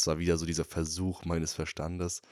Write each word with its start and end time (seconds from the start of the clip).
das 0.00 0.06
war 0.06 0.18
wieder 0.18 0.38
so 0.38 0.46
dieser 0.46 0.64
Versuch 0.64 1.26
meines 1.26 1.52
Verstandes. 1.52 2.22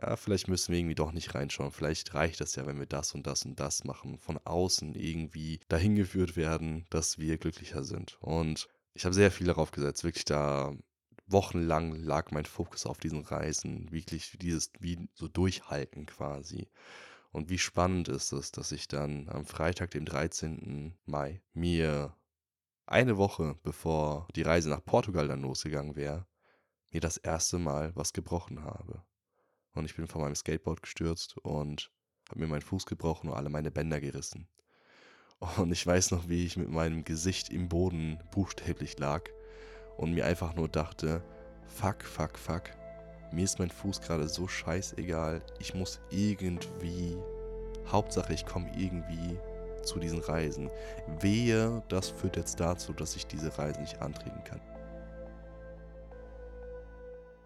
Ja, 0.00 0.16
vielleicht 0.16 0.48
müssen 0.48 0.72
wir 0.72 0.78
irgendwie 0.78 0.94
doch 0.94 1.12
nicht 1.12 1.34
reinschauen. 1.34 1.72
Vielleicht 1.72 2.12
reicht 2.12 2.42
das 2.42 2.54
ja, 2.56 2.66
wenn 2.66 2.78
wir 2.78 2.86
das 2.86 3.14
und 3.14 3.26
das 3.26 3.46
und 3.46 3.58
das 3.58 3.84
machen. 3.84 4.18
Von 4.18 4.38
außen 4.44 4.94
irgendwie 4.94 5.60
dahin 5.68 5.94
geführt 5.94 6.36
werden, 6.36 6.84
dass 6.90 7.18
wir 7.18 7.38
glücklicher 7.38 7.84
sind. 7.84 8.18
Und 8.20 8.68
ich 8.92 9.06
habe 9.06 9.14
sehr 9.14 9.30
viel 9.30 9.46
darauf 9.46 9.70
gesetzt. 9.70 10.04
Wirklich 10.04 10.26
da 10.26 10.74
wochenlang 11.26 11.94
lag 11.94 12.30
mein 12.32 12.44
Fokus 12.44 12.84
auf 12.84 12.98
diesen 12.98 13.22
Reisen. 13.22 13.90
Wirklich 13.90 14.36
dieses, 14.38 14.70
wie 14.78 15.08
so 15.14 15.28
durchhalten 15.28 16.04
quasi. 16.04 16.68
Und 17.32 17.48
wie 17.48 17.58
spannend 17.58 18.08
ist 18.08 18.32
es, 18.32 18.52
dass 18.52 18.72
ich 18.72 18.88
dann 18.88 19.30
am 19.30 19.46
Freitag, 19.46 19.90
dem 19.92 20.04
13. 20.04 20.94
Mai, 21.06 21.40
mir 21.54 22.14
eine 22.84 23.16
Woche 23.16 23.58
bevor 23.62 24.28
die 24.36 24.42
Reise 24.42 24.68
nach 24.68 24.84
Portugal 24.84 25.28
dann 25.28 25.42
losgegangen 25.42 25.96
wäre, 25.96 26.26
mir 26.96 27.00
das 27.00 27.18
erste 27.18 27.58
Mal 27.58 27.92
was 27.94 28.14
gebrochen 28.14 28.64
habe. 28.64 29.02
Und 29.74 29.84
ich 29.84 29.94
bin 29.94 30.06
von 30.06 30.22
meinem 30.22 30.34
Skateboard 30.34 30.80
gestürzt 30.80 31.36
und 31.42 31.90
habe 32.30 32.40
mir 32.40 32.46
meinen 32.46 32.62
Fuß 32.62 32.86
gebrochen 32.86 33.28
und 33.28 33.36
alle 33.36 33.50
meine 33.50 33.70
Bänder 33.70 34.00
gerissen. 34.00 34.48
Und 35.58 35.70
ich 35.72 35.86
weiß 35.86 36.12
noch, 36.12 36.30
wie 36.30 36.46
ich 36.46 36.56
mit 36.56 36.70
meinem 36.70 37.04
Gesicht 37.04 37.50
im 37.50 37.68
Boden 37.68 38.18
buchstäblich 38.30 38.98
lag 38.98 39.24
und 39.98 40.14
mir 40.14 40.24
einfach 40.24 40.54
nur 40.54 40.70
dachte, 40.70 41.22
fuck, 41.66 42.02
fuck, 42.02 42.38
fuck, 42.38 42.62
mir 43.30 43.44
ist 43.44 43.58
mein 43.58 43.68
Fuß 43.68 44.00
gerade 44.00 44.26
so 44.26 44.48
scheißegal, 44.48 45.42
ich 45.58 45.74
muss 45.74 46.00
irgendwie, 46.08 47.14
Hauptsache 47.88 48.32
ich 48.32 48.46
komme 48.46 48.72
irgendwie 48.74 49.38
zu 49.82 49.98
diesen 49.98 50.20
Reisen. 50.20 50.70
Wehe, 51.20 51.82
das 51.88 52.08
führt 52.08 52.38
jetzt 52.38 52.58
dazu, 52.58 52.94
dass 52.94 53.16
ich 53.16 53.26
diese 53.26 53.58
Reise 53.58 53.82
nicht 53.82 54.00
antreten 54.00 54.42
kann. 54.44 54.75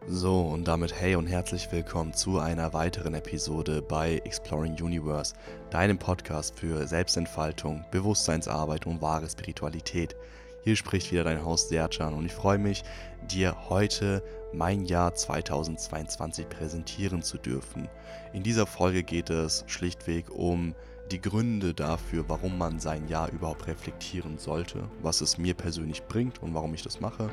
So, 0.08 0.40
und 0.40 0.66
damit 0.66 0.98
hey 0.98 1.14
und 1.14 1.26
herzlich 1.26 1.70
willkommen 1.70 2.14
zu 2.14 2.38
einer 2.38 2.72
weiteren 2.72 3.12
Episode 3.12 3.82
bei 3.82 4.16
Exploring 4.24 4.72
Universe, 4.80 5.34
deinem 5.70 5.98
Podcast 5.98 6.58
für 6.58 6.86
Selbstentfaltung, 6.86 7.84
Bewusstseinsarbeit 7.90 8.86
und 8.86 9.02
wahre 9.02 9.28
Spiritualität. 9.28 10.16
Hier 10.62 10.74
spricht 10.74 11.12
wieder 11.12 11.24
dein 11.24 11.44
Host 11.44 11.68
Serjan 11.68 12.14
und 12.14 12.24
ich 12.24 12.32
freue 12.32 12.58
mich, 12.58 12.82
dir 13.30 13.68
heute 13.68 14.22
mein 14.54 14.86
Jahr 14.86 15.14
2022 15.14 16.48
präsentieren 16.48 17.22
zu 17.22 17.36
dürfen. 17.36 17.88
In 18.32 18.42
dieser 18.42 18.66
Folge 18.66 19.02
geht 19.02 19.28
es 19.28 19.64
schlichtweg 19.66 20.30
um 20.30 20.74
die 21.12 21.20
Gründe 21.20 21.74
dafür, 21.74 22.24
warum 22.28 22.56
man 22.56 22.78
sein 22.80 23.06
Jahr 23.08 23.30
überhaupt 23.30 23.66
reflektieren 23.66 24.38
sollte, 24.38 24.88
was 25.02 25.20
es 25.20 25.38
mir 25.38 25.54
persönlich 25.54 26.02
bringt 26.04 26.42
und 26.42 26.54
warum 26.54 26.72
ich 26.72 26.82
das 26.82 27.00
mache 27.00 27.28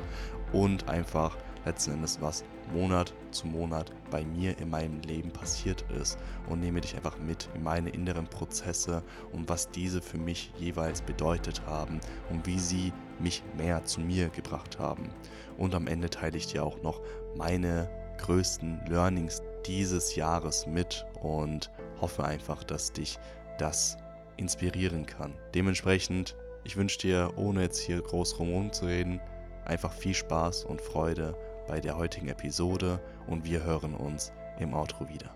und 0.52 0.88
einfach 0.88 1.36
letzten 1.64 1.92
Endes, 1.92 2.20
was 2.20 2.44
Monat 2.72 3.14
zu 3.30 3.46
Monat 3.46 3.92
bei 4.10 4.24
mir 4.24 4.58
in 4.58 4.70
meinem 4.70 5.00
Leben 5.00 5.30
passiert 5.30 5.84
ist 6.00 6.18
und 6.48 6.60
nehme 6.60 6.80
dich 6.80 6.94
einfach 6.94 7.18
mit 7.18 7.48
in 7.54 7.62
meine 7.62 7.90
inneren 7.90 8.26
Prozesse 8.26 9.02
und 9.32 9.48
was 9.48 9.70
diese 9.70 10.00
für 10.00 10.18
mich 10.18 10.52
jeweils 10.58 11.02
bedeutet 11.02 11.62
haben 11.66 12.00
und 12.30 12.46
wie 12.46 12.58
sie 12.58 12.92
mich 13.18 13.42
mehr 13.56 13.84
zu 13.84 14.00
mir 14.00 14.28
gebracht 14.28 14.78
haben. 14.78 15.10
Und 15.56 15.74
am 15.74 15.86
Ende 15.86 16.10
teile 16.10 16.36
ich 16.36 16.46
dir 16.46 16.64
auch 16.64 16.82
noch 16.82 17.00
meine 17.36 17.88
größten 18.18 18.80
Learnings 18.88 19.42
dieses 19.66 20.16
Jahres 20.16 20.66
mit 20.66 21.06
und 21.20 21.70
hoffe 22.00 22.24
einfach, 22.24 22.64
dass 22.64 22.92
dich 22.92 23.18
das 23.58 23.96
inspirieren 24.36 25.06
kann. 25.06 25.34
Dementsprechend, 25.54 26.36
ich 26.64 26.76
wünsche 26.76 26.98
dir, 26.98 27.32
ohne 27.36 27.62
jetzt 27.62 27.80
hier 27.80 28.00
groß 28.00 28.38
rum 28.38 28.72
zu 28.72 28.86
reden, 28.86 29.20
einfach 29.64 29.92
viel 29.92 30.14
Spaß 30.14 30.64
und 30.64 30.80
Freude 30.80 31.36
bei 31.68 31.80
der 31.80 31.96
heutigen 31.96 32.28
Episode 32.28 32.98
und 33.26 33.44
wir 33.44 33.62
hören 33.62 33.94
uns 33.94 34.32
im 34.58 34.72
Outro 34.74 35.08
wieder. 35.08 35.34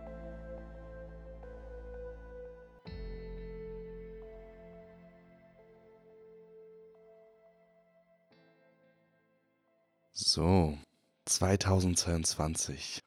So, 10.15 10.79
2022. 11.27 13.03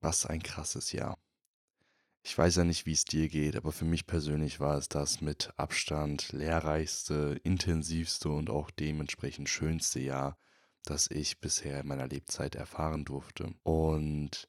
Was 0.00 0.26
ein 0.26 0.42
krasses 0.42 0.92
Jahr. 0.92 1.18
Ich 2.22 2.38
weiß 2.38 2.56
ja 2.56 2.64
nicht, 2.64 2.86
wie 2.86 2.92
es 2.92 3.04
dir 3.04 3.28
geht, 3.28 3.56
aber 3.56 3.72
für 3.72 3.84
mich 3.84 4.06
persönlich 4.06 4.60
war 4.60 4.78
es 4.78 4.88
das 4.88 5.20
mit 5.20 5.52
Abstand 5.56 6.32
lehrreichste, 6.32 7.38
intensivste 7.42 8.28
und 8.28 8.48
auch 8.48 8.70
dementsprechend 8.70 9.48
schönste 9.48 10.00
Jahr, 10.00 10.38
das 10.84 11.10
ich 11.10 11.40
bisher 11.40 11.80
in 11.80 11.88
meiner 11.88 12.08
Lebzeit 12.08 12.54
erfahren 12.54 13.04
durfte. 13.04 13.54
Und 13.62 14.48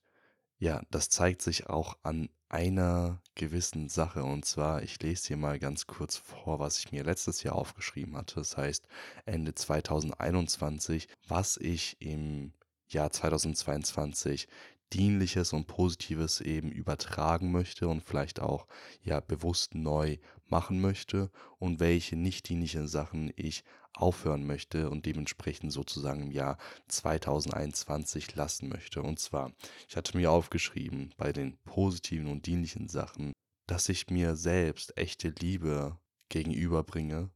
ja, 0.58 0.82
das 0.92 1.10
zeigt 1.10 1.42
sich 1.42 1.68
auch 1.68 1.98
an 2.04 2.30
einer 2.50 3.22
gewissen 3.36 3.90
Sache. 3.90 4.24
Und 4.24 4.46
zwar, 4.46 4.84
ich 4.84 5.02
lese 5.02 5.28
hier 5.28 5.38
mal 5.38 5.60
ganz 5.60 5.88
kurz 5.88 6.18
vor, 6.18 6.60
was 6.60 6.80
ich 6.80 6.92
mir 6.92 7.04
letztes 7.04 7.44
Jahr 7.44 7.56
aufgeschrieben 7.56 8.16
hatte. 8.16 8.36
Das 8.36 8.56
heißt, 8.56 8.88
Ende 9.26 9.54
2021, 9.54 11.08
was 11.28 11.58
ich 11.58 11.98
im 12.00 12.54
Jahr 12.88 13.12
2022 13.12 14.48
Dienliches 14.94 15.54
und 15.54 15.68
Positives 15.68 16.42
eben 16.42 16.72
übertragen 16.72 17.52
möchte 17.52 17.88
und 17.88 18.02
vielleicht 18.02 18.40
auch 18.40 18.68
ja 19.02 19.20
bewusst 19.20 19.76
neu 19.76 20.18
machen 20.48 20.80
möchte 20.80 21.32
und 21.58 21.80
welche 21.80 22.16
nicht 22.16 22.50
dienlichen 22.50 22.88
Sachen 22.88 23.32
ich 23.36 23.64
aufhören 23.94 24.46
möchte 24.46 24.90
und 24.90 25.06
dementsprechend 25.06 25.72
sozusagen 25.72 26.24
im 26.24 26.32
Jahr 26.32 26.58
2021 26.88 28.36
lassen 28.36 28.70
möchte. 28.70 29.02
Und 29.02 29.20
zwar, 29.20 29.52
ich 29.88 29.96
hatte 29.96 30.18
mir 30.18 30.32
aufgeschrieben 30.32 31.14
bei 31.18 31.32
den 31.32 31.58
positiven 31.64 32.28
und 32.28 32.46
dienlichen 32.46 32.88
Sachen, 32.88 33.34
dass 33.68 33.90
ich 33.90 34.10
mir 34.10 34.36
selbst 34.36 34.98
echte 34.98 35.30
Liebe 35.30 35.98
gegenüberbringe, 36.30 37.32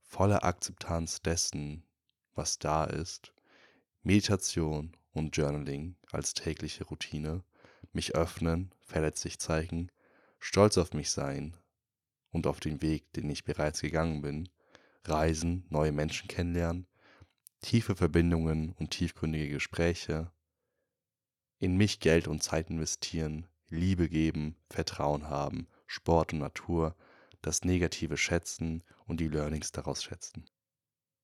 volle 0.00 0.42
Akzeptanz 0.42 1.22
dessen, 1.22 1.84
was 2.34 2.58
da 2.58 2.84
ist, 2.84 3.32
Meditation 4.02 4.96
und 5.18 5.36
Journaling 5.36 5.96
als 6.12 6.34
tägliche 6.34 6.84
Routine, 6.84 7.42
mich 7.92 8.14
öffnen, 8.14 8.72
verletzlich 8.80 9.38
zeigen, 9.38 9.90
stolz 10.38 10.78
auf 10.78 10.94
mich 10.94 11.10
sein 11.10 11.56
und 12.30 12.46
auf 12.46 12.60
den 12.60 12.80
Weg, 12.82 13.12
den 13.12 13.28
ich 13.28 13.44
bereits 13.44 13.80
gegangen 13.80 14.22
bin, 14.22 14.48
reisen, 15.04 15.66
neue 15.68 15.92
Menschen 15.92 16.28
kennenlernen, 16.28 16.86
tiefe 17.60 17.96
Verbindungen 17.96 18.72
und 18.72 18.90
tiefgründige 18.90 19.48
Gespräche, 19.48 20.30
in 21.58 21.76
mich 21.76 22.00
Geld 22.00 22.28
und 22.28 22.42
Zeit 22.42 22.70
investieren, 22.70 23.46
Liebe 23.68 24.08
geben, 24.08 24.56
Vertrauen 24.70 25.28
haben, 25.28 25.66
Sport 25.86 26.32
und 26.32 26.38
Natur, 26.38 26.96
das 27.42 27.64
Negative 27.64 28.16
schätzen 28.16 28.84
und 29.06 29.20
die 29.20 29.28
Learnings 29.28 29.72
daraus 29.72 30.02
schätzen. 30.02 30.44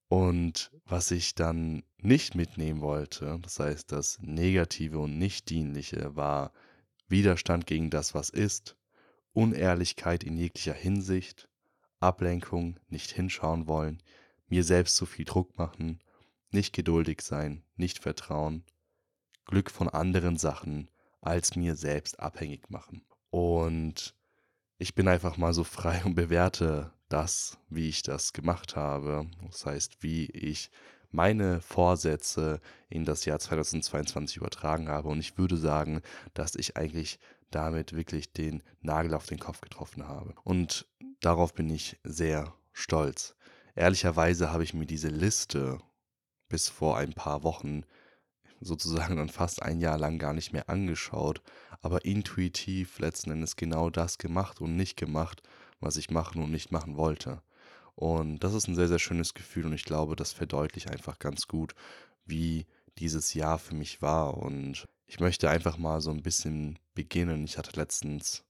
Und 0.08 0.70
was 0.84 1.10
ich 1.10 1.34
dann 1.34 1.82
nicht 1.98 2.34
mitnehmen 2.34 2.80
wollte, 2.80 3.38
das 3.42 3.58
heißt 3.58 3.90
das 3.90 4.18
Negative 4.20 4.98
und 4.98 5.18
Nicht-Dienliche, 5.18 6.14
war 6.14 6.52
Widerstand 7.08 7.66
gegen 7.66 7.90
das, 7.90 8.14
was 8.14 8.30
ist, 8.30 8.76
Unehrlichkeit 9.32 10.22
in 10.22 10.36
jeglicher 10.36 10.74
Hinsicht, 10.74 11.48
Ablenkung, 12.00 12.78
nicht 12.88 13.10
hinschauen 13.10 13.66
wollen, 13.66 14.02
mir 14.46 14.62
selbst 14.62 14.96
zu 14.96 15.06
viel 15.06 15.24
Druck 15.24 15.56
machen, 15.58 16.00
nicht 16.50 16.72
geduldig 16.72 17.22
sein, 17.22 17.64
nicht 17.76 17.98
vertrauen, 17.98 18.64
Glück 19.46 19.70
von 19.70 19.88
anderen 19.88 20.36
Sachen 20.36 20.88
als 21.20 21.56
mir 21.56 21.74
selbst 21.74 22.20
abhängig 22.20 22.70
machen. 22.70 23.04
Und 23.30 24.14
ich 24.78 24.94
bin 24.94 25.08
einfach 25.08 25.36
mal 25.36 25.54
so 25.54 25.64
frei 25.64 26.02
und 26.04 26.14
bewerte 26.14 26.92
das, 27.14 27.58
wie 27.68 27.88
ich 27.88 28.02
das 28.02 28.32
gemacht 28.32 28.74
habe. 28.74 29.26
Das 29.46 29.64
heißt, 29.64 30.02
wie 30.02 30.26
ich 30.26 30.70
meine 31.12 31.60
Vorsätze 31.60 32.60
in 32.88 33.04
das 33.04 33.24
Jahr 33.24 33.38
2022 33.38 34.36
übertragen 34.36 34.88
habe. 34.88 35.08
Und 35.08 35.20
ich 35.20 35.38
würde 35.38 35.56
sagen, 35.56 36.02
dass 36.34 36.56
ich 36.56 36.76
eigentlich 36.76 37.20
damit 37.52 37.92
wirklich 37.92 38.32
den 38.32 38.64
Nagel 38.80 39.14
auf 39.14 39.26
den 39.26 39.38
Kopf 39.38 39.60
getroffen 39.60 40.08
habe. 40.08 40.34
Und 40.42 40.88
darauf 41.20 41.54
bin 41.54 41.70
ich 41.70 42.00
sehr 42.02 42.52
stolz. 42.72 43.36
Ehrlicherweise 43.76 44.50
habe 44.52 44.64
ich 44.64 44.74
mir 44.74 44.86
diese 44.86 45.08
Liste 45.08 45.78
bis 46.48 46.68
vor 46.68 46.98
ein 46.98 47.12
paar 47.12 47.44
Wochen 47.44 47.84
sozusagen 48.60 49.18
dann 49.18 49.28
fast 49.28 49.62
ein 49.62 49.80
Jahr 49.80 49.98
lang 49.98 50.18
gar 50.18 50.32
nicht 50.32 50.52
mehr 50.52 50.68
angeschaut, 50.68 51.42
aber 51.80 52.04
intuitiv 52.04 52.98
letzten 52.98 53.30
Endes 53.30 53.54
genau 53.54 53.88
das 53.88 54.18
gemacht 54.18 54.60
und 54.60 54.74
nicht 54.74 54.96
gemacht, 54.96 55.42
was 55.84 55.96
ich 55.96 56.10
machen 56.10 56.42
und 56.42 56.50
nicht 56.50 56.72
machen 56.72 56.96
wollte. 56.96 57.42
Und 57.94 58.40
das 58.40 58.54
ist 58.54 58.66
ein 58.66 58.74
sehr, 58.74 58.88
sehr 58.88 58.98
schönes 58.98 59.34
Gefühl 59.34 59.66
und 59.66 59.74
ich 59.74 59.84
glaube, 59.84 60.16
das 60.16 60.32
verdeutlicht 60.32 60.90
einfach 60.90 61.18
ganz 61.18 61.46
gut, 61.46 61.74
wie 62.24 62.66
dieses 62.98 63.34
Jahr 63.34 63.58
für 63.58 63.74
mich 63.74 64.02
war. 64.02 64.36
Und 64.38 64.88
ich 65.06 65.20
möchte 65.20 65.50
einfach 65.50 65.76
mal 65.76 66.00
so 66.00 66.10
ein 66.10 66.22
bisschen 66.22 66.78
beginnen. 66.94 67.44
Ich 67.44 67.58
hatte 67.58 67.78
letztens, 67.78 68.44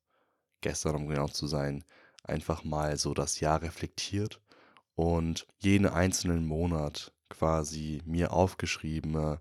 gestern 0.60 0.96
um 0.96 1.08
genau 1.08 1.28
zu 1.28 1.46
sein, 1.46 1.84
einfach 2.22 2.64
mal 2.64 2.96
so 2.96 3.12
das 3.12 3.40
Jahr 3.40 3.60
reflektiert 3.62 4.40
und 4.94 5.46
jeden 5.58 5.86
einzelnen 5.86 6.46
Monat 6.46 7.12
quasi 7.28 8.00
mir 8.06 8.32
aufgeschrieben, 8.32 9.38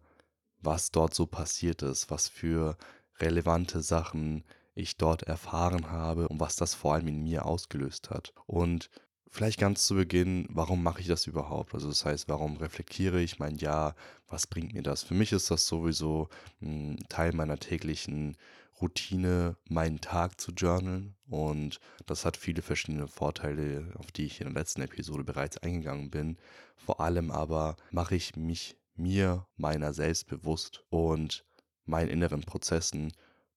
was 0.62 0.92
dort 0.92 1.14
so 1.14 1.28
passiert 1.28 1.82
ist, 1.82 2.10
was 2.10 2.28
für 2.28 2.78
relevante 3.20 3.82
Sachen 3.82 4.44
ich 4.76 4.98
dort 4.98 5.24
erfahren 5.24 5.92
habe 5.92 6.28
und 6.28 6.40
was 6.40 6.56
das 6.56 6.74
vor 6.74 6.94
allem 6.94 7.08
in 7.08 7.24
mir 7.24 7.46
ausgelöst 7.46 8.10
hat. 8.10 8.34
Und 8.46 8.90
vielleicht 9.30 9.60
ganz 9.60 9.86
zu 9.88 9.96
Beginn, 9.96 10.48
warum 10.50 10.84
mache 10.84 11.02
ich 11.02 11.08
das 11.08 11.28
überhaupt? 11.28 11.74
Also 11.74 11.90
das 11.90 12.06
heißt, 12.06 12.28
warum 12.30 12.58
reflektiere 12.58 13.22
ich 13.22 13.40
mein 13.40 13.56
Jahr? 13.56 13.96
Was 14.28 14.48
bringt 14.48 14.74
mir 14.74 14.84
das? 14.84 15.04
Für 15.04 15.14
mich 15.14 15.32
ist 15.32 15.52
das 15.52 15.68
sowieso 15.68 16.30
ein 16.62 16.98
Teil 17.10 17.34
meiner 17.34 17.58
täglichen 17.58 18.38
Routine, 18.82 19.56
meinen 19.70 20.02
Tag 20.02 20.40
zu 20.42 20.52
journalen. 20.52 21.16
Und 21.28 21.80
das 22.06 22.26
hat 22.26 22.38
viele 22.38 22.62
verschiedene 22.62 23.08
Vorteile, 23.08 23.94
auf 23.98 24.12
die 24.12 24.26
ich 24.26 24.42
in 24.42 24.48
der 24.48 24.62
letzten 24.62 24.82
Episode 24.82 25.24
bereits 25.24 25.58
eingegangen 25.58 26.10
bin. 26.10 26.38
Vor 26.76 27.00
allem 27.00 27.32
aber 27.32 27.76
mache 27.92 28.16
ich 28.16 28.36
mich 28.36 28.78
mir 28.96 29.48
meiner 29.56 29.94
selbst 29.94 30.28
bewusst 30.28 30.84
und 30.90 31.46
meinen 31.86 32.10
inneren 32.10 32.42
Prozessen, 32.42 33.14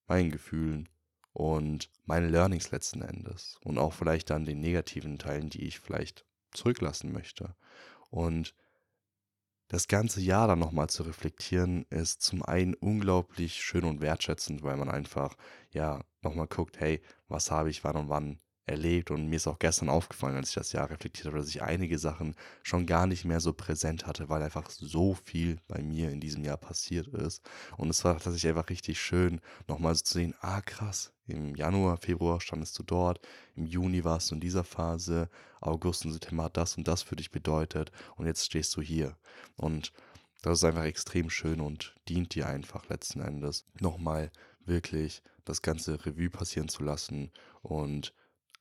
meinen 0.06 0.30
Gefühlen 0.30 0.88
und 1.36 1.90
meine 2.06 2.28
Learnings 2.28 2.70
letzten 2.70 3.02
Endes 3.02 3.58
und 3.62 3.76
auch 3.76 3.92
vielleicht 3.92 4.30
dann 4.30 4.46
den 4.46 4.58
negativen 4.58 5.18
Teilen, 5.18 5.50
die 5.50 5.64
ich 5.64 5.80
vielleicht 5.80 6.24
zurücklassen 6.52 7.12
möchte. 7.12 7.54
Und 8.08 8.54
das 9.68 9.86
ganze 9.86 10.22
Jahr 10.22 10.48
dann 10.48 10.60
nochmal 10.60 10.88
zu 10.88 11.02
reflektieren, 11.02 11.84
ist 11.90 12.22
zum 12.22 12.42
einen 12.42 12.72
unglaublich 12.72 13.62
schön 13.62 13.84
und 13.84 14.00
wertschätzend, 14.00 14.62
weil 14.62 14.78
man 14.78 14.88
einfach 14.88 15.36
ja 15.72 16.02
nochmal 16.22 16.46
guckt, 16.46 16.80
hey, 16.80 17.02
was 17.28 17.50
habe 17.50 17.68
ich 17.68 17.84
wann 17.84 17.96
und 17.96 18.08
wann 18.08 18.40
erlebt 18.66 19.10
und 19.10 19.28
mir 19.28 19.36
ist 19.36 19.46
auch 19.46 19.58
gestern 19.58 19.88
aufgefallen, 19.88 20.36
als 20.36 20.48
ich 20.48 20.54
das 20.56 20.72
Jahr 20.72 20.90
reflektiert 20.90 21.26
habe, 21.26 21.38
dass 21.38 21.48
ich 21.48 21.62
einige 21.62 21.98
Sachen 21.98 22.34
schon 22.62 22.86
gar 22.86 23.06
nicht 23.06 23.24
mehr 23.24 23.40
so 23.40 23.52
präsent 23.52 24.06
hatte, 24.06 24.28
weil 24.28 24.42
einfach 24.42 24.70
so 24.70 25.14
viel 25.14 25.58
bei 25.68 25.82
mir 25.82 26.10
in 26.10 26.20
diesem 26.20 26.44
Jahr 26.44 26.56
passiert 26.56 27.06
ist. 27.08 27.42
Und 27.76 27.90
es 27.90 28.04
war 28.04 28.14
tatsächlich 28.14 28.48
einfach 28.48 28.68
richtig 28.68 29.00
schön, 29.00 29.40
nochmal 29.68 29.94
so 29.94 30.02
zu 30.02 30.14
sehen, 30.14 30.34
ah 30.40 30.60
krass, 30.60 31.12
im 31.28 31.54
Januar, 31.54 31.96
Februar 31.96 32.40
standest 32.40 32.78
du 32.78 32.82
dort, 32.82 33.20
im 33.54 33.66
Juni 33.66 34.04
warst 34.04 34.30
du 34.30 34.34
in 34.34 34.40
dieser 34.40 34.64
Phase, 34.64 35.28
August 35.60 36.04
und 36.04 36.12
September 36.12 36.44
hat 36.44 36.56
das 36.56 36.76
und 36.76 36.86
das 36.86 37.02
für 37.02 37.16
dich 37.16 37.30
bedeutet 37.30 37.90
und 38.16 38.26
jetzt 38.26 38.44
stehst 38.44 38.76
du 38.76 38.82
hier. 38.82 39.16
Und 39.56 39.92
das 40.42 40.58
ist 40.58 40.64
einfach 40.64 40.84
extrem 40.84 41.30
schön 41.30 41.60
und 41.60 41.94
dient 42.08 42.34
dir 42.34 42.48
einfach 42.48 42.88
letzten 42.88 43.20
Endes 43.20 43.64
nochmal 43.80 44.30
wirklich 44.64 45.22
das 45.44 45.62
ganze 45.62 46.04
Revue 46.04 46.30
passieren 46.30 46.68
zu 46.68 46.82
lassen 46.82 47.30
und 47.62 48.12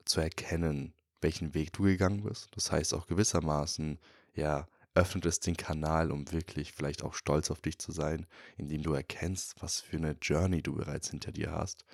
zu 0.06 0.22
erkennen, 0.22 0.94
welchen 1.22 1.54
Weg 1.54 1.74
du 1.74 1.84
gegangen 1.84 2.24
bist. 2.24 2.50
Das 2.56 2.72
heißt 2.72 2.94
auch 2.94 3.08
gewissermaßen, 3.08 4.00
ja, 4.36 4.68
öffnet 4.94 5.26
es 5.26 5.40
den 5.42 5.58
Kanal, 5.58 6.12
um 6.12 6.32
wirklich 6.32 6.72
vielleicht 6.72 7.04
auch 7.04 7.14
stolz 7.14 7.52
auf 7.52 7.62
dich 7.62 7.78
zu 7.78 7.92
sein, 7.92 8.26
indem 8.58 8.82
du 8.82 8.94
erkennst, 8.94 9.62
was 9.62 9.82
für 9.82 9.98
eine 9.98 10.16
Journey 10.22 10.62
du 10.62 10.74
bereits 10.74 11.10
hinter 11.10 11.32
dir 11.32 11.52
hast. 11.52 11.86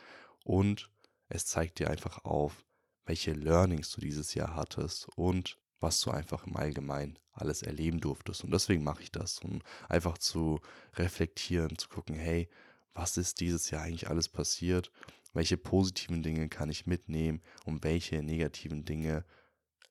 Und 0.44 0.90
es 1.30 1.46
zeigt 1.46 1.80
dir 1.80 1.90
einfach 1.90 2.24
auf, 2.26 2.64
welche 3.06 3.34
Learnings 3.34 3.92
du 3.92 4.02
dieses 4.02 4.36
Jahr 4.36 4.56
hattest 4.56 5.08
und 5.16 5.58
was 5.80 6.00
du 6.02 6.12
einfach 6.12 6.46
im 6.46 6.56
Allgemeinen 6.56 7.18
alles 7.32 7.64
erleben 7.64 8.00
durftest. 8.00 8.44
Und 8.44 8.52
deswegen 8.52 8.84
mache 8.84 9.02
ich 9.02 9.12
das, 9.12 9.40
um 9.40 9.62
einfach 9.90 10.20
zu 10.20 10.60
reflektieren, 10.96 11.78
zu 11.78 11.90
gucken, 11.90 12.16
hey, 12.16 12.50
was 12.94 13.18
ist 13.18 13.40
dieses 13.40 13.72
Jahr 13.72 13.82
eigentlich 13.82 14.10
alles 14.10 14.30
passiert 14.30 14.92
welche 15.34 15.58
positiven 15.58 16.24
Dinge 16.24 16.50
kann 16.50 16.70
ich 16.70 16.86
mitnehmen 16.86 17.42
und 17.66 17.84
welche 17.84 18.22
negativen 18.24 18.86
Dinge 18.86 19.26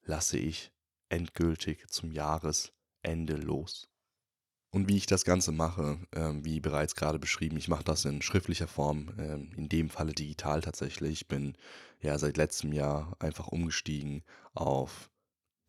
lasse 0.02 0.38
ich 0.38 0.72
endgültig 1.08 1.88
zum 1.88 2.12
Jahresende 2.12 3.37
los. 3.37 3.88
Und 4.72 4.88
wie 4.88 4.96
ich 4.96 5.06
das 5.06 5.25
Ganze 5.25 5.50
mache, 5.50 5.98
äh, 6.12 6.32
wie 6.44 6.60
bereits 6.60 6.94
gerade 6.94 7.19
beschrieben, 7.19 7.56
ich 7.56 7.66
mache 7.66 7.82
das 7.82 8.04
in 8.04 8.22
schriftlicher 8.22 8.69
Form, 8.69 9.12
äh, 9.19 9.34
in 9.34 9.69
dem 9.69 9.90
Falle 9.90 10.12
digital 10.12 10.60
tatsächlich. 10.60 11.12
Ich 11.12 11.28
bin 11.28 11.56
ja 12.00 12.16
seit 12.19 12.37
letztem 12.37 12.72
Jahr 12.72 13.16
einfach 13.19 13.48
umgestiegen 13.48 14.22
auf 14.54 15.10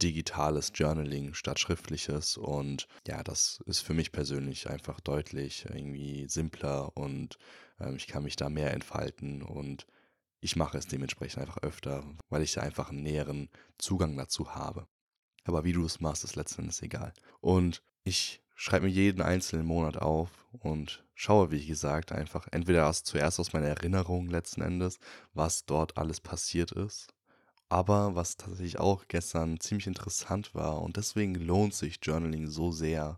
digitales 0.03 0.71
Journaling 0.75 1.33
statt 1.33 1.59
schriftliches 1.59 2.37
und 2.37 2.87
ja, 3.07 3.23
das 3.23 3.61
ist 3.65 3.81
für 3.81 3.93
mich 3.93 4.11
persönlich 4.11 4.69
einfach 4.69 4.99
deutlich 4.99 5.65
irgendwie 5.65 6.27
simpler 6.27 6.95
und 6.95 7.37
ich 7.95 8.07
kann 8.07 8.23
mich 8.23 8.35
da 8.35 8.49
mehr 8.49 8.73
entfalten 8.73 9.41
und 9.41 9.87
ich 10.39 10.55
mache 10.55 10.77
es 10.77 10.87
dementsprechend 10.87 11.41
einfach 11.41 11.57
öfter, 11.57 12.03
weil 12.29 12.41
ich 12.41 12.53
da 12.53 12.61
einfach 12.61 12.89
einen 12.89 13.03
näheren 13.03 13.49
Zugang 13.77 14.17
dazu 14.17 14.55
habe. 14.55 14.87
Aber 15.45 15.63
wie 15.63 15.73
du 15.73 15.85
es 15.85 15.99
machst, 15.99 16.23
ist 16.23 16.35
letztendlich 16.35 16.81
egal. 16.81 17.13
Und 17.39 17.81
ich 18.03 18.41
schreibe 18.55 18.85
mir 18.85 18.91
jeden 18.91 19.21
einzelnen 19.21 19.65
Monat 19.65 19.97
auf 19.97 20.47
und 20.51 21.03
schaue, 21.15 21.51
wie 21.51 21.65
gesagt, 21.65 22.11
einfach 22.11 22.47
entweder 22.51 22.81
erst 22.81 23.07
zuerst 23.07 23.39
aus 23.39 23.53
meiner 23.53 23.67
Erinnerung 23.67 24.29
letzten 24.29 24.61
Endes, 24.61 24.99
was 25.33 25.65
dort 25.65 25.97
alles 25.97 26.21
passiert 26.21 26.71
ist. 26.71 27.07
Aber 27.69 28.15
was 28.15 28.37
tatsächlich 28.37 28.79
auch 28.79 29.07
gestern 29.07 29.59
ziemlich 29.59 29.87
interessant 29.87 30.53
war 30.53 30.81
und 30.81 30.97
deswegen 30.97 31.35
lohnt 31.35 31.73
sich 31.73 31.99
Journaling 32.01 32.47
so 32.47 32.71
sehr, 32.71 33.15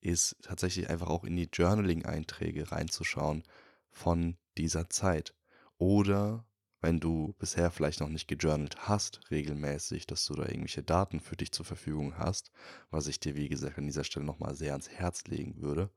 ist 0.00 0.36
tatsächlich 0.42 0.88
einfach 0.88 1.08
auch 1.08 1.24
in 1.24 1.36
die 1.36 1.48
Journaling-Einträge 1.52 2.70
reinzuschauen 2.70 3.42
von 3.90 4.36
dieser 4.56 4.88
Zeit. 4.88 5.34
Oder 5.78 6.46
wenn 6.80 7.00
du 7.00 7.34
bisher 7.38 7.70
vielleicht 7.70 8.00
noch 8.00 8.08
nicht 8.08 8.26
gejournalt 8.26 8.88
hast, 8.88 9.20
regelmäßig, 9.30 10.06
dass 10.06 10.24
du 10.24 10.34
da 10.34 10.44
irgendwelche 10.44 10.82
Daten 10.82 11.20
für 11.20 11.36
dich 11.36 11.52
zur 11.52 11.66
Verfügung 11.66 12.16
hast, 12.16 12.50
was 12.90 13.06
ich 13.06 13.20
dir, 13.20 13.34
wie 13.34 13.48
gesagt, 13.48 13.78
an 13.78 13.86
dieser 13.86 14.04
Stelle 14.04 14.24
nochmal 14.24 14.54
sehr 14.54 14.72
ans 14.72 14.88
Herz 14.88 15.24
legen 15.24 15.60
würde, 15.60 15.90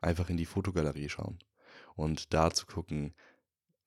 einfach 0.00 0.30
in 0.30 0.36
die 0.36 0.46
Fotogalerie 0.46 1.08
schauen 1.08 1.38
und 1.96 2.32
da 2.32 2.52
zu 2.52 2.66
gucken, 2.66 3.14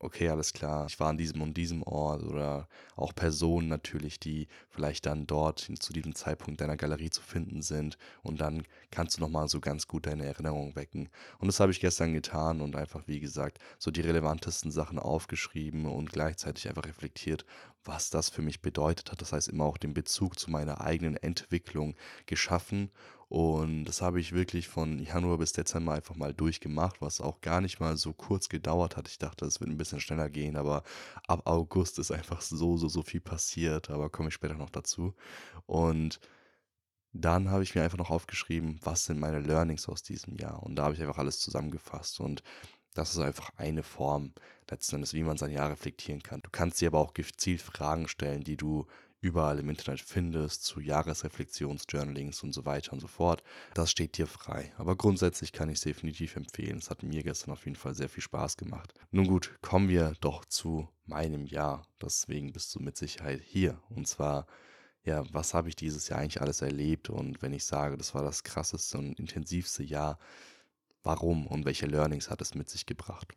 okay, 0.02 0.30
alles 0.30 0.54
klar, 0.54 0.88
ich 0.88 1.00
war 1.00 1.10
an 1.10 1.18
diesem 1.18 1.42
und 1.42 1.56
diesem 1.56 1.84
Ort 1.84 2.24
oder 2.24 2.68
auch 2.96 3.14
Personen 3.14 3.68
natürlich, 3.68 4.20
die 4.20 4.48
vielleicht 4.70 5.06
dann 5.06 5.28
dort 5.28 5.60
zu 5.80 5.94
diesem 5.94 6.16
Zeitpunkt 6.16 6.60
deiner 6.60 6.78
Galerie 6.78 7.12
zu 7.12 7.22
finden 7.22 7.62
sind 7.62 7.98
und 8.24 8.42
dann 8.42 8.64
kannst 8.90 9.18
du 9.18 9.22
nochmal 9.22 9.48
so 9.48 9.60
ganz 9.60 9.88
gut 9.88 10.08
deine 10.08 10.26
Erinnerung 10.26 10.76
wecken. 10.76 11.10
Und 11.40 11.48
das 11.48 11.60
habe 11.60 11.72
ich 11.72 11.80
gestern 11.80 12.14
getan 12.14 12.62
und 12.62 12.76
einfach, 12.76 13.08
wie 13.08 13.20
gesagt, 13.20 13.60
so 13.78 13.92
die 13.92 14.02
relevantesten 14.02 14.72
Sachen 14.72 14.98
aufgeschrieben 15.00 15.86
und 15.86 16.12
gleichzeitig 16.12 16.68
einfach 16.68 16.86
reflektiert, 16.86 17.46
was 17.84 18.10
das 18.10 18.30
für 18.30 18.42
mich 18.42 18.62
bedeutet 18.62 19.12
hat. 19.12 19.22
Das 19.22 19.34
heißt, 19.34 19.50
immer 19.50 19.66
auch 19.66 19.78
den 19.78 19.94
Bezug 19.94 20.38
zu 20.38 20.52
meiner 20.52 20.82
eigenen 20.82 21.18
Entwicklung 21.18 21.96
geschaffen 22.26 22.92
und 23.32 23.86
das 23.86 24.02
habe 24.02 24.20
ich 24.20 24.34
wirklich 24.34 24.68
von 24.68 25.00
Januar 25.00 25.38
bis 25.38 25.54
Dezember 25.54 25.94
einfach 25.94 26.18
mal 26.18 26.34
durchgemacht, 26.34 27.02
was 27.02 27.22
auch 27.22 27.40
gar 27.40 27.62
nicht 27.62 27.80
mal 27.80 27.96
so 27.96 28.12
kurz 28.12 28.50
gedauert 28.50 28.98
hat. 28.98 29.08
Ich 29.08 29.20
dachte, 29.20 29.46
es 29.46 29.62
wird 29.62 29.70
ein 29.70 29.78
bisschen 29.78 30.02
schneller 30.02 30.30
gehen, 30.30 30.58
aber 30.58 30.84
ab 31.30 31.44
August 31.46 31.98
ist 31.98 32.12
einfach 32.12 32.42
so, 32.42 32.76
so, 32.76 32.90
so 32.90 33.04
viel 33.04 33.22
passiert. 33.22 33.90
Aber 33.90 34.10
komme 34.10 34.28
ich 34.28 34.34
später 34.34 34.56
noch 34.56 34.70
dazu. 34.70 35.14
Und 35.66 36.20
dann 37.14 37.50
habe 37.50 37.64
ich 37.64 37.74
mir 37.74 37.84
einfach 37.84 37.98
noch 37.98 38.10
aufgeschrieben, 38.10 38.82
was 38.84 39.06
sind 39.06 39.18
meine 39.18 39.40
Learnings 39.40 39.88
aus 39.88 40.04
diesem 40.04 40.36
Jahr. 40.36 40.62
Und 40.62 40.76
da 40.76 40.84
habe 40.84 40.96
ich 40.96 41.02
einfach 41.02 41.18
alles 41.18 41.40
zusammengefasst. 41.40 42.20
Und 42.20 42.44
das 42.94 43.12
ist 43.12 43.20
einfach 43.20 43.52
eine 43.58 43.84
Form 43.84 44.34
letzten 44.70 44.96
Endes, 44.96 45.14
wie 45.14 45.24
man 45.24 45.38
sein 45.38 45.52
Jahr 45.52 45.70
reflektieren 45.70 46.24
kann. 46.24 46.42
Du 46.42 46.50
kannst 46.50 46.82
dir 46.82 46.88
aber 46.88 47.00
auch 47.00 47.14
gezielt 47.14 47.62
Fragen 47.62 48.08
stellen, 48.08 48.44
die 48.44 48.58
du 48.58 48.86
überall 49.22 49.60
im 49.60 49.70
Internet 49.70 50.02
findest, 50.02 50.64
zu 50.64 50.80
Jahresreflexionsjournalings 50.80 52.42
und 52.42 52.54
so 52.54 52.66
weiter 52.66 52.94
und 52.94 53.00
so 53.00 53.08
fort. 53.08 53.44
Das 53.76 53.92
steht 53.92 54.18
dir 54.18 54.26
frei. 54.26 54.74
Aber 54.78 54.96
grundsätzlich 54.96 55.54
kann 55.54 55.70
ich 55.70 55.76
es 55.76 55.84
definitiv 55.84 56.36
empfehlen. 56.36 56.80
Es 56.80 56.90
hat 56.90 57.04
mir 57.04 57.22
gestern 57.24 57.52
auf 57.52 57.66
jeden 57.66 57.78
Fall 57.78 57.94
sehr 57.94 58.10
viel 58.10 58.24
Spaß 58.24 58.58
gemacht. 58.58 58.94
Nun 59.12 59.28
gut, 59.28 59.56
kommen 59.62 59.90
wir 59.90 60.14
doch 60.22 60.44
zu 60.46 60.90
meinem 61.06 61.46
Jahr. 61.46 61.86
Deswegen 62.02 62.52
bist 62.52 62.74
du 62.74 62.80
mit 62.80 62.98
Sicherheit 62.98 63.42
hier. 63.46 63.80
Und 63.90 64.08
zwar, 64.08 64.48
ja, 65.04 65.24
was 65.32 65.54
habe 65.54 65.70
ich 65.70 65.76
dieses 65.76 66.10
Jahr 66.10 66.20
eigentlich 66.20 66.42
alles 66.42 66.64
erlebt? 66.64 67.12
Und 67.12 67.44
wenn 67.44 67.54
ich 67.54 67.66
sage, 67.66 67.98
das 67.98 68.16
war 68.16 68.24
das 68.24 68.44
krasseste 68.44 68.98
und 68.98 69.20
intensivste 69.20 69.84
Jahr, 69.84 70.18
warum 71.04 71.48
und 71.48 71.66
welche 71.66 71.86
Learnings 71.86 72.30
hat 72.30 72.42
es 72.42 72.56
mit 72.56 72.70
sich 72.70 72.86
gebracht? 72.86 73.34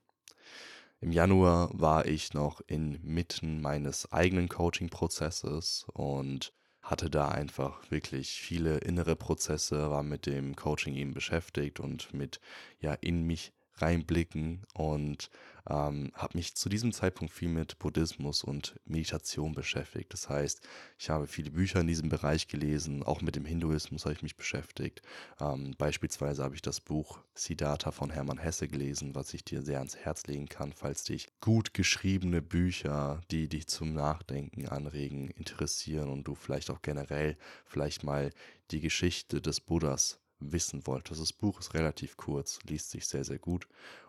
Im 1.01 1.13
Januar 1.13 1.71
war 1.73 2.07
ich 2.07 2.33
noch 2.33 2.61
inmitten 2.67 3.61
meines 3.61 4.11
eigenen 4.13 4.49
Coaching-Prozesses 4.49 5.87
und 5.93 6.53
hatte 6.83 7.11
da 7.11 7.29
einfach 7.29 7.91
wirklich 7.91 8.41
viele 8.41 8.79
innere 8.79 9.17
Prozesse, 9.17 9.91
war 9.91 10.03
mit 10.03 10.27
dem 10.27 10.55
Coaching 10.55 10.95
eben 10.95 11.15
beschäftigt 11.15 11.81
und 11.81 12.13
mit 12.13 12.41
ja 12.81 12.93
in 12.95 13.23
mich 13.23 13.53
reinblicken 13.77 14.65
und 14.75 15.31
ähm, 15.69 16.11
habe 16.15 16.37
mich 16.37 16.55
zu 16.55 16.69
diesem 16.69 16.93
Zeitpunkt 16.93 17.33
viel 17.33 17.49
mit 17.49 17.79
Buddhismus 17.79 18.45
und 18.45 18.79
Meditation 18.85 19.55
beschäftigt. 19.55 20.13
Das 20.13 20.29
heißt, 20.29 20.67
ich 20.99 21.11
habe 21.11 21.27
viele 21.27 21.51
Bücher 21.51 21.81
in 21.81 21.87
diesem 21.87 22.09
Bereich 22.09 22.49
gelesen, 22.49 23.03
auch 23.03 23.23
mit 23.23 23.37
dem 23.37 23.47
Hinduismus 23.47 24.05
habe 24.05 24.15
ich 24.15 24.23
mich 24.23 24.37
beschäftigt. 24.37 25.03
Ähm, 25.41 25.75
beispielsweise 25.79 26.43
habe 26.45 26.55
ich 26.55 26.63
das 26.63 26.81
Buch 26.81 27.21
Siddhartha 27.35 27.93
von 27.93 28.11
Hermann 28.11 28.39
Hesse 28.39 28.69
gelesen, 28.69 29.15
was 29.15 29.33
ich 29.33 29.45
dir 29.45 29.63
sehr 29.63 29.79
ans 29.79 29.97
Herz 29.97 30.27
legen 30.27 30.49
kann, 30.49 30.73
falls 30.73 31.05
dich 31.05 31.29
gut 31.41 31.73
geschriebene 31.73 32.43
Bücher, 32.43 33.23
die 33.31 33.49
dich 33.49 33.67
zum 33.67 33.95
Nachdenken 33.95 34.69
anregen, 34.69 35.31
interessieren 35.31 36.11
und 36.11 36.25
du 36.25 36.35
vielleicht 36.35 36.71
auch 36.71 36.83
generell 36.83 37.37
vielleicht 37.65 38.05
mal 38.05 38.31
die 38.71 38.81
Geschichte 38.81 39.41
des 39.41 39.61
Buddhas 39.61 40.19
wissen 40.53 40.87
wollte. 40.87 41.11
Also 41.11 41.23
das 41.23 41.33
Buch 41.33 41.61
ist 41.61 41.75
relativ 41.75 42.17
kurz, 42.17 42.59
liest 42.65 42.91
sich 42.91 43.07
sehr, 43.07 43.25
sehr 43.25 43.39
gut. 43.39 43.69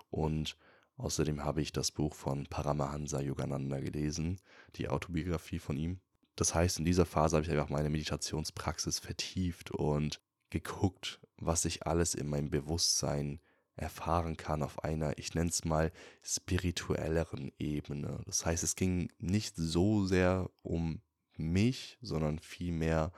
Und 0.09 0.57
außerdem 0.97 1.43
habe 1.43 1.61
ich 1.61 1.71
das 1.71 1.91
Buch 1.91 2.15
von 2.15 2.45
Paramahansa 2.47 3.21
Yogananda 3.21 3.79
gelesen, 3.79 4.39
die 4.75 4.89
Autobiografie 4.89 5.59
von 5.59 5.77
ihm. 5.77 5.99
Das 6.35 6.53
heißt, 6.53 6.79
in 6.79 6.85
dieser 6.85 7.05
Phase 7.05 7.37
habe 7.37 7.45
ich 7.45 7.51
einfach 7.51 7.69
meine 7.69 7.89
Meditationspraxis 7.89 8.99
vertieft 8.99 9.71
und 9.71 10.21
geguckt, 10.49 11.19
was 11.37 11.65
ich 11.65 11.87
alles 11.87 12.13
in 12.15 12.27
meinem 12.27 12.49
Bewusstsein 12.49 13.39
erfahren 13.77 14.37
kann 14.37 14.63
auf 14.63 14.83
einer, 14.83 15.17
ich 15.17 15.33
nenne 15.33 15.49
es 15.49 15.65
mal, 15.65 15.91
spirituelleren 16.23 17.51
Ebene. 17.59 18.21
Das 18.25 18.45
heißt, 18.45 18.63
es 18.63 18.75
ging 18.75 19.11
nicht 19.19 19.55
so 19.57 20.05
sehr 20.05 20.49
um 20.61 21.01
mich, 21.37 21.97
sondern 22.01 22.39
vielmehr 22.39 23.11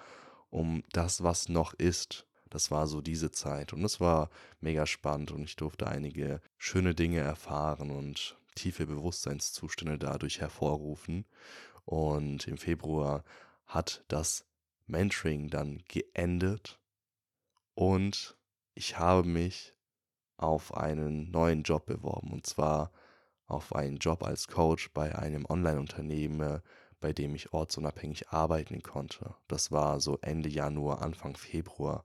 um 0.50 0.84
das, 0.92 1.24
was 1.24 1.50
noch 1.50 1.74
ist. 1.74 2.27
Das 2.50 2.72
war 2.72 2.88
so 2.88 3.02
diese 3.02 3.32
Zeit 3.32 3.74
und 3.74 3.84
es 3.84 4.00
war 4.00 4.30
mega 4.60 4.86
spannend 4.86 5.32
und 5.32 5.44
ich 5.44 5.56
durfte 5.56 5.88
einige 5.88 6.42
schöne 6.58 6.96
Dinge 6.96 7.20
erfahren 7.20 7.92
und 7.92 8.38
tiefe 8.56 8.86
Bewusstseinszustände 8.88 9.98
dadurch 9.98 10.40
hervorrufen. 10.40 11.26
Und 11.86 12.48
im 12.48 12.58
Februar 12.58 13.24
hat 13.66 14.04
das 14.08 14.46
Mentoring 14.86 15.50
dann 15.50 15.84
geendet 15.88 16.80
und 17.76 18.38
ich 18.74 18.98
habe 18.98 19.28
mich 19.28 19.76
auf 20.38 20.74
einen 20.76 21.32
neuen 21.32 21.64
Job 21.64 21.86
beworben 21.86 22.32
und 22.32 22.46
zwar 22.46 22.92
auf 23.48 23.76
einen 23.76 23.98
Job 23.98 24.24
als 24.24 24.48
Coach 24.48 24.92
bei 24.94 25.18
einem 25.18 25.46
Online-Unternehmen, 25.46 26.62
bei 27.00 27.14
dem 27.14 27.36
ich 27.36 27.54
ortsunabhängig 27.54 28.30
arbeiten 28.30 28.82
konnte. 28.82 29.36
Das 29.48 29.72
war 29.72 30.00
so 30.00 30.18
Ende 30.22 30.50
Januar, 30.50 31.02
Anfang 31.02 31.38
Februar. 31.38 32.04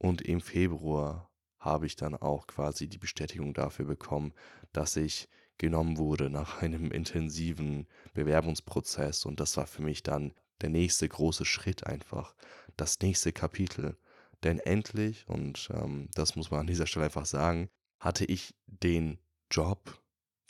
Und 0.00 0.22
im 0.22 0.40
Februar 0.40 1.30
habe 1.58 1.84
ich 1.84 1.94
dann 1.94 2.14
auch 2.14 2.46
quasi 2.46 2.88
die 2.88 2.98
Bestätigung 2.98 3.52
dafür 3.52 3.84
bekommen, 3.84 4.32
dass 4.72 4.96
ich 4.96 5.28
genommen 5.58 5.98
wurde 5.98 6.30
nach 6.30 6.62
einem 6.62 6.90
intensiven 6.90 7.86
Bewerbungsprozess. 8.14 9.26
Und 9.26 9.40
das 9.40 9.58
war 9.58 9.66
für 9.66 9.82
mich 9.82 10.02
dann 10.02 10.32
der 10.62 10.70
nächste 10.70 11.06
große 11.06 11.44
Schritt 11.44 11.86
einfach, 11.86 12.34
das 12.78 12.98
nächste 13.00 13.32
Kapitel. 13.32 13.98
Denn 14.42 14.58
endlich, 14.58 15.28
und 15.28 15.68
ähm, 15.74 16.08
das 16.14 16.34
muss 16.34 16.50
man 16.50 16.60
an 16.60 16.66
dieser 16.66 16.86
Stelle 16.86 17.04
einfach 17.04 17.26
sagen, 17.26 17.68
hatte 17.98 18.24
ich 18.24 18.54
den 18.66 19.18
Job, 19.50 20.00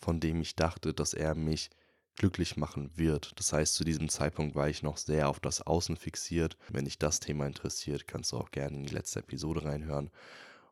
von 0.01 0.21
dem 0.21 0.41
ich 0.41 0.55
dachte, 0.55 0.95
dass 0.95 1.13
er 1.13 1.35
mich 1.35 1.71
glücklich 2.17 2.57
machen 2.57 2.91
wird. 2.97 3.33
Das 3.37 3.53
heißt, 3.53 3.75
zu 3.75 3.85
diesem 3.85 4.09
Zeitpunkt 4.09 4.55
war 4.55 4.69
ich 4.69 4.83
noch 4.83 4.97
sehr 4.97 5.29
auf 5.29 5.41
das 5.41 5.63
Außen 5.63 5.97
fixiert. 5.97 6.57
Wenn 6.69 6.85
dich 6.85 6.99
das 6.99 7.21
Thema 7.21 7.47
interessiert, 7.47 8.07
kannst 8.07 8.33
du 8.33 8.37
auch 8.37 8.51
gerne 8.51 8.77
in 8.77 8.85
die 8.85 8.95
letzte 8.95 9.21
Episode 9.21 9.65
reinhören. 9.65 10.11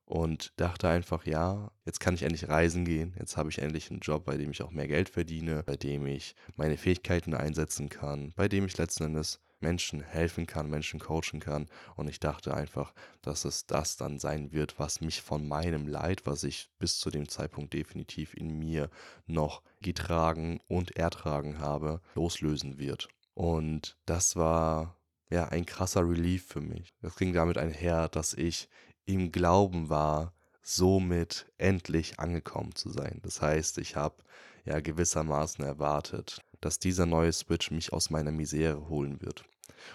Und 0.05 0.53
dachte 0.57 0.89
einfach, 0.89 1.27
ja, 1.27 1.71
jetzt 1.85 2.01
kann 2.01 2.15
ich 2.15 2.23
endlich 2.23 2.49
reisen 2.49 2.87
gehen. 2.87 3.15
Jetzt 3.19 3.37
habe 3.37 3.51
ich 3.51 3.59
endlich 3.59 3.91
einen 3.91 4.01
Job, 4.01 4.25
bei 4.25 4.39
dem 4.39 4.51
ich 4.51 4.63
auch 4.63 4.71
mehr 4.71 4.89
Geld 4.89 5.11
verdiene, 5.11 5.63
bei 5.63 5.77
dem 5.77 6.07
ich 6.07 6.35
meine 6.57 6.79
Fähigkeiten 6.79 7.35
einsetzen 7.35 7.91
kann, 7.91 8.33
bei 8.35 8.49
dem 8.49 8.65
ich 8.65 8.79
letzten 8.79 9.05
Endes 9.05 9.39
Menschen 9.61 10.01
helfen 10.01 10.47
kann, 10.47 10.71
Menschen 10.71 11.01
coachen 11.01 11.41
kann. 11.41 11.69
Und 11.97 12.09
ich 12.09 12.21
dachte 12.21 12.55
einfach, 12.55 12.93
dass 13.23 13.45
es 13.45 13.67
das 13.67 13.97
dann 13.97 14.19
sein 14.19 14.53
wird, 14.53 14.79
was 14.79 15.01
mich 15.01 15.23
von 15.23 15.47
meinem 15.47 15.87
Leid, 15.87 16.27
was 16.27 16.45
ich 16.45 16.71
bis 16.79 16.99
zu 16.99 17.11
dem 17.11 17.29
Zeitpunkt 17.29 17.73
definitiv 17.73 18.35
in 18.35 18.59
mir 18.59 18.91
noch 19.27 19.63
getragen 19.81 20.61
und 20.69 20.97
ertragen 20.97 21.59
habe, 21.59 22.01
loslösen 22.15 22.79
wird. 22.79 23.09
Und 23.35 23.97
das 24.07 24.37
war 24.37 24.97
ja 25.31 25.47
ein 25.47 25.67
krasser 25.67 26.09
Relief 26.09 26.47
für 26.47 26.61
mich. 26.61 26.89
Das 27.03 27.17
ging 27.17 27.33
damit 27.33 27.59
einher, 27.59 28.09
dass 28.09 28.35
ich 28.35 28.69
im 29.05 29.33
Glauben 29.33 29.89
war, 29.89 30.33
somit 30.63 31.47
endlich 31.57 32.19
angekommen 32.21 32.75
zu 32.75 32.91
sein. 32.91 33.21
Das 33.23 33.41
heißt, 33.41 33.79
ich 33.79 33.97
habe 33.97 34.17
ja 34.65 34.81
gewissermaßen 34.81 35.65
erwartet, 35.65 36.43
dass 36.61 36.79
dieser 36.79 37.07
neue 37.07 37.33
Switch 37.33 37.71
mich 37.71 37.93
aus 37.93 38.11
meiner 38.11 38.33
Misere 38.33 38.89
holen 38.89 39.21
wird. 39.21 39.45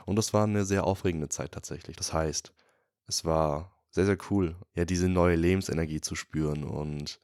Und 0.05 0.15
das 0.15 0.34
war 0.34 0.43
eine 0.43 0.65
sehr 0.65 0.86
aufregende 0.86 1.29
Zeit 1.29 1.51
tatsächlich. 1.51 1.96
Das 1.96 2.13
heißt, 2.13 2.53
es 3.08 3.25
war 3.25 3.75
sehr, 3.89 4.05
sehr 4.05 4.17
cool, 4.29 4.55
ja, 4.75 4.86
diese 4.86 5.10
neue 5.10 5.36
Lebensenergie 5.36 6.01
zu 6.01 6.15
spüren 6.15 6.63
und 6.63 7.20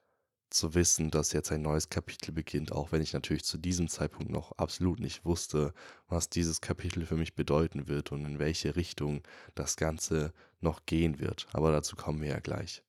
zu 0.49 0.73
wissen, 0.73 1.11
dass 1.11 1.31
jetzt 1.31 1.51
ein 1.51 1.61
neues 1.61 1.89
Kapitel 1.89 2.31
beginnt, 2.31 2.71
auch 2.71 2.91
wenn 2.91 3.01
ich 3.01 3.13
natürlich 3.13 3.43
zu 3.43 3.57
diesem 3.57 3.87
Zeitpunkt 3.87 4.31
noch 4.31 4.51
absolut 4.53 4.99
nicht 4.99 5.25
wusste, 5.25 5.73
was 6.07 6.29
dieses 6.29 6.61
Kapitel 6.61 7.05
für 7.05 7.15
mich 7.15 7.35
bedeuten 7.35 7.87
wird 7.87 8.11
und 8.11 8.25
in 8.25 8.39
welche 8.39 8.75
Richtung 8.75 9.21
das 9.55 9.77
Ganze 9.77 10.33
noch 10.59 10.85
gehen 10.85 11.19
wird. 11.19 11.47
Aber 11.53 11.71
dazu 11.71 11.95
kommen 11.95 12.21
wir 12.21 12.29
ja 12.29 12.39
gleich. 12.39 12.83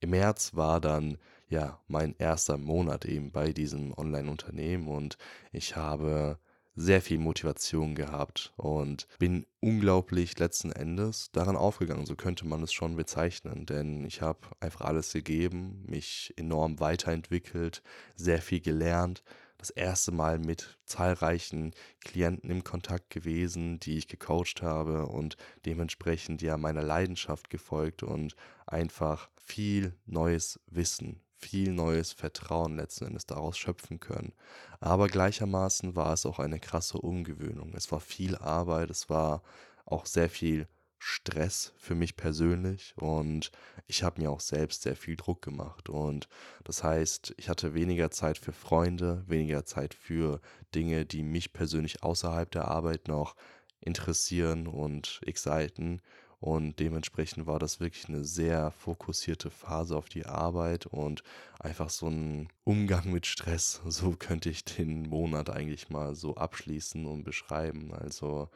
Im 0.00 0.10
März 0.10 0.54
war 0.54 0.80
dann 0.80 1.18
ja 1.48 1.80
mein 1.88 2.14
erster 2.18 2.56
Monat 2.56 3.04
eben 3.04 3.32
bei 3.32 3.52
diesem 3.52 3.92
Online-Unternehmen 3.96 4.88
und 4.88 5.18
ich 5.52 5.76
habe 5.76 6.38
sehr 6.74 7.02
viel 7.02 7.18
Motivation 7.18 7.94
gehabt 7.94 8.52
und 8.56 9.06
bin 9.18 9.44
unglaublich 9.60 10.38
letzten 10.38 10.72
Endes 10.72 11.30
daran 11.32 11.56
aufgegangen, 11.56 12.06
so 12.06 12.16
könnte 12.16 12.46
man 12.46 12.62
es 12.62 12.72
schon 12.72 12.96
bezeichnen, 12.96 13.66
denn 13.66 14.04
ich 14.06 14.22
habe 14.22 14.38
einfach 14.60 14.82
alles 14.82 15.12
gegeben, 15.12 15.84
mich 15.86 16.32
enorm 16.36 16.80
weiterentwickelt, 16.80 17.82
sehr 18.16 18.40
viel 18.40 18.60
gelernt, 18.60 19.22
das 19.60 19.70
erste 19.70 20.10
Mal 20.10 20.38
mit 20.38 20.78
zahlreichen 20.86 21.72
Klienten 22.00 22.50
im 22.50 22.64
Kontakt 22.64 23.10
gewesen, 23.10 23.78
die 23.78 23.98
ich 23.98 24.08
gecoacht 24.08 24.62
habe 24.62 25.06
und 25.06 25.36
dementsprechend 25.66 26.40
ja 26.40 26.56
meiner 26.56 26.82
Leidenschaft 26.82 27.50
gefolgt 27.50 28.02
und 28.02 28.34
einfach 28.66 29.28
viel 29.36 29.94
neues 30.06 30.60
Wissen, 30.66 31.20
viel 31.36 31.72
neues 31.72 32.12
Vertrauen 32.12 32.76
letzten 32.76 33.06
Endes 33.06 33.26
daraus 33.26 33.58
schöpfen 33.58 34.00
können. 34.00 34.32
Aber 34.80 35.08
gleichermaßen 35.08 35.94
war 35.94 36.14
es 36.14 36.24
auch 36.24 36.38
eine 36.38 36.58
krasse 36.58 36.98
Umgewöhnung. 36.98 37.74
Es 37.74 37.92
war 37.92 38.00
viel 38.00 38.36
Arbeit, 38.36 38.88
es 38.88 39.10
war 39.10 39.42
auch 39.84 40.06
sehr 40.06 40.30
viel 40.30 40.68
Stress 41.02 41.72
für 41.78 41.94
mich 41.94 42.14
persönlich 42.14 42.92
und 42.96 43.50
ich 43.86 44.02
habe 44.02 44.20
mir 44.20 44.30
auch 44.30 44.40
selbst 44.40 44.82
sehr 44.82 44.96
viel 44.96 45.16
Druck 45.16 45.40
gemacht. 45.40 45.88
Und 45.88 46.28
das 46.62 46.84
heißt, 46.84 47.34
ich 47.38 47.48
hatte 47.48 47.72
weniger 47.72 48.10
Zeit 48.10 48.36
für 48.36 48.52
Freunde, 48.52 49.24
weniger 49.26 49.64
Zeit 49.64 49.94
für 49.94 50.40
Dinge, 50.74 51.06
die 51.06 51.22
mich 51.22 51.54
persönlich 51.54 52.02
außerhalb 52.02 52.50
der 52.50 52.68
Arbeit 52.68 53.08
noch 53.08 53.34
interessieren 53.80 54.66
und 54.66 55.22
exciten. 55.24 56.02
Und 56.38 56.78
dementsprechend 56.80 57.46
war 57.46 57.58
das 57.58 57.80
wirklich 57.80 58.08
eine 58.08 58.24
sehr 58.24 58.70
fokussierte 58.70 59.50
Phase 59.50 59.96
auf 59.96 60.10
die 60.10 60.26
Arbeit 60.26 60.84
und 60.86 61.22
einfach 61.58 61.88
so 61.88 62.08
ein 62.08 62.48
Umgang 62.64 63.10
mit 63.10 63.26
Stress. 63.26 63.80
So 63.86 64.12
könnte 64.12 64.50
ich 64.50 64.64
den 64.66 65.04
Monat 65.04 65.48
eigentlich 65.48 65.88
mal 65.88 66.14
so 66.14 66.36
abschließen 66.36 67.06
und 67.06 67.24
beschreiben. 67.24 67.92
Also 67.94 68.50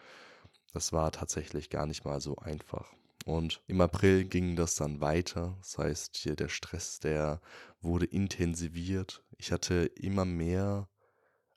das 0.74 0.92
war 0.92 1.12
tatsächlich 1.12 1.70
gar 1.70 1.86
nicht 1.86 2.04
mal 2.04 2.20
so 2.20 2.36
einfach. 2.36 2.92
Und 3.24 3.62
im 3.68 3.80
April 3.80 4.24
ging 4.24 4.56
das 4.56 4.74
dann 4.74 5.00
weiter. 5.00 5.56
Das 5.60 5.78
heißt, 5.78 6.16
hier 6.16 6.36
der 6.36 6.48
Stress, 6.48 6.98
der 6.98 7.40
wurde 7.80 8.04
intensiviert. 8.06 9.24
Ich 9.38 9.52
hatte 9.52 9.86
immer 9.94 10.24
mehr 10.24 10.88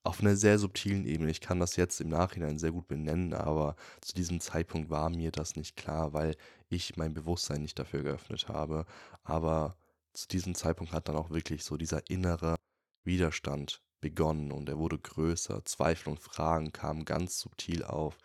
auf 0.04 0.22
einer 0.22 0.38
sehr 0.38 0.60
subtilen 0.60 1.06
Ebene. 1.06 1.32
Ich 1.32 1.42
kann 1.42 1.60
das 1.60 1.76
jetzt 1.76 2.00
im 2.00 2.10
Nachhinein 2.10 2.60
sehr 2.60 2.72
gut 2.72 2.88
benennen, 2.88 3.34
aber 3.34 3.76
zu 4.02 4.14
diesem 4.14 4.40
Zeitpunkt 4.40 4.90
war 4.90 5.10
mir 5.10 5.32
das 5.32 5.58
nicht 5.58 5.76
klar, 5.76 6.14
weil 6.14 6.38
ich 6.70 6.96
mein 6.96 7.14
Bewusstsein 7.14 7.64
nicht 7.64 7.78
dafür 7.78 8.04
geöffnet 8.04 8.48
habe. 8.48 8.86
Aber 9.24 9.76
zu 10.14 10.28
diesem 10.28 10.56
Zeitpunkt 10.56 10.94
hat 10.94 11.10
dann 11.10 11.18
auch 11.18 11.32
wirklich 11.32 11.66
so 11.66 11.76
dieser 11.76 12.10
innere 12.10 12.56
Widerstand 13.04 13.82
begonnen 14.00 14.52
und 14.52 14.70
er 14.70 14.78
wurde 14.78 15.00
größer. 15.00 15.66
Zweifel 15.66 16.12
und 16.12 16.20
Fragen 16.20 16.72
kamen 16.72 17.04
ganz 17.04 17.40
subtil 17.40 17.84
auf. 17.84 18.18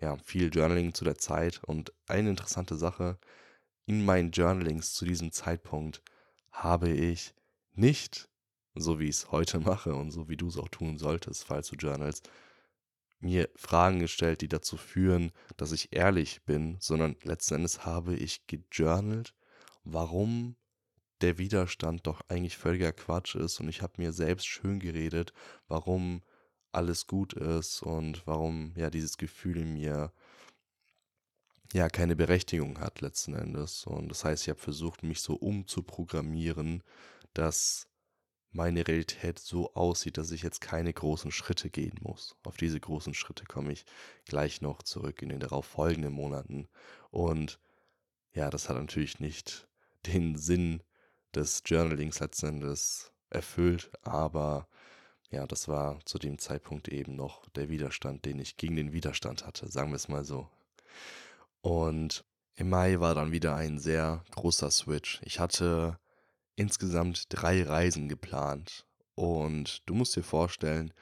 Ja, 0.00 0.16
viel 0.18 0.54
Journaling 0.54 0.94
zu 0.94 1.04
der 1.04 1.18
Zeit 1.18 1.62
und 1.64 1.92
eine 2.06 2.30
interessante 2.30 2.76
Sache, 2.76 3.18
in 3.86 4.04
meinen 4.04 4.30
Journalings 4.30 4.94
zu 4.94 5.04
diesem 5.04 5.32
Zeitpunkt 5.32 6.02
habe 6.50 6.90
ich 6.90 7.34
nicht 7.72 8.28
so 8.80 8.98
wie 8.98 9.04
ich 9.04 9.16
es 9.16 9.30
heute 9.30 9.60
mache 9.60 9.94
und 9.94 10.10
so 10.10 10.28
wie 10.28 10.36
du 10.36 10.48
es 10.48 10.56
auch 10.56 10.68
tun 10.68 10.98
solltest, 10.98 11.44
falls 11.44 11.68
du 11.68 11.76
journalst, 11.76 12.30
mir 13.20 13.48
Fragen 13.56 13.98
gestellt, 13.98 14.42
die 14.42 14.48
dazu 14.48 14.76
führen, 14.76 15.32
dass 15.56 15.72
ich 15.72 15.92
ehrlich 15.92 16.44
bin, 16.44 16.76
sondern 16.78 17.16
letzten 17.24 17.56
Endes 17.56 17.84
habe 17.84 18.14
ich 18.14 18.46
gejournalt, 18.46 19.34
warum 19.82 20.54
der 21.20 21.36
Widerstand 21.38 22.06
doch 22.06 22.20
eigentlich 22.28 22.56
völliger 22.56 22.92
Quatsch 22.92 23.34
ist. 23.34 23.58
Und 23.58 23.68
ich 23.68 23.82
habe 23.82 23.94
mir 23.96 24.12
selbst 24.12 24.46
schön 24.46 24.78
geredet, 24.78 25.32
warum 25.66 26.22
alles 26.72 27.06
gut 27.06 27.32
ist 27.32 27.82
und 27.82 28.26
warum 28.26 28.72
ja 28.76 28.90
dieses 28.90 29.16
Gefühl 29.16 29.58
in 29.58 29.72
mir 29.74 30.12
ja 31.72 31.88
keine 31.88 32.16
Berechtigung 32.16 32.80
hat 32.80 33.00
letzten 33.00 33.34
Endes 33.34 33.84
und 33.84 34.08
das 34.08 34.24
heißt, 34.24 34.44
ich 34.44 34.48
habe 34.50 34.60
versucht, 34.60 35.02
mich 35.02 35.20
so 35.20 35.34
umzuprogrammieren, 35.34 36.82
dass 37.34 37.88
meine 38.50 38.86
Realität 38.86 39.38
so 39.38 39.74
aussieht, 39.74 40.16
dass 40.16 40.30
ich 40.30 40.42
jetzt 40.42 40.60
keine 40.60 40.92
großen 40.92 41.30
Schritte 41.30 41.70
gehen 41.70 41.98
muss. 42.00 42.34
Auf 42.44 42.56
diese 42.56 42.80
großen 42.80 43.14
Schritte 43.14 43.44
komme 43.44 43.72
ich 43.72 43.84
gleich 44.24 44.62
noch 44.62 44.82
zurück 44.82 45.22
in 45.22 45.28
den 45.28 45.40
darauf 45.40 45.66
folgenden 45.66 46.12
Monaten. 46.12 46.68
Und 47.10 47.60
ja, 48.32 48.50
das 48.50 48.68
hat 48.68 48.76
natürlich 48.76 49.20
nicht 49.20 49.68
den 50.06 50.36
Sinn 50.36 50.82
des 51.34 51.62
Journalings 51.66 52.20
letzten 52.20 52.46
Endes 52.46 53.12
erfüllt, 53.30 53.90
aber 54.02 54.68
ja, 55.30 55.46
das 55.46 55.68
war 55.68 56.00
zu 56.04 56.18
dem 56.18 56.38
Zeitpunkt 56.38 56.88
eben 56.88 57.14
noch 57.16 57.48
der 57.50 57.68
Widerstand, 57.68 58.24
den 58.24 58.38
ich 58.38 58.56
gegen 58.56 58.76
den 58.76 58.92
Widerstand 58.92 59.46
hatte, 59.46 59.70
sagen 59.70 59.90
wir 59.90 59.96
es 59.96 60.08
mal 60.08 60.24
so. 60.24 60.48
Und 61.60 62.24
im 62.54 62.70
Mai 62.70 62.98
war 63.00 63.14
dann 63.14 63.32
wieder 63.32 63.54
ein 63.54 63.78
sehr 63.78 64.24
großer 64.30 64.70
Switch. 64.70 65.20
Ich 65.22 65.38
hatte 65.38 65.98
insgesamt 66.56 67.26
drei 67.28 67.62
Reisen 67.62 68.08
geplant 68.08 68.86
und 69.14 69.88
du 69.88 69.94
musst 69.94 70.16
dir 70.16 70.24
vorstellen, 70.24 70.92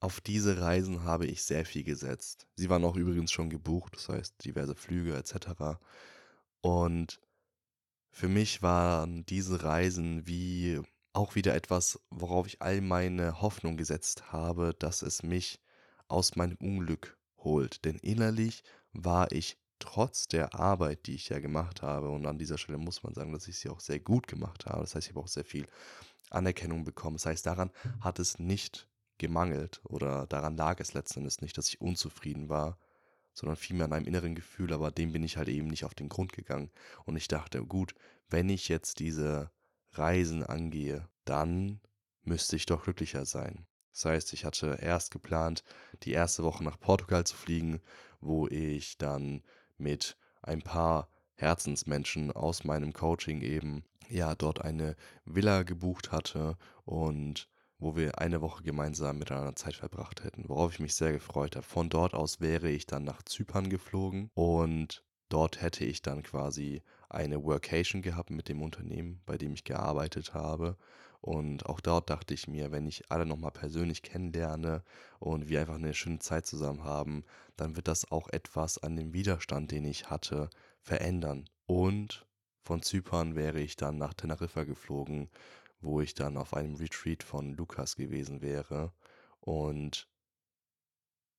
auf 0.00 0.20
diese 0.20 0.60
Reisen 0.60 1.04
habe 1.04 1.26
ich 1.26 1.42
sehr 1.42 1.64
viel 1.64 1.82
gesetzt. 1.82 2.46
Sie 2.54 2.68
waren 2.68 2.84
auch 2.84 2.96
übrigens 2.96 3.32
schon 3.32 3.50
gebucht, 3.50 3.94
das 3.96 4.08
heißt 4.08 4.44
diverse 4.44 4.74
Flüge 4.74 5.16
etc. 5.16 5.80
Und 6.60 7.20
für 8.10 8.28
mich 8.28 8.62
waren 8.62 9.24
diese 9.26 9.62
Reisen 9.62 10.26
wie 10.26 10.80
auch 11.16 11.34
wieder 11.34 11.54
etwas, 11.54 11.98
worauf 12.10 12.46
ich 12.46 12.60
all 12.60 12.80
meine 12.80 13.40
Hoffnung 13.40 13.76
gesetzt 13.76 14.32
habe, 14.32 14.74
dass 14.78 15.02
es 15.02 15.22
mich 15.22 15.60
aus 16.08 16.36
meinem 16.36 16.56
Unglück 16.56 17.16
holt. 17.38 17.84
Denn 17.84 17.96
innerlich 17.96 18.62
war 18.92 19.32
ich 19.32 19.58
trotz 19.78 20.28
der 20.28 20.54
Arbeit, 20.54 21.06
die 21.06 21.14
ich 21.14 21.28
ja 21.28 21.38
gemacht 21.38 21.82
habe, 21.82 22.10
und 22.10 22.26
an 22.26 22.38
dieser 22.38 22.58
Stelle 22.58 22.78
muss 22.78 23.02
man 23.02 23.14
sagen, 23.14 23.32
dass 23.32 23.48
ich 23.48 23.58
sie 23.58 23.68
auch 23.70 23.80
sehr 23.80 23.98
gut 23.98 24.26
gemacht 24.26 24.66
habe. 24.66 24.80
Das 24.82 24.94
heißt, 24.94 25.06
ich 25.06 25.12
habe 25.14 25.20
auch 25.20 25.28
sehr 25.28 25.44
viel 25.44 25.66
Anerkennung 26.30 26.84
bekommen. 26.84 27.16
Das 27.16 27.26
heißt, 27.26 27.46
daran 27.46 27.70
hat 28.00 28.18
es 28.18 28.38
nicht 28.38 28.88
gemangelt 29.18 29.80
oder 29.84 30.26
daran 30.26 30.56
lag 30.56 30.80
es 30.80 30.92
letzten 30.92 31.20
Endes 31.20 31.40
nicht, 31.40 31.56
dass 31.56 31.68
ich 31.68 31.80
unzufrieden 31.80 32.48
war, 32.48 32.78
sondern 33.32 33.56
vielmehr 33.56 33.86
an 33.86 33.92
einem 33.92 34.06
inneren 34.06 34.34
Gefühl, 34.34 34.72
aber 34.72 34.90
dem 34.90 35.12
bin 35.12 35.22
ich 35.22 35.36
halt 35.36 35.48
eben 35.48 35.68
nicht 35.68 35.84
auf 35.84 35.94
den 35.94 36.08
Grund 36.08 36.32
gegangen. 36.32 36.70
Und 37.04 37.16
ich 37.16 37.28
dachte, 37.28 37.64
gut, 37.64 37.94
wenn 38.28 38.48
ich 38.48 38.68
jetzt 38.68 38.98
diese 38.98 39.50
Reisen 39.98 40.42
angehe, 40.42 41.08
dann 41.24 41.80
müsste 42.22 42.56
ich 42.56 42.66
doch 42.66 42.84
glücklicher 42.84 43.24
sein. 43.24 43.66
Das 43.92 44.04
heißt, 44.04 44.32
ich 44.34 44.44
hatte 44.44 44.78
erst 44.80 45.10
geplant, 45.10 45.64
die 46.02 46.12
erste 46.12 46.42
Woche 46.42 46.62
nach 46.62 46.78
Portugal 46.78 47.24
zu 47.24 47.34
fliegen, 47.34 47.80
wo 48.20 48.46
ich 48.46 48.98
dann 48.98 49.42
mit 49.78 50.18
ein 50.42 50.60
paar 50.60 51.08
Herzensmenschen 51.34 52.30
aus 52.32 52.64
meinem 52.64 52.92
Coaching 52.92 53.40
eben 53.40 53.84
ja 54.08 54.34
dort 54.34 54.62
eine 54.62 54.96
Villa 55.24 55.62
gebucht 55.62 56.12
hatte 56.12 56.56
und 56.84 57.48
wo 57.78 57.96
wir 57.96 58.18
eine 58.18 58.40
Woche 58.40 58.62
gemeinsam 58.62 59.18
miteinander 59.18 59.54
Zeit 59.54 59.76
verbracht 59.76 60.24
hätten, 60.24 60.48
worauf 60.48 60.72
ich 60.72 60.80
mich 60.80 60.94
sehr 60.94 61.12
gefreut 61.12 61.56
habe. 61.56 61.66
Von 61.66 61.88
dort 61.88 62.14
aus 62.14 62.40
wäre 62.40 62.70
ich 62.70 62.86
dann 62.86 63.04
nach 63.04 63.22
Zypern 63.22 63.68
geflogen 63.68 64.30
und 64.34 65.04
dort 65.28 65.60
hätte 65.60 65.84
ich 65.84 66.02
dann 66.02 66.22
quasi 66.22 66.82
eine 67.08 67.42
Workation 67.44 68.02
gehabt 68.02 68.30
mit 68.30 68.48
dem 68.48 68.62
Unternehmen, 68.62 69.22
bei 69.26 69.38
dem 69.38 69.52
ich 69.52 69.64
gearbeitet 69.64 70.34
habe. 70.34 70.76
Und 71.20 71.66
auch 71.66 71.80
dort 71.80 72.10
dachte 72.10 72.34
ich 72.34 72.46
mir, 72.46 72.70
wenn 72.72 72.86
ich 72.86 73.10
alle 73.10 73.26
nochmal 73.26 73.50
persönlich 73.50 74.02
kennenlerne 74.02 74.84
und 75.18 75.48
wir 75.48 75.60
einfach 75.60 75.74
eine 75.74 75.94
schöne 75.94 76.18
Zeit 76.18 76.46
zusammen 76.46 76.84
haben, 76.84 77.24
dann 77.56 77.74
wird 77.74 77.88
das 77.88 78.10
auch 78.10 78.28
etwas 78.28 78.78
an 78.78 78.96
dem 78.96 79.12
Widerstand, 79.12 79.70
den 79.70 79.84
ich 79.84 80.10
hatte, 80.10 80.50
verändern. 80.80 81.48
Und 81.66 82.26
von 82.62 82.82
Zypern 82.82 83.34
wäre 83.34 83.60
ich 83.60 83.76
dann 83.76 83.98
nach 83.98 84.14
Teneriffa 84.14 84.64
geflogen, 84.64 85.30
wo 85.80 86.00
ich 86.00 86.14
dann 86.14 86.36
auf 86.36 86.54
einem 86.54 86.76
Retreat 86.76 87.22
von 87.22 87.54
Lukas 87.54 87.96
gewesen 87.96 88.40
wäre. 88.40 88.92
Und 89.40 90.08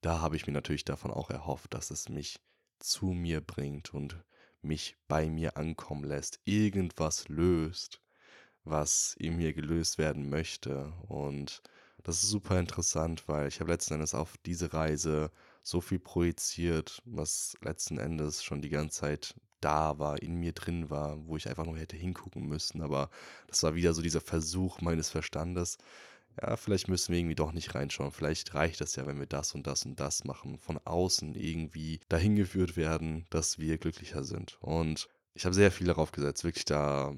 da 0.02 0.22
habe 0.22 0.36
ich 0.36 0.48
mir 0.48 0.54
natürlich 0.54 0.86
davon 0.86 1.12
auch 1.12 1.30
erhofft, 1.30 1.74
dass 1.74 1.92
es 1.92 2.10
mich 2.10 2.40
zu 2.80 3.08
mir 3.08 3.42
bringt 3.42 3.94
und 3.94 4.24
mich 4.68 4.96
bei 5.08 5.30
mir 5.30 5.58
ankommen 5.58 6.04
lässt, 6.04 6.40
irgendwas 6.46 7.28
löst, 7.30 8.02
was 8.64 9.16
in 9.20 9.38
mir 9.38 9.54
gelöst 9.54 9.98
werden 9.98 10.30
möchte. 10.30 10.94
Und 11.08 11.62
das 12.04 12.24
ist 12.24 12.30
super 12.30 12.60
interessant, 12.60 13.28
weil 13.28 13.48
ich 13.48 13.60
habe 13.60 13.72
letzten 13.72 13.96
Endes 13.96 14.14
auf 14.14 14.38
diese 14.46 14.74
Reise 14.74 15.32
so 15.64 15.82
viel 15.82 16.00
projiziert, 16.00 17.02
was 17.06 17.58
letzten 17.62 17.98
Endes 17.98 18.44
schon 18.44 18.62
die 18.62 18.70
ganze 18.70 19.02
Zeit 19.02 19.36
da 19.62 20.00
war, 20.00 20.22
in 20.22 20.36
mir 20.36 20.54
drin 20.54 20.90
war, 20.90 21.26
wo 21.26 21.36
ich 21.38 21.50
einfach 21.50 21.66
nur 21.66 21.78
hätte 21.78 21.98
hingucken 21.98 22.48
müssen. 22.48 22.82
Aber 22.82 23.10
das 23.48 23.64
war 23.64 23.76
wieder 23.76 23.94
so 23.94 24.02
dieser 24.02 24.22
Versuch 24.22 24.82
meines 24.82 25.10
Verstandes. 25.10 25.78
Ja, 26.40 26.56
vielleicht 26.56 26.88
müssen 26.88 27.12
wir 27.12 27.20
irgendwie 27.20 27.36
doch 27.36 27.52
nicht 27.52 27.74
reinschauen. 27.74 28.12
Vielleicht 28.12 28.54
reicht 28.54 28.80
das 28.82 28.96
ja, 28.96 29.08
wenn 29.08 29.20
wir 29.20 29.26
das 29.26 29.56
und 29.56 29.66
das 29.66 29.86
und 29.86 30.00
das 30.00 30.24
machen. 30.24 30.60
Von 30.60 30.78
außen 30.78 31.34
irgendwie 31.36 32.00
dahin 32.10 32.36
geführt 32.36 32.78
werden, 32.78 33.26
dass 33.32 33.58
wir 33.58 33.78
glücklicher 33.78 34.24
sind. 34.24 34.58
Und 34.62 35.10
ich 35.34 35.46
habe 35.46 35.56
sehr 35.56 35.72
viel 35.72 35.88
darauf 35.88 36.12
gesetzt, 36.12 36.44
wirklich 36.44 36.66
da 36.66 37.16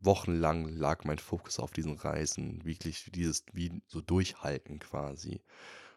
wochenlang 0.00 0.68
lag 0.68 1.04
mein 1.04 1.18
Fokus 1.18 1.58
auf 1.58 1.72
diesen 1.72 1.94
Reisen, 1.94 2.64
wirklich 2.64 3.10
dieses, 3.12 3.44
wie 3.52 3.82
so 3.86 4.00
durchhalten 4.00 4.78
quasi. 4.78 5.42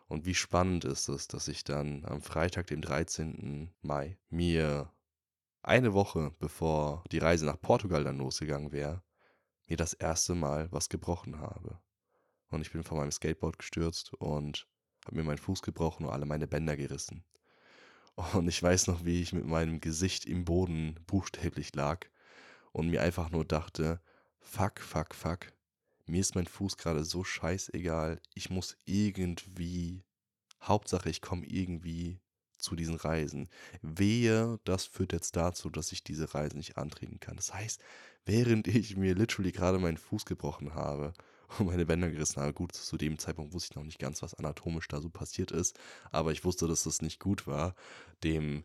Und 0.07 0.25
wie 0.25 0.35
spannend 0.35 0.85
ist 0.85 1.07
es, 1.07 1.27
dass 1.27 1.47
ich 1.47 1.63
dann 1.63 2.05
am 2.05 2.21
Freitag, 2.21 2.67
dem 2.67 2.81
13. 2.81 3.71
Mai, 3.81 4.17
mir 4.29 4.91
eine 5.61 5.93
Woche 5.93 6.35
bevor 6.39 7.03
die 7.11 7.19
Reise 7.19 7.45
nach 7.45 7.59
Portugal 7.59 8.03
dann 8.03 8.17
losgegangen 8.17 8.71
wäre, 8.71 9.01
mir 9.67 9.77
das 9.77 9.93
erste 9.93 10.35
Mal 10.35 10.71
was 10.71 10.89
gebrochen 10.89 11.39
habe. 11.39 11.79
Und 12.53 12.61
ich 12.61 12.71
bin 12.71 12.83
von 12.83 12.97
meinem 12.97 13.11
Skateboard 13.11 13.57
gestürzt 13.57 14.13
und 14.13 14.67
habe 15.05 15.17
mir 15.17 15.23
meinen 15.23 15.37
Fuß 15.37 15.61
gebrochen 15.61 16.05
und 16.05 16.11
alle 16.11 16.25
meine 16.25 16.47
Bänder 16.47 16.77
gerissen. 16.77 17.23
Und 18.33 18.47
ich 18.47 18.61
weiß 18.61 18.87
noch, 18.87 19.05
wie 19.05 19.21
ich 19.21 19.33
mit 19.33 19.45
meinem 19.45 19.81
Gesicht 19.81 20.25
im 20.25 20.45
Boden 20.45 20.99
buchstäblich 21.07 21.73
lag 21.73 22.05
und 22.71 22.89
mir 22.89 23.01
einfach 23.01 23.31
nur 23.31 23.43
dachte, 23.43 24.01
fuck, 24.39 24.79
fuck, 24.79 25.15
fuck, 25.15 25.47
mir 26.05 26.21
ist 26.21 26.35
mein 26.35 26.45
Fuß 26.45 26.77
gerade 26.77 27.03
so 27.03 27.23
scheißegal, 27.23 28.21
ich 28.35 28.51
muss 28.51 28.77
irgendwie, 28.85 30.03
Hauptsache 30.61 31.09
ich 31.09 31.21
komme 31.21 31.45
irgendwie 31.47 32.19
zu 32.57 32.75
diesen 32.75 32.95
Reisen. 32.95 33.49
Wehe, 33.81 34.59
das 34.63 34.85
führt 34.85 35.11
jetzt 35.11 35.35
dazu, 35.35 35.71
dass 35.71 35.91
ich 35.91 36.03
diese 36.03 36.33
Reisen 36.33 36.57
nicht 36.57 36.77
antreten 36.77 37.19
kann. 37.19 37.35
Das 37.35 37.53
heißt, 37.53 37.81
während 38.25 38.67
ich 38.67 38.95
mir 38.95 39.15
literally 39.15 39.51
gerade 39.51 39.79
meinen 39.79 39.97
Fuß 39.97 40.25
gebrochen 40.25 40.75
habe 40.75 41.13
und 41.59 41.67
meine 41.67 41.85
Bänder 41.85 42.09
gerissen 42.09 42.41
habe, 42.41 42.53
gut, 42.53 42.73
zu 42.73 42.97
dem 42.97 43.17
Zeitpunkt 43.17 43.53
wusste 43.53 43.71
ich 43.71 43.75
noch 43.75 43.83
nicht 43.83 43.99
ganz, 43.99 44.21
was 44.21 44.33
anatomisch 44.33 44.87
da 44.87 45.01
so 45.01 45.09
passiert 45.09 45.51
ist, 45.51 45.79
aber 46.11 46.31
ich 46.31 46.43
wusste, 46.43 46.67
dass 46.67 46.83
das 46.83 47.01
nicht 47.01 47.19
gut 47.19 47.47
war, 47.47 47.75
dem 48.23 48.63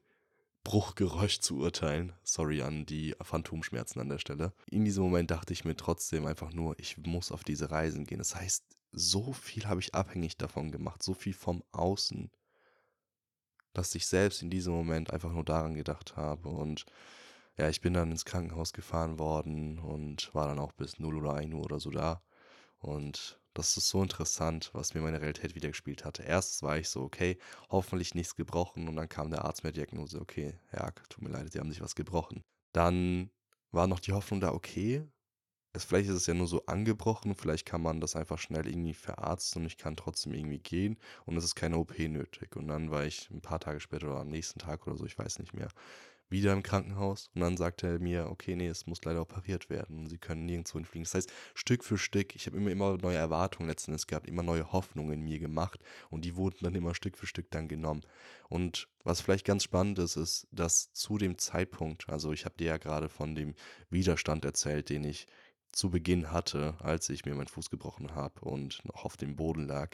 Bruchgeräusch 0.64 1.40
zu 1.40 1.58
urteilen. 1.58 2.12
Sorry 2.24 2.62
an 2.62 2.84
die 2.84 3.14
Phantomschmerzen 3.22 4.00
an 4.00 4.08
der 4.10 4.18
Stelle. 4.18 4.52
In 4.70 4.84
diesem 4.84 5.04
Moment 5.04 5.30
dachte 5.30 5.52
ich 5.52 5.64
mir 5.64 5.76
trotzdem 5.76 6.26
einfach 6.26 6.52
nur, 6.52 6.78
ich 6.78 6.98
muss 6.98 7.32
auf 7.32 7.42
diese 7.42 7.70
Reisen 7.70 8.04
gehen. 8.04 8.18
Das 8.18 8.34
heißt, 8.34 8.64
so 8.92 9.32
viel 9.32 9.66
habe 9.66 9.80
ich 9.80 9.94
abhängig 9.94 10.36
davon 10.36 10.70
gemacht, 10.70 11.02
so 11.02 11.14
viel 11.14 11.32
vom 11.32 11.62
Außen, 11.72 12.30
dass 13.72 13.94
ich 13.94 14.06
selbst 14.06 14.42
in 14.42 14.50
diesem 14.50 14.74
Moment 14.74 15.10
einfach 15.10 15.32
nur 15.32 15.44
daran 15.44 15.74
gedacht 15.74 16.16
habe. 16.16 16.48
Und 16.48 16.84
ja, 17.56 17.68
ich 17.68 17.80
bin 17.80 17.94
dann 17.94 18.10
ins 18.10 18.24
Krankenhaus 18.24 18.72
gefahren 18.72 19.18
worden 19.18 19.78
und 19.78 20.34
war 20.34 20.48
dann 20.48 20.58
auch 20.58 20.72
bis 20.72 20.98
0 20.98 21.16
oder 21.16 21.34
1 21.34 21.54
Uhr 21.54 21.64
oder 21.64 21.80
so 21.80 21.90
da. 21.90 22.22
Und 22.78 23.40
das 23.54 23.76
ist 23.76 23.88
so 23.88 24.02
interessant, 24.02 24.70
was 24.72 24.94
mir 24.94 25.00
meine 25.00 25.20
Realität 25.20 25.54
wiedergespielt 25.54 26.04
hatte. 26.04 26.22
Erst 26.22 26.62
war 26.62 26.78
ich 26.78 26.88
so, 26.88 27.02
okay, 27.02 27.38
hoffentlich 27.70 28.14
nichts 28.14 28.36
gebrochen. 28.36 28.88
Und 28.88 28.96
dann 28.96 29.08
kam 29.08 29.30
der 29.30 29.44
Arzt 29.44 29.64
mit 29.64 29.76
der 29.76 29.84
Diagnose, 29.84 30.20
okay, 30.20 30.54
ja, 30.72 30.90
tut 31.08 31.22
mir 31.22 31.30
leid, 31.30 31.52
Sie 31.52 31.58
haben 31.58 31.70
sich 31.70 31.80
was 31.82 31.94
gebrochen. 31.96 32.44
Dann 32.72 33.30
war 33.72 33.86
noch 33.86 34.00
die 34.00 34.12
Hoffnung 34.12 34.40
da, 34.40 34.52
okay, 34.52 35.04
es, 35.72 35.84
vielleicht 35.84 36.08
ist 36.08 36.16
es 36.16 36.26
ja 36.26 36.34
nur 36.34 36.46
so 36.46 36.64
angebrochen, 36.66 37.34
vielleicht 37.34 37.66
kann 37.66 37.82
man 37.82 38.00
das 38.00 38.16
einfach 38.16 38.38
schnell 38.38 38.66
irgendwie 38.66 38.94
verarzten 38.94 39.62
und 39.62 39.66
ich 39.66 39.76
kann 39.78 39.96
trotzdem 39.96 40.34
irgendwie 40.34 40.58
gehen 40.58 40.98
und 41.26 41.36
es 41.36 41.44
ist 41.44 41.54
keine 41.54 41.78
OP 41.78 41.98
nötig. 41.98 42.56
Und 42.56 42.68
dann 42.68 42.90
war 42.90 43.04
ich 43.04 43.30
ein 43.30 43.42
paar 43.42 43.60
Tage 43.60 43.80
später 43.80 44.08
oder 44.08 44.20
am 44.20 44.28
nächsten 44.28 44.58
Tag 44.60 44.86
oder 44.86 44.96
so, 44.96 45.04
ich 45.06 45.18
weiß 45.18 45.38
nicht 45.40 45.54
mehr, 45.54 45.68
wieder 46.30 46.52
im 46.52 46.62
Krankenhaus 46.62 47.30
und 47.34 47.40
dann 47.40 47.56
sagte 47.56 47.86
er 47.86 47.98
mir, 47.98 48.28
okay, 48.30 48.56
nee, 48.56 48.68
es 48.68 48.86
muss 48.86 49.04
leider 49.04 49.22
operiert 49.22 49.70
werden 49.70 50.06
sie 50.08 50.18
können 50.18 50.46
nirgendwo 50.46 50.78
hinfliegen. 50.78 51.04
Das 51.04 51.14
heißt, 51.14 51.32
Stück 51.54 51.84
für 51.84 51.98
Stück, 51.98 52.34
ich 52.34 52.46
habe 52.46 52.56
immer, 52.56 52.70
immer 52.70 52.96
neue 52.98 53.16
Erwartungen 53.16 53.68
letzten 53.68 53.92
Endes 53.92 54.06
gehabt, 54.06 54.26
immer 54.26 54.42
neue 54.42 54.72
Hoffnungen 54.72 55.12
in 55.12 55.22
mir 55.22 55.38
gemacht 55.38 55.80
und 56.10 56.24
die 56.24 56.36
wurden 56.36 56.58
dann 56.62 56.74
immer 56.74 56.94
Stück 56.94 57.16
für 57.16 57.26
Stück 57.26 57.50
dann 57.50 57.68
genommen. 57.68 58.02
Und 58.48 58.88
was 59.04 59.20
vielleicht 59.20 59.44
ganz 59.44 59.64
spannend 59.64 59.98
ist, 59.98 60.16
ist, 60.16 60.46
dass 60.50 60.92
zu 60.92 61.18
dem 61.18 61.38
Zeitpunkt, 61.38 62.08
also 62.08 62.32
ich 62.32 62.44
habe 62.44 62.56
dir 62.56 62.68
ja 62.68 62.76
gerade 62.78 63.08
von 63.08 63.34
dem 63.34 63.54
Widerstand 63.90 64.44
erzählt, 64.44 64.88
den 64.88 65.04
ich 65.04 65.26
zu 65.72 65.90
Beginn 65.90 66.32
hatte, 66.32 66.74
als 66.80 67.08
ich 67.10 67.24
mir 67.24 67.34
meinen 67.34 67.46
Fuß 67.46 67.70
gebrochen 67.70 68.14
habe 68.14 68.40
und 68.40 68.84
noch 68.84 69.04
auf 69.04 69.16
dem 69.16 69.36
Boden 69.36 69.66
lag. 69.66 69.90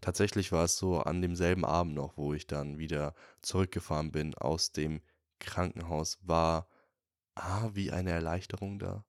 Tatsächlich 0.00 0.52
war 0.52 0.64
es 0.64 0.76
so 0.76 0.98
an 0.98 1.22
demselben 1.22 1.64
Abend 1.64 1.94
noch, 1.94 2.16
wo 2.16 2.34
ich 2.34 2.46
dann 2.46 2.78
wieder 2.78 3.14
zurückgefahren 3.40 4.10
bin 4.10 4.34
aus 4.34 4.72
dem 4.72 5.00
Krankenhaus, 5.42 6.18
war 6.22 6.68
A, 7.34 7.70
wie 7.74 7.90
eine 7.90 8.10
Erleichterung 8.10 8.78
da 8.78 9.04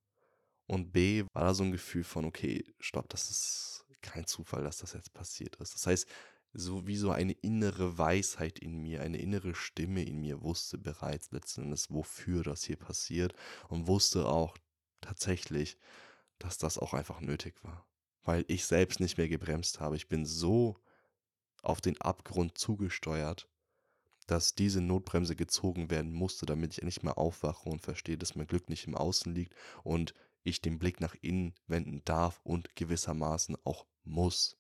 und 0.68 0.92
B, 0.92 1.24
war 1.34 1.44
da 1.44 1.54
so 1.54 1.64
ein 1.64 1.72
Gefühl 1.72 2.04
von, 2.04 2.26
okay, 2.26 2.64
stopp, 2.80 3.10
das 3.10 3.30
ist 3.30 3.86
kein 4.02 4.26
Zufall, 4.26 4.64
dass 4.64 4.78
das 4.78 4.94
jetzt 4.94 5.14
passiert 5.14 5.56
ist. 5.58 5.74
Das 5.74 5.88
heißt, 5.88 6.08
so 6.54 6.86
wie 6.86 6.98
so 6.98 7.12
eine 7.12 7.34
innere 7.34 7.98
Weisheit 7.98 8.60
in 8.60 8.82
mir, 8.82 9.02
eine 9.02 9.18
innere 9.18 9.56
Stimme 9.56 10.04
in 10.04 10.20
mir 10.20 10.44
wusste 10.44 10.78
bereits 10.78 11.32
letzten 11.32 11.64
Endes, 11.64 11.90
wofür 11.90 12.44
das 12.44 12.64
hier 12.64 12.78
passiert 12.78 13.34
und 13.70 13.88
wusste 13.88 14.28
auch, 14.28 14.58
tatsächlich, 15.02 15.78
dass 16.40 16.58
das 16.58 16.78
auch 16.78 16.94
einfach 16.94 17.22
nötig 17.22 17.56
war. 17.64 17.86
Weil 18.24 18.46
ich 18.48 18.66
selbst 18.66 19.00
nicht 19.00 19.18
mehr 19.18 19.28
gebremst 19.28 19.80
habe. 19.80 19.96
Ich 19.96 20.08
bin 20.08 20.26
so 20.26 20.80
auf 21.62 21.82
den 21.82 22.00
Abgrund 22.00 22.58
zugesteuert, 22.58 23.50
dass 24.26 24.56
diese 24.56 24.82
Notbremse 24.82 25.36
gezogen 25.36 25.90
werden 25.90 26.12
musste, 26.14 26.46
damit 26.46 26.74
ich 26.74 26.82
endlich 26.82 27.04
mal 27.04 27.14
aufwache 27.14 27.70
und 27.70 27.82
verstehe, 27.82 28.18
dass 28.18 28.36
mein 28.36 28.48
Glück 28.48 28.70
nicht 28.70 28.88
im 28.88 28.96
Außen 28.96 29.34
liegt 29.34 29.56
und 29.84 30.14
ich 30.44 30.62
den 30.62 30.80
Blick 30.80 31.00
nach 31.00 31.16
innen 31.22 31.54
wenden 31.68 32.04
darf 32.06 32.42
und 32.44 32.76
gewissermaßen 32.76 33.58
auch 33.64 33.86
muss. 34.04 34.58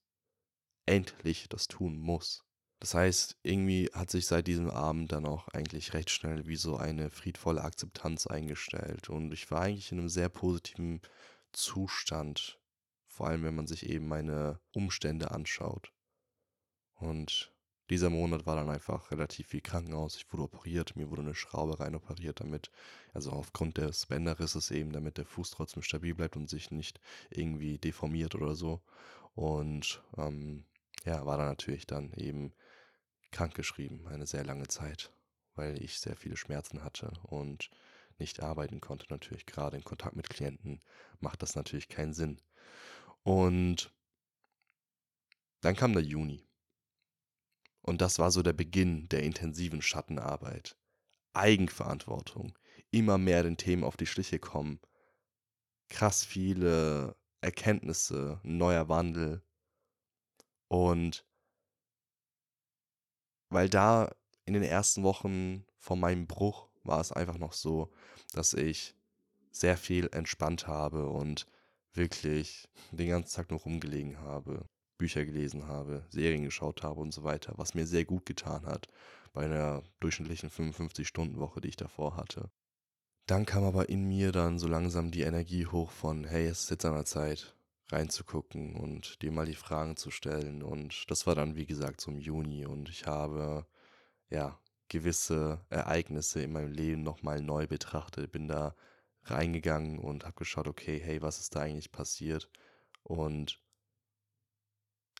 Endlich 0.85 1.47
das 1.49 1.67
tun 1.67 1.97
muss. 1.97 2.43
Das 2.79 2.95
heißt, 2.95 3.37
irgendwie 3.43 3.89
hat 3.93 4.11
sich 4.11 4.25
seit 4.25 4.47
diesem 4.47 4.69
Abend 4.69 5.13
dann 5.13 5.25
auch 5.25 5.47
eigentlich 5.49 5.93
recht 5.93 6.09
schnell 6.09 6.47
wie 6.47 6.57
so 6.57 6.75
eine 6.75 7.09
friedvolle 7.09 7.63
Akzeptanz 7.63 8.27
eingestellt. 8.27 9.09
Und 9.09 9.33
ich 9.33 9.49
war 9.51 9.61
eigentlich 9.61 9.93
in 9.93 9.99
einem 9.99 10.09
sehr 10.09 10.27
positiven 10.27 11.01
Zustand, 11.53 12.59
vor 13.07 13.27
allem 13.27 13.43
wenn 13.43 13.55
man 13.55 13.67
sich 13.67 13.87
eben 13.87 14.09
meine 14.09 14.59
Umstände 14.73 15.31
anschaut. 15.31 15.93
Und 16.95 17.52
dieser 17.89 18.09
Monat 18.09 18.45
war 18.45 18.55
dann 18.55 18.69
einfach 18.69 19.11
relativ 19.11 19.47
viel 19.47 19.61
Krankenhaus. 19.61 20.15
Ich 20.15 20.31
wurde 20.31 20.43
operiert, 20.43 20.95
mir 20.95 21.09
wurde 21.09 21.21
eine 21.21 21.35
Schraube 21.35 21.79
rein 21.79 21.95
operiert, 21.95 22.39
damit, 22.39 22.71
also 23.13 23.31
aufgrund 23.31 23.77
des 23.77 24.05
Bänderrisses 24.05 24.71
eben, 24.71 24.91
damit 24.93 25.17
der 25.17 25.25
Fuß 25.25 25.51
trotzdem 25.51 25.83
stabil 25.83 26.15
bleibt 26.15 26.37
und 26.37 26.49
sich 26.49 26.71
nicht 26.71 26.99
irgendwie 27.29 27.77
deformiert 27.77 28.35
oder 28.35 28.55
so. 28.55 28.81
Und 29.35 30.01
ähm, 30.17 30.65
ja, 31.05 31.25
war 31.25 31.37
dann 31.37 31.47
natürlich 31.47 31.85
dann 31.85 32.13
eben 32.13 32.53
krankgeschrieben, 33.31 34.07
eine 34.07 34.27
sehr 34.27 34.45
lange 34.45 34.67
Zeit, 34.67 35.11
weil 35.55 35.81
ich 35.81 35.99
sehr 35.99 36.15
viele 36.15 36.37
Schmerzen 36.37 36.83
hatte 36.83 37.11
und 37.23 37.69
nicht 38.17 38.41
arbeiten 38.41 38.79
konnte. 38.79 39.07
Natürlich 39.09 39.45
gerade 39.45 39.75
in 39.75 39.83
Kontakt 39.83 40.15
mit 40.15 40.29
Klienten 40.29 40.79
macht 41.19 41.41
das 41.41 41.55
natürlich 41.55 41.89
keinen 41.89 42.13
Sinn. 42.13 42.39
Und 43.23 43.91
dann 45.61 45.75
kam 45.75 45.93
der 45.93 46.03
Juni. 46.03 46.43
Und 47.83 48.01
das 48.01 48.17
war 48.17 48.31
so 48.31 48.41
der 48.41 48.53
Beginn 48.53 49.07
der 49.09 49.23
intensiven 49.23 49.81
Schattenarbeit. 49.81 50.77
Eigenverantwortung, 51.33 52.57
immer 52.91 53.17
mehr 53.17 53.43
den 53.43 53.57
Themen 53.57 53.83
auf 53.83 53.97
die 53.97 54.05
Schliche 54.05 54.39
kommen, 54.39 54.79
krass 55.89 56.23
viele 56.23 57.15
Erkenntnisse, 57.41 58.39
neuer 58.43 58.87
Wandel. 58.87 59.43
Und 60.69 61.25
weil 63.49 63.69
da 63.69 64.15
in 64.45 64.53
den 64.53 64.63
ersten 64.63 65.03
Wochen 65.03 65.65
vor 65.77 65.97
meinem 65.97 66.25
Bruch 66.25 66.69
war 66.83 67.01
es 67.01 67.11
einfach 67.11 67.37
noch 67.37 67.53
so, 67.53 67.91
dass 68.31 68.53
ich 68.53 68.95
sehr 69.51 69.77
viel 69.77 70.09
entspannt 70.11 70.67
habe 70.67 71.09
und 71.09 71.45
wirklich 71.93 72.69
den 72.91 73.09
ganzen 73.09 73.35
Tag 73.35 73.51
nur 73.51 73.59
rumgelegen 73.59 74.19
habe, 74.19 74.67
Bücher 75.03 75.25
gelesen 75.25 75.67
habe, 75.67 76.05
Serien 76.07 76.45
geschaut 76.45 76.81
habe 76.81 77.01
und 77.01 77.13
so 77.13 77.25
weiter, 77.25 77.51
was 77.57 77.73
mir 77.73 77.85
sehr 77.85 78.05
gut 78.05 78.25
getan 78.25 78.65
hat 78.65 78.87
bei 79.33 79.43
einer 79.43 79.83
durchschnittlichen 79.99 80.49
55-Stunden-Woche, 80.49 81.59
die 81.59 81.67
ich 81.67 81.75
davor 81.75 82.15
hatte. 82.15 82.49
Dann 83.25 83.45
kam 83.45 83.65
aber 83.65 83.89
in 83.89 84.07
mir 84.07 84.31
dann 84.31 84.59
so 84.59 84.69
langsam 84.69 85.11
die 85.11 85.23
Energie 85.23 85.65
hoch 85.65 85.91
von, 85.91 86.23
hey, 86.23 86.47
es 86.47 86.61
ist 86.61 86.69
jetzt 86.69 86.85
an 86.85 86.93
der 86.93 87.03
Zeit, 87.03 87.53
reinzugucken 87.91 88.77
und 88.77 89.21
dir 89.21 89.33
mal 89.33 89.45
die 89.45 89.55
Fragen 89.55 89.97
zu 89.97 90.09
stellen. 90.09 90.63
Und 90.63 91.11
das 91.11 91.27
war 91.27 91.35
dann, 91.35 91.57
wie 91.57 91.65
gesagt, 91.65 92.07
im 92.07 92.17
Juni. 92.17 92.65
Und 92.65 92.87
ich 92.87 93.05
habe, 93.05 93.65
ja, 94.29 94.57
gewisse 94.87 95.65
Ereignisse 95.69 96.41
in 96.41 96.53
meinem 96.53 96.71
Leben 96.71 97.03
nochmal 97.03 97.41
neu 97.41 97.67
betrachtet. 97.67 98.31
Bin 98.31 98.47
da 98.47 98.73
reingegangen 99.23 99.99
und 99.99 100.23
habe 100.23 100.35
geschaut, 100.35 100.69
okay, 100.69 100.97
hey, 101.03 101.21
was 101.21 101.41
ist 101.41 101.57
da 101.57 101.59
eigentlich 101.59 101.91
passiert? 101.91 102.49
Und 103.03 103.62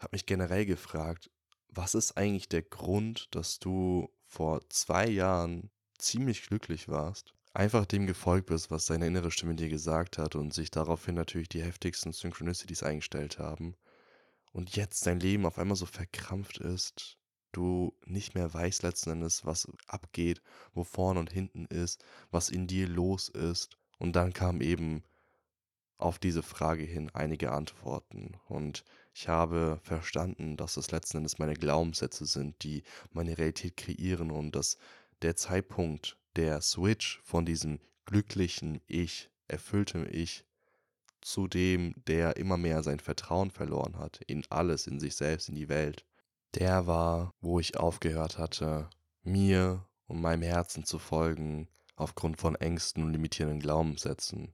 habe 0.03 0.13
mich 0.13 0.25
generell 0.25 0.65
gefragt, 0.65 1.31
was 1.69 1.95
ist 1.95 2.17
eigentlich 2.17 2.49
der 2.49 2.61
Grund, 2.61 3.27
dass 3.31 3.59
du 3.59 4.09
vor 4.27 4.61
zwei 4.69 5.07
Jahren 5.07 5.71
ziemlich 5.97 6.43
glücklich 6.43 6.87
warst 6.87 7.33
einfach 7.53 7.85
dem 7.85 8.07
gefolgt 8.07 8.47
bist, 8.47 8.71
was 8.71 8.85
deine 8.85 9.07
innere 9.07 9.31
Stimme 9.31 9.55
dir 9.55 9.69
gesagt 9.69 10.17
hat 10.17 10.35
und 10.35 10.53
sich 10.53 10.71
daraufhin 10.71 11.15
natürlich 11.15 11.49
die 11.49 11.63
heftigsten 11.63 12.11
Synchronicities 12.11 12.83
eingestellt 12.83 13.39
haben 13.39 13.75
und 14.51 14.75
jetzt 14.75 15.05
dein 15.05 15.19
Leben 15.19 15.45
auf 15.45 15.59
einmal 15.59 15.77
so 15.77 15.85
verkrampft 15.85 16.57
ist, 16.57 17.17
du 17.51 17.95
nicht 18.05 18.33
mehr 18.33 18.51
weißt 18.53 18.83
letzten 18.83 19.11
Endes, 19.11 19.45
was 19.45 19.67
abgeht, 19.87 20.41
wo 20.73 20.83
vorne 20.83 21.19
und 21.19 21.31
hinten 21.31 21.65
ist, 21.65 22.03
was 22.31 22.49
in 22.49 22.65
dir 22.67 22.87
los 22.87 23.29
ist. 23.29 23.77
Und 23.99 24.15
dann 24.15 24.33
kam 24.33 24.59
eben 24.59 25.03
auf 25.97 26.17
diese 26.17 26.41
Frage 26.41 26.83
hin 26.83 27.11
einige 27.13 27.51
Antworten. 27.51 28.35
Und 28.47 28.83
ich 29.13 29.27
habe 29.27 29.79
verstanden, 29.83 30.57
dass 30.57 30.77
es 30.77 30.91
letzten 30.91 31.17
Endes 31.17 31.37
meine 31.37 31.53
Glaubenssätze 31.53 32.25
sind, 32.25 32.63
die 32.63 32.83
meine 33.11 33.37
Realität 33.37 33.77
kreieren 33.77 34.31
und 34.31 34.55
dass 34.55 34.77
der 35.21 35.35
Zeitpunkt, 35.35 36.17
der 36.35 36.61
Switch 36.61 37.21
von 37.23 37.45
diesem 37.45 37.79
glücklichen 38.05 38.81
Ich, 38.87 39.29
erfülltem 39.47 40.07
Ich, 40.09 40.45
zu 41.21 41.47
dem, 41.47 41.93
der 42.07 42.37
immer 42.37 42.57
mehr 42.57 42.83
sein 42.83 42.99
Vertrauen 42.99 43.51
verloren 43.51 43.97
hat 43.97 44.19
in 44.27 44.43
alles, 44.49 44.87
in 44.87 44.99
sich 44.99 45.15
selbst, 45.15 45.47
in 45.47 45.55
die 45.55 45.69
Welt, 45.69 46.05
der 46.55 46.87
war, 46.87 47.33
wo 47.39 47.59
ich 47.59 47.77
aufgehört 47.77 48.37
hatte, 48.37 48.89
mir 49.21 49.87
und 50.07 50.21
meinem 50.21 50.41
Herzen 50.41 50.85
zu 50.85 50.99
folgen, 50.99 51.69
aufgrund 51.95 52.39
von 52.39 52.55
Ängsten 52.55 53.03
und 53.03 53.13
limitierenden 53.13 53.59
Glaubenssätzen. 53.59 54.51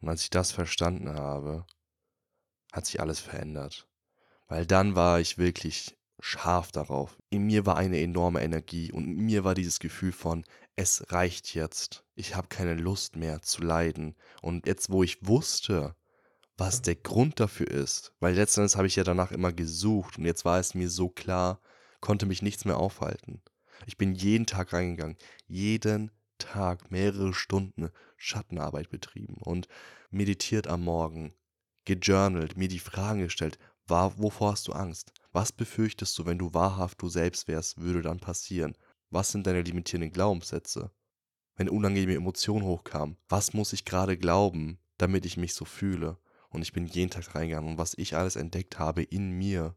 Und 0.00 0.08
als 0.08 0.22
ich 0.22 0.30
das 0.30 0.52
verstanden 0.52 1.10
habe, 1.10 1.66
hat 2.72 2.86
sich 2.86 3.00
alles 3.00 3.18
verändert. 3.18 3.87
Weil 4.48 4.66
dann 4.66 4.94
war 4.96 5.20
ich 5.20 5.38
wirklich 5.38 5.96
scharf 6.20 6.72
darauf. 6.72 7.16
In 7.30 7.46
mir 7.46 7.66
war 7.66 7.76
eine 7.76 8.00
enorme 8.00 8.42
Energie 8.42 8.90
und 8.90 9.04
in 9.04 9.24
mir 9.24 9.44
war 9.44 9.54
dieses 9.54 9.78
Gefühl 9.78 10.12
von, 10.12 10.44
es 10.74 11.12
reicht 11.12 11.54
jetzt. 11.54 12.04
Ich 12.14 12.34
habe 12.34 12.48
keine 12.48 12.74
Lust 12.74 13.16
mehr 13.16 13.42
zu 13.42 13.62
leiden. 13.62 14.16
Und 14.42 14.66
jetzt, 14.66 14.90
wo 14.90 15.02
ich 15.02 15.26
wusste, 15.26 15.94
was 16.56 16.82
der 16.82 16.96
Grund 16.96 17.38
dafür 17.38 17.68
ist, 17.68 18.12
weil 18.18 18.34
letztendlich 18.34 18.76
habe 18.76 18.88
ich 18.88 18.96
ja 18.96 19.04
danach 19.04 19.30
immer 19.30 19.52
gesucht 19.52 20.18
und 20.18 20.24
jetzt 20.24 20.44
war 20.44 20.58
es 20.58 20.74
mir 20.74 20.90
so 20.90 21.08
klar, 21.08 21.60
konnte 22.00 22.26
mich 22.26 22.42
nichts 22.42 22.64
mehr 22.64 22.78
aufhalten. 22.78 23.40
Ich 23.86 23.96
bin 23.96 24.14
jeden 24.14 24.46
Tag 24.46 24.72
reingegangen, 24.72 25.16
jeden 25.46 26.10
Tag 26.38 26.90
mehrere 26.90 27.32
Stunden 27.32 27.90
Schattenarbeit 28.16 28.90
betrieben 28.90 29.36
und 29.40 29.68
meditiert 30.10 30.66
am 30.66 30.82
Morgen, 30.82 31.32
gejournalt, 31.84 32.56
mir 32.56 32.68
die 32.68 32.80
Fragen 32.80 33.20
gestellt, 33.20 33.58
war, 33.88 34.18
wovor 34.18 34.52
hast 34.52 34.68
du 34.68 34.72
Angst? 34.72 35.12
Was 35.32 35.52
befürchtest 35.52 36.18
du, 36.18 36.26
wenn 36.26 36.38
du 36.38 36.54
wahrhaft 36.54 37.00
du 37.02 37.08
selbst 37.08 37.48
wärst, 37.48 37.78
würde 37.78 38.02
dann 38.02 38.20
passieren? 38.20 38.76
Was 39.10 39.30
sind 39.30 39.46
deine 39.46 39.62
limitierenden 39.62 40.12
Glaubenssätze? 40.12 40.90
Wenn 41.56 41.68
unangenehme 41.68 42.14
Emotionen 42.14 42.64
hochkamen, 42.64 43.16
was 43.28 43.52
muss 43.52 43.72
ich 43.72 43.84
gerade 43.84 44.16
glauben, 44.16 44.78
damit 44.96 45.26
ich 45.26 45.36
mich 45.36 45.54
so 45.54 45.64
fühle? 45.64 46.18
Und 46.50 46.62
ich 46.62 46.72
bin 46.72 46.86
jeden 46.86 47.10
Tag 47.10 47.34
reingegangen 47.34 47.72
und 47.72 47.78
was 47.78 47.94
ich 47.96 48.16
alles 48.16 48.36
entdeckt 48.36 48.78
habe 48.78 49.02
in 49.02 49.30
mir, 49.32 49.76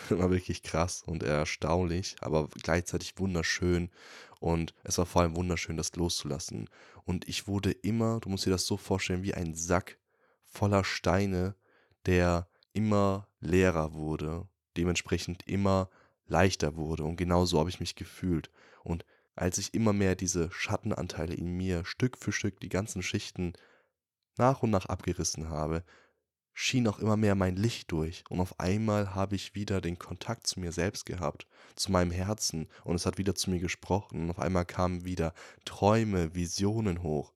war 0.10 0.30
wirklich 0.30 0.62
krass 0.62 1.02
und 1.02 1.22
erstaunlich, 1.22 2.16
aber 2.20 2.48
gleichzeitig 2.62 3.18
wunderschön. 3.18 3.90
Und 4.38 4.74
es 4.84 4.98
war 4.98 5.06
vor 5.06 5.22
allem 5.22 5.36
wunderschön, 5.36 5.76
das 5.76 5.94
loszulassen. 5.96 6.68
Und 7.04 7.28
ich 7.28 7.46
wurde 7.46 7.70
immer, 7.70 8.20
du 8.20 8.28
musst 8.28 8.46
dir 8.46 8.50
das 8.50 8.66
so 8.66 8.76
vorstellen, 8.76 9.22
wie 9.22 9.34
ein 9.34 9.54
Sack 9.54 9.98
voller 10.44 10.84
Steine, 10.84 11.54
der 12.06 12.48
immer 12.72 13.28
leerer 13.40 13.92
wurde, 13.92 14.48
dementsprechend 14.76 15.46
immer 15.46 15.90
leichter 16.26 16.76
wurde. 16.76 17.04
Und 17.04 17.16
genau 17.16 17.44
so 17.44 17.58
habe 17.58 17.70
ich 17.70 17.80
mich 17.80 17.96
gefühlt. 17.96 18.50
Und 18.84 19.04
als 19.34 19.58
ich 19.58 19.74
immer 19.74 19.92
mehr 19.92 20.14
diese 20.14 20.50
Schattenanteile 20.50 21.34
in 21.34 21.56
mir 21.56 21.84
Stück 21.84 22.18
für 22.18 22.32
Stück 22.32 22.60
die 22.60 22.68
ganzen 22.68 23.02
Schichten 23.02 23.54
nach 24.36 24.62
und 24.62 24.70
nach 24.70 24.86
abgerissen 24.86 25.48
habe, 25.48 25.84
schien 26.52 26.86
auch 26.88 26.98
immer 26.98 27.16
mehr 27.16 27.34
mein 27.34 27.56
Licht 27.56 27.90
durch. 27.90 28.24
Und 28.28 28.40
auf 28.40 28.60
einmal 28.60 29.14
habe 29.14 29.34
ich 29.36 29.54
wieder 29.54 29.80
den 29.80 29.98
Kontakt 29.98 30.46
zu 30.46 30.60
mir 30.60 30.72
selbst 30.72 31.06
gehabt, 31.06 31.46
zu 31.74 31.90
meinem 31.90 32.10
Herzen. 32.10 32.68
Und 32.84 32.96
es 32.96 33.06
hat 33.06 33.18
wieder 33.18 33.34
zu 33.34 33.50
mir 33.50 33.60
gesprochen. 33.60 34.24
Und 34.24 34.30
auf 34.30 34.38
einmal 34.38 34.66
kamen 34.66 35.04
wieder 35.04 35.32
Träume, 35.64 36.34
Visionen 36.34 37.02
hoch. 37.02 37.32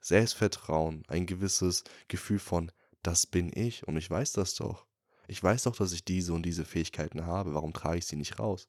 Selbstvertrauen, 0.00 1.02
ein 1.08 1.24
gewisses 1.24 1.84
Gefühl 2.08 2.38
von 2.38 2.70
das 3.02 3.26
bin 3.26 3.50
ich 3.54 3.86
und 3.86 3.96
ich 3.96 4.10
weiß 4.10 4.32
das 4.32 4.54
doch. 4.54 4.86
Ich 5.26 5.42
weiß 5.42 5.64
doch, 5.64 5.76
dass 5.76 5.92
ich 5.92 6.04
diese 6.04 6.32
und 6.32 6.44
diese 6.44 6.64
Fähigkeiten 6.64 7.26
habe. 7.26 7.54
Warum 7.54 7.72
trage 7.72 7.98
ich 7.98 8.06
sie 8.06 8.16
nicht 8.16 8.38
raus? 8.38 8.68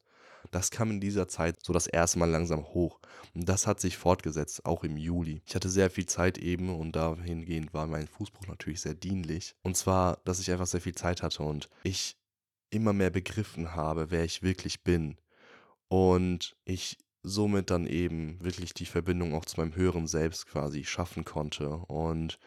Das 0.51 0.71
kam 0.71 0.91
in 0.91 1.01
dieser 1.01 1.27
Zeit 1.27 1.57
so 1.63 1.73
das 1.73 1.87
erste 1.87 2.19
Mal 2.19 2.29
langsam 2.29 2.63
hoch. 2.65 2.99
Und 3.33 3.49
das 3.49 3.67
hat 3.67 3.79
sich 3.79 3.97
fortgesetzt, 3.97 4.65
auch 4.65 4.83
im 4.83 4.97
Juli. 4.97 5.41
Ich 5.45 5.55
hatte 5.55 5.69
sehr 5.69 5.89
viel 5.89 6.05
Zeit 6.05 6.37
eben 6.37 6.69
und 6.69 6.95
dahingehend 6.95 7.73
war 7.73 7.87
mein 7.87 8.07
Fußbruch 8.07 8.47
natürlich 8.47 8.81
sehr 8.81 8.93
dienlich. 8.93 9.55
Und 9.63 9.75
zwar, 9.75 10.19
dass 10.25 10.39
ich 10.39 10.51
einfach 10.51 10.67
sehr 10.67 10.81
viel 10.81 10.95
Zeit 10.95 11.23
hatte 11.23 11.43
und 11.43 11.69
ich 11.83 12.15
immer 12.69 12.93
mehr 12.93 13.09
begriffen 13.09 13.75
habe, 13.75 14.11
wer 14.11 14.23
ich 14.23 14.43
wirklich 14.43 14.83
bin. 14.83 15.17
Und 15.87 16.55
ich 16.65 16.97
somit 17.23 17.71
dann 17.71 17.87
eben 17.87 18.43
wirklich 18.43 18.73
die 18.73 18.85
Verbindung 18.85 19.33
auch 19.33 19.45
zu 19.45 19.59
meinem 19.59 19.75
höheren 19.75 20.07
Selbst 20.07 20.47
quasi 20.47 20.83
schaffen 20.83 21.25
konnte. 21.25 21.69
Und 21.69 22.39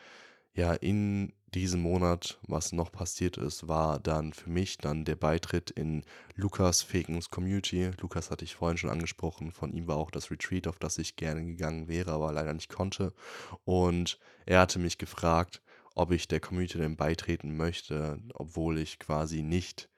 ja, 0.55 0.75
in 0.75 1.33
diesem 1.55 1.81
Monat, 1.81 2.39
was 2.47 2.73
noch 2.73 2.93
passiert 2.93 3.37
ist, 3.37 3.69
war 3.69 3.99
dann 3.99 4.33
für 4.33 4.51
mich 4.51 4.79
dann 4.79 5.05
der 5.05 5.17
Beitritt 5.17 5.71
in 5.71 6.05
Lukas 6.35 6.83
Fegens 6.83 7.31
Community. 7.31 7.91
Lukas 8.01 8.31
hatte 8.31 8.45
ich 8.45 8.55
vorhin 8.55 8.79
schon 8.79 8.91
angesprochen. 8.91 9.51
Von 9.53 9.73
ihm 9.73 9.87
war 9.87 9.97
auch 9.97 10.11
das 10.11 10.31
Retreat, 10.31 10.67
auf 10.67 10.79
das 10.79 10.99
ich 10.99 11.17
gerne 11.17 11.45
gegangen 11.45 11.89
wäre, 11.89 12.13
aber 12.13 12.33
leider 12.33 12.53
nicht 12.55 12.69
konnte. 12.69 13.13
Und 13.65 14.19
er 14.47 14.61
hatte 14.61 14.79
mich 14.79 14.99
gefragt, 14.99 15.63
ob 15.95 16.13
ich 16.13 16.29
der 16.29 16.41
Community 16.41 16.79
denn 16.79 16.97
beitreten 16.97 17.57
möchte, 17.57 18.21
obwohl 18.35 18.79
ich 18.79 18.99
quasi 18.99 19.43
nicht 19.43 19.89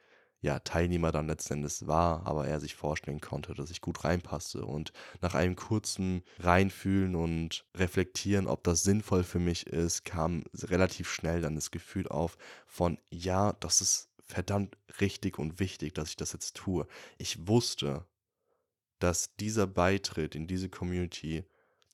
ja, 0.40 0.58
Teilnehmer 0.58 1.12
dann 1.12 1.26
letzten 1.26 1.54
Endes 1.54 1.86
war, 1.86 2.26
aber 2.26 2.46
er 2.46 2.60
sich 2.60 2.74
vorstellen 2.74 3.20
konnte, 3.20 3.54
dass 3.54 3.70
ich 3.70 3.80
gut 3.80 4.04
reinpasse. 4.04 4.64
Und 4.64 4.92
nach 5.20 5.34
einem 5.34 5.54
kurzen 5.54 6.22
Reinfühlen 6.38 7.14
und 7.14 7.66
Reflektieren, 7.76 8.46
ob 8.46 8.64
das 8.64 8.82
sinnvoll 8.82 9.22
für 9.22 9.38
mich 9.38 9.66
ist, 9.66 10.04
kam 10.04 10.44
relativ 10.54 11.10
schnell 11.10 11.42
dann 11.42 11.54
das 11.54 11.70
Gefühl 11.70 12.08
auf 12.08 12.38
von, 12.66 12.98
ja, 13.10 13.52
das 13.54 13.80
ist 13.80 14.08
verdammt 14.26 14.76
richtig 15.00 15.38
und 15.38 15.60
wichtig, 15.60 15.94
dass 15.94 16.10
ich 16.10 16.16
das 16.16 16.32
jetzt 16.32 16.56
tue. 16.56 16.86
Ich 17.18 17.46
wusste, 17.46 18.06
dass 18.98 19.34
dieser 19.36 19.66
Beitritt 19.66 20.34
in 20.34 20.46
diese 20.46 20.68
Community 20.68 21.44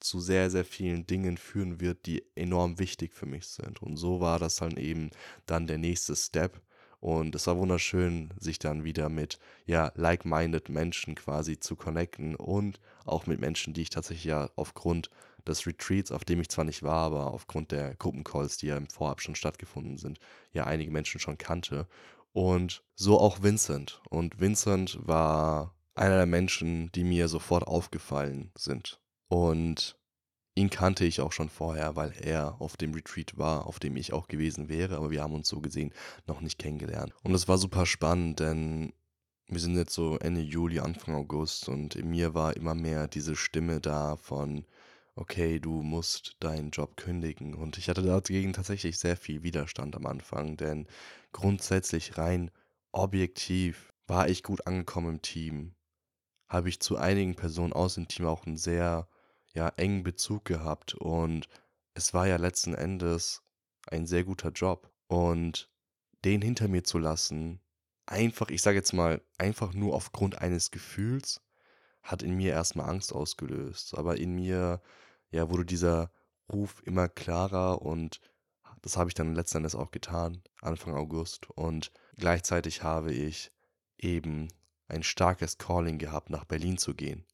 zu 0.01 0.21
sehr, 0.21 0.51
sehr 0.51 0.65
vielen 0.65 1.07
Dingen 1.07 1.37
führen 1.37 1.81
wird, 1.81 2.07
die 2.07 2.25
enorm 2.35 2.79
wichtig 2.79 3.15
für 3.15 3.27
mich 3.27 3.47
sind. 3.47 3.83
Und 3.83 3.97
so 3.97 4.21
war 4.21 4.39
das 4.39 4.57
dann 4.57 4.77
eben 4.77 5.11
dann 5.47 5.67
der 5.67 5.79
nächste 5.79 6.15
Step, 6.15 6.61
und 7.07 7.37
es 7.37 7.47
war 7.47 7.57
wunderschön, 7.57 8.35
sich 8.37 8.59
dann 8.59 8.83
wieder 8.83 9.09
mit, 9.09 9.39
ja, 9.65 9.93
like-minded 9.95 10.69
Menschen 10.71 11.15
quasi 11.15 11.61
zu 11.61 11.77
connecten 11.77 12.35
und 12.35 12.81
auch 13.05 13.29
mit 13.29 13.39
Menschen, 13.39 13.75
die 13.75 13.83
ich 13.83 13.91
tatsächlich 13.91 14.25
ja 14.25 14.51
aufgrund 14.57 15.09
des 15.47 15.69
Retreats, 15.69 16.11
auf 16.11 16.25
dem 16.25 16.41
ich 16.41 16.49
zwar 16.49 16.65
nicht 16.65 16.83
war, 16.83 17.05
aber 17.05 17.33
aufgrund 17.33 17.71
der 17.71 17.95
Gruppencalls, 17.95 18.57
die 18.57 18.67
ja 18.67 18.77
im 18.77 18.89
Vorab 18.89 19.21
schon 19.21 19.37
stattgefunden 19.37 19.99
sind, 19.99 20.19
ja 20.53 20.65
einige 20.65 20.91
Menschen 20.91 21.21
schon 21.21 21.39
kannte. 21.39 21.87
Und 22.33 22.83
so 22.97 23.21
auch 23.21 23.41
Vincent. 23.41 24.03
Und 24.11 24.41
Vincent 24.41 24.99
war 25.01 25.77
einer 25.95 26.17
der 26.17 26.27
Menschen, 26.27 26.91
die 26.91 27.05
mir 27.05 27.29
sofort 27.29 27.69
aufgefallen 27.69 28.51
sind. 28.59 29.01
Und 29.29 29.97
Ihn 30.57 30.71
kannte 30.71 31.05
ich 31.05 31.21
auch 31.21 31.33
schon 31.33 31.51
vorher, 31.51 31.97
weil 31.97 32.15
er 32.19 32.63
auf 32.63 32.79
dem 32.79 32.95
Retreat 32.95 33.37
war, 33.37 33.67
auf 33.67 33.79
dem 33.79 33.95
ich 33.95 34.15
auch 34.15 34.27
gewesen 34.27 34.71
wäre, 34.71 34.97
aber 34.97 35.11
wir 35.11 35.23
haben 35.23 35.35
uns 35.35 35.49
so 35.49 35.61
gesehen 35.61 35.93
noch 36.27 36.41
nicht 36.41 36.59
kennengelernt. 36.59 37.13
Und 37.23 37.35
es 37.35 37.47
war 37.47 37.59
super 37.59 37.85
spannend, 37.85 38.41
denn 38.41 38.95
wir 39.49 39.61
sind 39.61 39.77
jetzt 39.77 39.93
so 39.93 40.19
Ende 40.19 40.41
Juli, 40.41 40.81
Anfang 40.81 41.15
August 41.15 41.69
und 41.69 41.95
in 41.95 42.09
mir 42.09 42.33
war 42.33 42.57
immer 42.57 42.75
mehr 42.75 43.07
diese 43.07 43.37
Stimme 43.37 43.83
da 43.83 44.17
von, 44.17 44.65
okay, 45.15 45.61
du 45.61 45.83
musst 45.83 46.37
deinen 46.41 46.71
Job 46.71 46.97
kündigen. 46.97 47.55
Und 47.55 47.77
ich 47.77 47.91
hatte 47.91 48.03
dagegen 48.03 48.55
tatsächlich 48.55 48.99
sehr 48.99 49.19
viel 49.19 49.43
Widerstand 49.43 49.95
am 49.95 50.07
Anfang, 50.07 50.57
denn 50.57 50.87
grundsätzlich 51.33 52.17
rein 52.17 52.51
objektiv 52.93 53.93
war 54.07 54.31
ich 54.31 54.43
gut 54.43 54.67
angekommen 54.67 55.17
im 55.17 55.23
Team. 55.23 55.75
Habe 56.49 56.71
ich 56.71 56.81
zu 56.81 56.97
einigen 56.97 57.35
Personen 57.35 57.75
aus 57.75 57.97
dem 57.97 58.09
Team 58.09 58.25
auch 58.25 58.47
ein 58.47 58.57
sehr 58.57 59.07
ja, 59.57 59.71
engen 59.77 60.03
Bezug 60.03 60.45
gehabt 60.45 60.95
und 60.95 61.49
es 61.95 62.13
war 62.13 62.29
ja 62.29 62.37
letzten 62.37 62.75
Endes 62.75 63.43
ein 63.87 64.07
sehr 64.07 64.23
guter 64.25 64.51
Job. 64.51 64.93
Und 65.09 65.71
den 66.25 66.43
hinter 66.43 66.69
mir 66.69 66.85
zu 66.85 66.99
lassen, 66.99 67.61
einfach, 68.05 68.51
ich 68.51 68.61
sage 68.61 68.77
jetzt 68.77 68.93
mal, 68.93 69.23
einfach 69.39 69.73
nur 69.73 69.95
aufgrund 69.95 70.43
eines 70.43 70.71
Gefühls, 70.71 71.41
hat 72.03 72.23
in 72.23 72.37
mir 72.37 72.53
erstmal 72.53 72.91
Angst 72.91 73.15
ausgelöst. 73.15 73.97
Aber 73.97 74.19
in 74.19 74.35
mir, 74.35 74.83
ja, 75.31 75.51
wurde 75.51 75.65
dieser 75.65 76.11
Ruf 76.53 76.83
immer 76.85 77.09
klarer 77.09 77.81
und 77.83 78.21
das 78.83 78.97
habe 78.97 79.09
ich 79.09 79.15
dann 79.15 79.35
letzten 79.35 79.59
Endes 79.59 79.75
auch 79.75 79.91
getan, 79.91 80.43
Anfang 80.61 80.95
August. 80.95 81.49
Und 81.51 81.93
gleichzeitig 82.17 82.83
habe 82.83 83.13
ich 83.13 83.53
eben 83.97 84.49
ein 84.89 85.03
starkes 85.03 85.57
Calling 85.57 85.99
gehabt, 85.99 86.29
nach 86.31 86.45
Berlin 86.45 86.77
zu 86.77 86.95
gehen. 86.95 87.25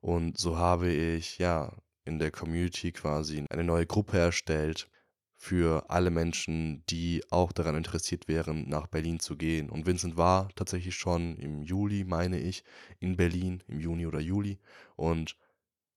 Und 0.00 0.38
so 0.38 0.56
habe 0.56 0.90
ich 0.90 1.38
ja 1.38 1.72
in 2.04 2.18
der 2.18 2.30
Community 2.30 2.92
quasi 2.92 3.44
eine 3.50 3.64
neue 3.64 3.86
Gruppe 3.86 4.18
erstellt 4.18 4.88
für 5.36 5.88
alle 5.88 6.10
Menschen, 6.10 6.84
die 6.90 7.22
auch 7.30 7.52
daran 7.52 7.74
interessiert 7.74 8.28
wären, 8.28 8.68
nach 8.68 8.86
Berlin 8.86 9.20
zu 9.20 9.36
gehen. 9.36 9.70
Und 9.70 9.86
Vincent 9.86 10.16
war 10.16 10.50
tatsächlich 10.54 10.96
schon 10.96 11.36
im 11.36 11.62
Juli, 11.62 12.04
meine 12.04 12.38
ich, 12.38 12.62
in 12.98 13.16
Berlin, 13.16 13.62
im 13.66 13.80
Juni 13.80 14.06
oder 14.06 14.20
Juli. 14.20 14.58
Und 14.96 15.36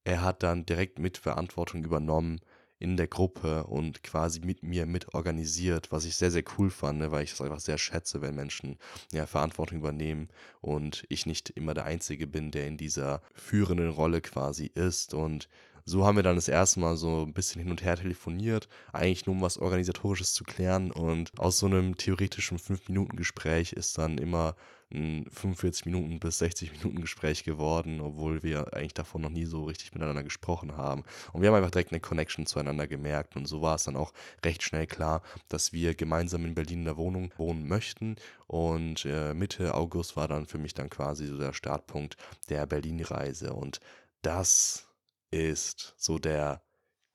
er 0.06 0.22
hat 0.22 0.44
dann 0.44 0.66
direkt 0.66 1.00
Mitverantwortung 1.00 1.84
übernommen 1.84 2.40
in 2.84 2.98
der 2.98 3.08
Gruppe 3.08 3.64
und 3.64 4.04
quasi 4.04 4.42
mit 4.42 4.62
mir 4.62 4.86
mit 4.86 5.14
organisiert, 5.14 5.92
was 5.94 6.04
ich 6.04 6.18
sehr, 6.18 6.32
sehr 6.32 6.44
cool 6.58 6.70
fand, 6.70 7.00
ne, 7.00 7.12
weil 7.12 7.24
ich 7.24 7.32
das 7.32 7.40
einfach 7.40 7.62
sehr 7.62 7.78
schätze, 7.78 8.22
wenn 8.22 8.36
Menschen 8.36 8.78
ja, 9.14 9.26
Verantwortung 9.26 9.78
übernehmen 9.78 10.28
und 10.60 11.06
ich 11.08 11.26
nicht 11.26 11.50
immer 11.52 11.74
der 11.74 11.86
Einzige 11.86 12.28
bin, 12.28 12.52
der 12.52 12.68
in 12.68 12.76
dieser 12.76 13.22
führenden 13.34 13.90
Rolle 13.90 14.20
quasi 14.20 14.66
ist. 14.66 15.14
Und 15.14 15.48
so 15.86 16.06
haben 16.06 16.18
wir 16.18 16.24
dann 16.24 16.36
das 16.36 16.50
erste 16.50 16.82
Mal 16.82 16.98
so 16.98 17.24
ein 17.26 17.34
bisschen 17.34 17.62
hin 17.62 17.72
und 17.72 17.84
her 17.86 17.96
telefoniert, 17.96 18.68
eigentlich 18.92 19.26
nur 19.26 19.36
um 19.36 19.42
was 19.42 19.58
Organisatorisches 19.58 20.34
zu 20.34 20.44
klären. 20.44 20.92
Und 20.92 21.32
aus 21.40 21.60
so 21.60 21.68
einem 21.68 21.96
theoretischen 21.96 22.60
5-Minuten-Gespräch 22.60 23.72
ist 23.72 23.98
dann 23.98 24.18
immer 24.18 24.56
ein 24.94 25.26
45 25.32 25.86
Minuten 25.86 26.20
bis 26.20 26.40
60 26.40 26.72
Minuten 26.72 27.02
Gespräch 27.02 27.44
geworden, 27.44 28.00
obwohl 28.02 28.44
wir 28.44 28.74
eigentlich 28.74 28.94
davon 28.94 29.22
noch 29.22 29.30
nie 29.30 29.46
so 29.46 29.66
richtig 29.66 29.94
miteinander 29.94 30.24
gesprochen 30.24 30.78
haben. 30.78 31.04
Und 31.32 31.42
wir 31.42 31.50
haben 31.50 31.56
einfach 31.56 31.72
direkt 31.72 31.92
eine 31.92 32.00
Connection 32.00 32.46
zueinander 32.46 32.88
gemerkt. 32.88 33.36
Und 33.36 33.48
so 33.48 33.62
war 33.62 33.76
es 33.76 33.84
dann 33.84 33.96
auch 33.96 34.14
recht 34.44 34.64
schnell 34.64 34.88
klar, 34.88 35.22
dass 35.48 35.74
wir 35.74 35.96
gemeinsam 35.96 36.46
in 36.46 36.56
Berlin 36.56 36.80
in 36.80 36.86
der 36.86 36.98
Wohnung 36.98 37.32
wohnen 37.38 37.68
möchten. 37.68 38.16
Und 38.48 39.06
äh, 39.06 39.34
Mitte 39.34 39.74
August 39.74 40.16
war 40.16 40.28
dann 40.28 40.46
für 40.46 40.58
mich 40.58 40.74
dann 40.74 40.90
quasi 40.90 41.28
so 41.28 41.38
der 41.38 41.54
Startpunkt 41.54 42.18
der 42.50 42.66
Berlin-Reise. 42.66 43.54
Und 43.54 43.80
das 44.22 44.88
ist 45.32 45.96
so 45.98 46.20
der 46.20 46.62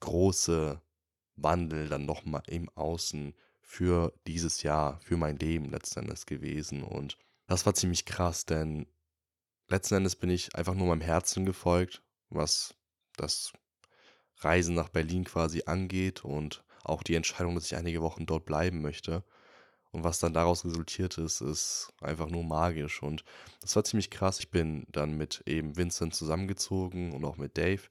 große 0.00 0.80
Wandel 1.36 1.88
dann 1.88 2.04
nochmal 2.04 2.42
im 2.48 2.68
Außen 2.70 3.34
für 3.60 4.12
dieses 4.26 4.62
Jahr, 4.62 4.98
für 5.02 5.16
mein 5.16 5.38
Leben 5.38 5.70
letztendlich 5.70 6.26
gewesen. 6.26 6.82
Und 6.82 7.18
das 7.48 7.66
war 7.66 7.74
ziemlich 7.74 8.04
krass, 8.04 8.44
denn 8.44 8.86
letzten 9.68 9.96
Endes 9.96 10.16
bin 10.16 10.30
ich 10.30 10.54
einfach 10.54 10.74
nur 10.74 10.86
meinem 10.86 11.00
Herzen 11.00 11.44
gefolgt, 11.44 12.02
was 12.30 12.74
das 13.16 13.52
Reisen 14.36 14.74
nach 14.74 14.90
Berlin 14.90 15.24
quasi 15.24 15.62
angeht 15.66 16.24
und 16.24 16.62
auch 16.84 17.02
die 17.02 17.16
Entscheidung, 17.16 17.54
dass 17.54 17.66
ich 17.66 17.76
einige 17.76 18.02
Wochen 18.02 18.26
dort 18.26 18.44
bleiben 18.44 18.82
möchte. 18.82 19.24
Und 19.90 20.04
was 20.04 20.18
dann 20.18 20.34
daraus 20.34 20.64
resultiert 20.64 21.16
ist, 21.16 21.40
ist 21.40 21.92
einfach 22.02 22.28
nur 22.28 22.44
magisch. 22.44 23.02
Und 23.02 23.24
das 23.62 23.74
war 23.74 23.84
ziemlich 23.84 24.10
krass. 24.10 24.38
Ich 24.38 24.50
bin 24.50 24.86
dann 24.90 25.16
mit 25.16 25.42
eben 25.46 25.76
Vincent 25.76 26.14
zusammengezogen 26.14 27.12
und 27.12 27.24
auch 27.24 27.38
mit 27.38 27.56
Dave. 27.56 27.82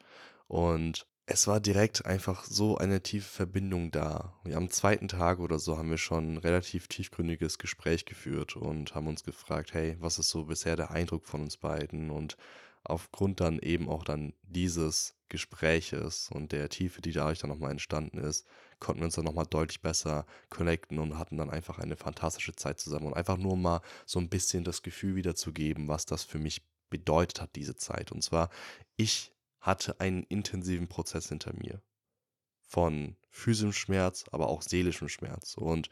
Und 0.48 1.08
es 1.30 1.46
war 1.46 1.60
direkt 1.60 2.06
einfach 2.06 2.46
so 2.46 2.78
eine 2.78 3.04
tiefe 3.04 3.28
Verbindung 3.28 3.92
da. 3.92 4.34
Ja, 4.46 4.56
am 4.56 4.70
zweiten 4.70 5.10
Tag 5.10 5.40
oder 5.40 5.60
so 5.60 5.78
haben 5.78 5.90
wir 5.90 5.98
schon 5.98 6.36
ein 6.36 6.38
relativ 6.38 6.88
tiefgründiges 6.88 7.58
Gespräch 7.58 8.06
geführt 8.06 8.56
und 8.56 8.96
haben 8.96 9.08
uns 9.08 9.26
gefragt, 9.26 9.74
hey, 9.74 9.98
was 10.00 10.20
ist 10.20 10.30
so 10.30 10.46
bisher 10.46 10.78
der 10.78 10.92
Eindruck 10.92 11.26
von 11.26 11.42
uns 11.42 11.58
beiden? 11.58 12.12
Und 12.12 12.38
aufgrund 12.86 13.42
dann 13.42 13.60
eben 13.60 13.90
auch 13.90 14.06
dann 14.06 14.34
dieses 14.44 15.16
Gespräches 15.28 16.30
und 16.32 16.54
der 16.54 16.70
Tiefe, 16.70 17.02
die 17.02 17.12
dadurch 17.12 17.40
dann 17.40 17.50
nochmal 17.50 17.72
entstanden 17.72 18.20
ist, 18.20 18.48
konnten 18.80 19.02
wir 19.02 19.06
uns 19.06 19.16
dann 19.16 19.26
nochmal 19.26 19.48
deutlich 19.48 19.82
besser 19.82 20.26
connecten 20.50 20.98
und 20.98 21.18
hatten 21.18 21.36
dann 21.36 21.50
einfach 21.50 21.78
eine 21.78 21.98
fantastische 21.98 22.56
Zeit 22.56 22.80
zusammen 22.80 23.08
und 23.08 23.16
einfach 23.16 23.38
nur 23.38 23.58
mal 23.58 23.82
so 24.06 24.20
ein 24.20 24.30
bisschen 24.30 24.64
das 24.64 24.82
Gefühl 24.82 25.16
wiederzugeben, 25.16 25.90
was 25.90 26.06
das 26.06 26.24
für 26.24 26.40
mich 26.40 26.62
bedeutet 26.90 27.42
hat, 27.42 27.58
diese 27.58 27.76
Zeit. 27.76 28.14
Und 28.14 28.24
zwar, 28.24 28.50
ich 28.96 29.34
hatte 29.68 30.00
einen 30.00 30.24
intensiven 30.24 30.88
Prozess 30.88 31.28
hinter 31.28 31.54
mir. 31.54 31.82
Von 32.62 33.18
physischem 33.30 33.74
Schmerz, 33.74 34.24
aber 34.32 34.48
auch 34.48 34.62
seelischem 34.62 35.10
Schmerz 35.10 35.56
und 35.56 35.90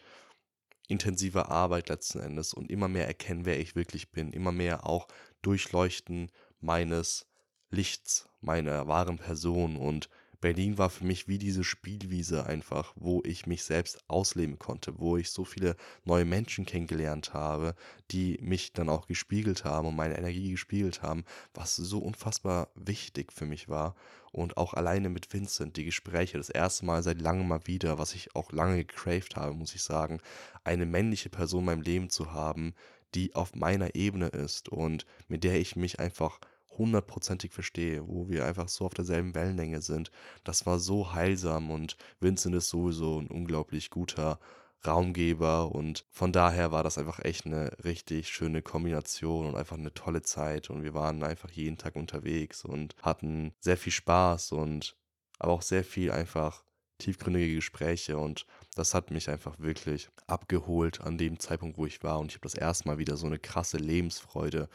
intensiver 0.88 1.50
Arbeit 1.52 1.90
letzten 1.90 2.20
Endes 2.20 2.54
und 2.54 2.72
immer 2.72 2.88
mehr 2.88 3.06
erkennen, 3.06 3.46
wer 3.46 3.60
ich 3.60 3.76
wirklich 3.76 4.12
bin, 4.12 4.32
immer 4.32 4.54
mehr 4.54 4.88
auch 4.88 5.08
durchleuchten 5.42 6.32
meines 6.62 7.28
Lichts, 7.70 8.30
meiner 8.40 8.88
wahren 8.88 9.18
Person 9.18 9.76
und 9.76 10.10
Berlin 10.42 10.78
war 10.78 10.90
für 10.90 11.06
mich 11.06 11.28
wie 11.28 11.38
diese 11.38 11.64
Spielwiese 11.64 12.46
einfach, 12.46 12.94
wo 12.96 13.22
ich 13.26 13.46
mich 13.46 13.64
selbst 13.64 14.04
ausleben 14.08 14.60
konnte, 14.60 15.00
wo 15.00 15.18
ich 15.18 15.32
so 15.32 15.46
viele 15.46 15.76
neue 16.04 16.26
Menschen 16.26 16.66
kennengelernt 16.66 17.34
habe, 17.34 17.76
die 18.12 18.38
mich 18.42 18.74
dann 18.74 18.90
auch 18.90 19.08
gespiegelt 19.08 19.64
haben 19.64 19.88
und 19.88 19.96
meine 19.96 20.18
Energie 20.18 20.52
gespiegelt 20.52 21.02
haben, 21.02 21.26
was 21.54 21.76
so 21.76 22.00
unfassbar 22.00 22.70
wichtig 22.76 23.32
für 23.32 23.46
mich 23.46 23.70
war. 23.70 23.96
Und 24.32 24.58
auch 24.58 24.74
alleine 24.74 25.10
mit 25.10 25.32
Vincent, 25.32 25.78
die 25.78 25.86
Gespräche, 25.86 26.38
das 26.38 26.50
erste 26.50 26.86
Mal 26.86 27.04
seit 27.04 27.22
langem 27.22 27.48
mal 27.48 27.66
wieder, 27.66 27.98
was 27.98 28.14
ich 28.14 28.36
auch 28.36 28.52
lange 28.52 28.84
gecraved 28.84 29.38
habe, 29.38 29.54
muss 29.54 29.76
ich 29.76 29.84
sagen, 29.84 30.20
eine 30.64 30.86
männliche 30.86 31.30
Person 31.30 31.62
in 31.62 31.66
meinem 31.66 31.82
Leben 31.82 32.10
zu 32.10 32.34
haben, 32.34 32.76
die 33.14 33.34
auf 33.34 33.56
meiner 33.56 33.96
Ebene 33.96 34.28
ist 34.28 34.70
und 34.70 35.06
mit 35.28 35.44
der 35.44 35.60
ich 35.60 35.76
mich 35.76 36.00
einfach 36.00 36.40
hundertprozentig 36.78 37.52
verstehe, 37.52 38.08
wo 38.08 38.30
wir 38.30 38.46
einfach 38.46 38.68
so 38.70 38.86
auf 38.86 38.94
derselben 38.94 39.36
Wellenlänge 39.36 39.82
sind. 39.82 40.12
Das 40.44 40.66
war 40.66 40.80
so 40.80 41.14
heilsam 41.14 41.72
und 41.72 41.98
Vincent 42.20 42.56
ist 42.56 42.70
sowieso 42.70 43.20
ein 43.20 43.28
unglaublich 43.28 43.90
guter 43.90 44.40
Raumgeber 44.86 45.72
und 45.74 46.06
von 46.12 46.32
daher 46.32 46.72
war 46.72 46.84
das 46.84 46.98
einfach 46.98 47.20
echt 47.20 47.46
eine 47.46 47.72
richtig 47.84 48.30
schöne 48.30 48.62
Kombination 48.62 49.48
und 49.48 49.56
einfach 49.56 49.78
eine 49.78 49.94
tolle 49.94 50.22
Zeit 50.22 50.70
und 50.70 50.84
wir 50.84 50.94
waren 50.94 51.24
einfach 51.24 51.50
jeden 51.52 51.78
Tag 51.78 51.96
unterwegs 51.96 52.64
und 52.64 52.96
hatten 53.02 53.54
sehr 53.60 53.78
viel 53.78 53.94
Spaß 53.94 54.52
und 54.52 54.96
aber 55.40 55.54
auch 55.54 55.62
sehr 55.62 55.84
viel 55.84 56.12
einfach 56.12 56.64
tiefgründige 57.00 57.56
Gespräche 57.56 58.18
und 58.18 58.46
das 58.76 58.94
hat 58.94 59.12
mich 59.12 59.30
einfach 59.30 59.60
wirklich 59.60 60.10
abgeholt 60.28 61.02
an 61.02 61.18
dem 61.18 61.40
Zeitpunkt, 61.40 61.78
wo 61.78 61.86
ich 61.86 62.04
war 62.04 62.20
und 62.20 62.28
ich 62.28 62.36
habe 62.36 62.44
das 62.44 62.56
erste 62.56 62.88
Mal 62.88 62.98
wieder 62.98 63.18
so 63.18 63.26
eine 63.26 63.40
krasse 63.40 63.78
Lebensfreude 63.78 64.70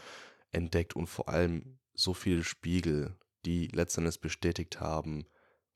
entdeckt 0.52 0.96
und 0.96 1.06
vor 1.06 1.28
allem 1.28 1.78
so 2.02 2.14
viele 2.14 2.44
Spiegel, 2.44 3.16
die 3.44 3.68
letztendlich 3.68 4.20
bestätigt 4.20 4.80
haben, 4.80 5.26